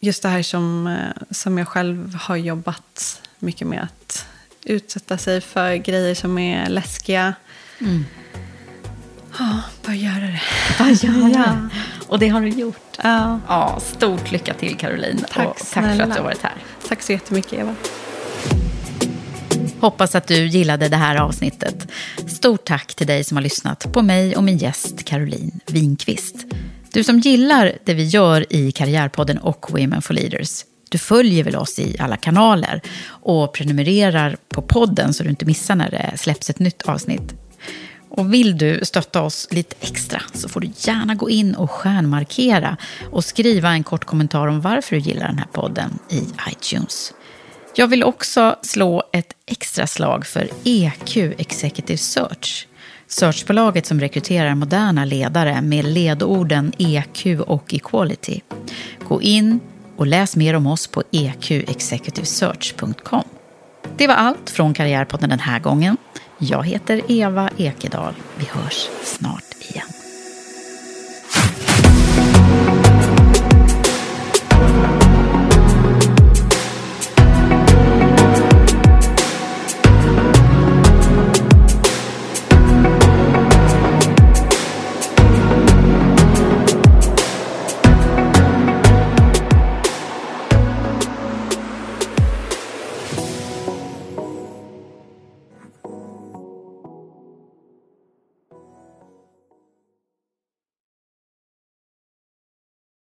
just 0.00 0.22
det 0.22 0.28
här 0.28 0.42
som, 0.42 0.86
eh, 0.86 1.22
som 1.30 1.58
jag 1.58 1.68
själv 1.68 2.14
har 2.14 2.36
jobbat 2.36 3.22
mycket 3.38 3.66
med, 3.66 3.82
att 3.82 4.26
utsätta 4.64 5.18
sig 5.18 5.40
för 5.40 5.74
grejer 5.74 6.14
som 6.14 6.38
är 6.38 6.68
läskiga. 6.68 7.34
Ja, 9.38 9.60
bara 9.84 9.94
göra 9.94 10.20
det. 10.20 10.42
Vad 10.78 10.88
gör 10.88 11.28
jag? 11.28 11.68
Och 12.12 12.18
det 12.18 12.28
har 12.28 12.40
du 12.40 12.48
gjort. 12.48 12.98
Ja. 13.02 13.40
Ja, 13.48 13.80
stort 13.80 14.32
lycka 14.32 14.54
till 14.54 14.76
Caroline. 14.76 15.24
Tack 15.30 15.48
och 15.48 15.56
tack 15.56 15.96
för 15.96 16.02
att 16.02 16.10
du 16.10 16.16
har 16.16 16.22
varit 16.22 16.42
här. 16.42 16.54
Tack 16.88 17.02
så 17.02 17.12
jättemycket, 17.12 17.52
Eva. 17.52 17.74
Hoppas 19.80 20.14
att 20.14 20.26
du 20.26 20.46
gillade 20.46 20.88
det 20.88 20.96
här 20.96 21.16
avsnittet. 21.16 21.88
Stort 22.26 22.64
tack 22.64 22.94
till 22.94 23.06
dig 23.06 23.24
som 23.24 23.36
har 23.36 23.42
lyssnat 23.42 23.92
på 23.92 24.02
mig 24.02 24.36
och 24.36 24.44
min 24.44 24.58
gäst 24.58 25.04
Caroline 25.04 25.60
Winqvist. 25.66 26.36
Du 26.92 27.04
som 27.04 27.18
gillar 27.18 27.72
det 27.84 27.94
vi 27.94 28.04
gör 28.04 28.52
i 28.52 28.72
Karriärpodden 28.72 29.38
och 29.38 29.70
Women 29.70 30.02
for 30.02 30.14
Leaders, 30.14 30.64
du 30.88 30.98
följer 30.98 31.44
väl 31.44 31.56
oss 31.56 31.78
i 31.78 31.96
alla 31.98 32.16
kanaler 32.16 32.80
och 33.06 33.54
prenumererar 33.54 34.36
på 34.48 34.62
podden 34.62 35.14
så 35.14 35.22
du 35.22 35.30
inte 35.30 35.44
missar 35.44 35.74
när 35.74 35.90
det 35.90 36.18
släpps 36.18 36.50
ett 36.50 36.58
nytt 36.58 36.82
avsnitt. 36.82 37.34
Och 38.14 38.34
vill 38.34 38.58
du 38.58 38.80
stötta 38.82 39.22
oss 39.22 39.48
lite 39.50 39.76
extra 39.80 40.22
så 40.34 40.48
får 40.48 40.60
du 40.60 40.70
gärna 40.76 41.14
gå 41.14 41.30
in 41.30 41.54
och 41.54 41.70
stjärnmarkera 41.70 42.76
och 43.10 43.24
skriva 43.24 43.70
en 43.70 43.82
kort 43.82 44.04
kommentar 44.04 44.46
om 44.46 44.60
varför 44.60 44.96
du 44.96 45.02
gillar 45.02 45.26
den 45.26 45.38
här 45.38 45.48
podden 45.52 45.98
i 46.10 46.22
iTunes. 46.50 47.12
Jag 47.74 47.86
vill 47.86 48.04
också 48.04 48.56
slå 48.62 49.02
ett 49.12 49.32
extra 49.46 49.86
slag 49.86 50.26
för 50.26 50.48
EQ 50.64 51.16
Executive 51.16 51.98
Search. 51.98 52.68
Searchbolaget 53.06 53.86
som 53.86 54.00
rekryterar 54.00 54.54
moderna 54.54 55.04
ledare 55.04 55.62
med 55.62 55.84
ledorden 55.84 56.72
EQ 56.78 57.26
och 57.46 57.74
equality. 57.74 58.40
Gå 59.08 59.22
in 59.22 59.60
och 59.96 60.06
läs 60.06 60.36
mer 60.36 60.54
om 60.54 60.66
oss 60.66 60.86
på 60.86 61.02
eqexecutivesearch.com. 61.10 63.24
Det 63.96 64.06
var 64.06 64.14
allt 64.14 64.50
från 64.50 64.74
Karriärpodden 64.74 65.30
den 65.30 65.40
här 65.40 65.60
gången. 65.60 65.96
Jag 66.44 66.66
heter 66.66 67.02
Eva 67.08 67.50
Ekedal. 67.56 68.14
Vi 68.36 68.44
hörs 68.44 68.88
snart 69.02 69.54
igen. 69.60 70.01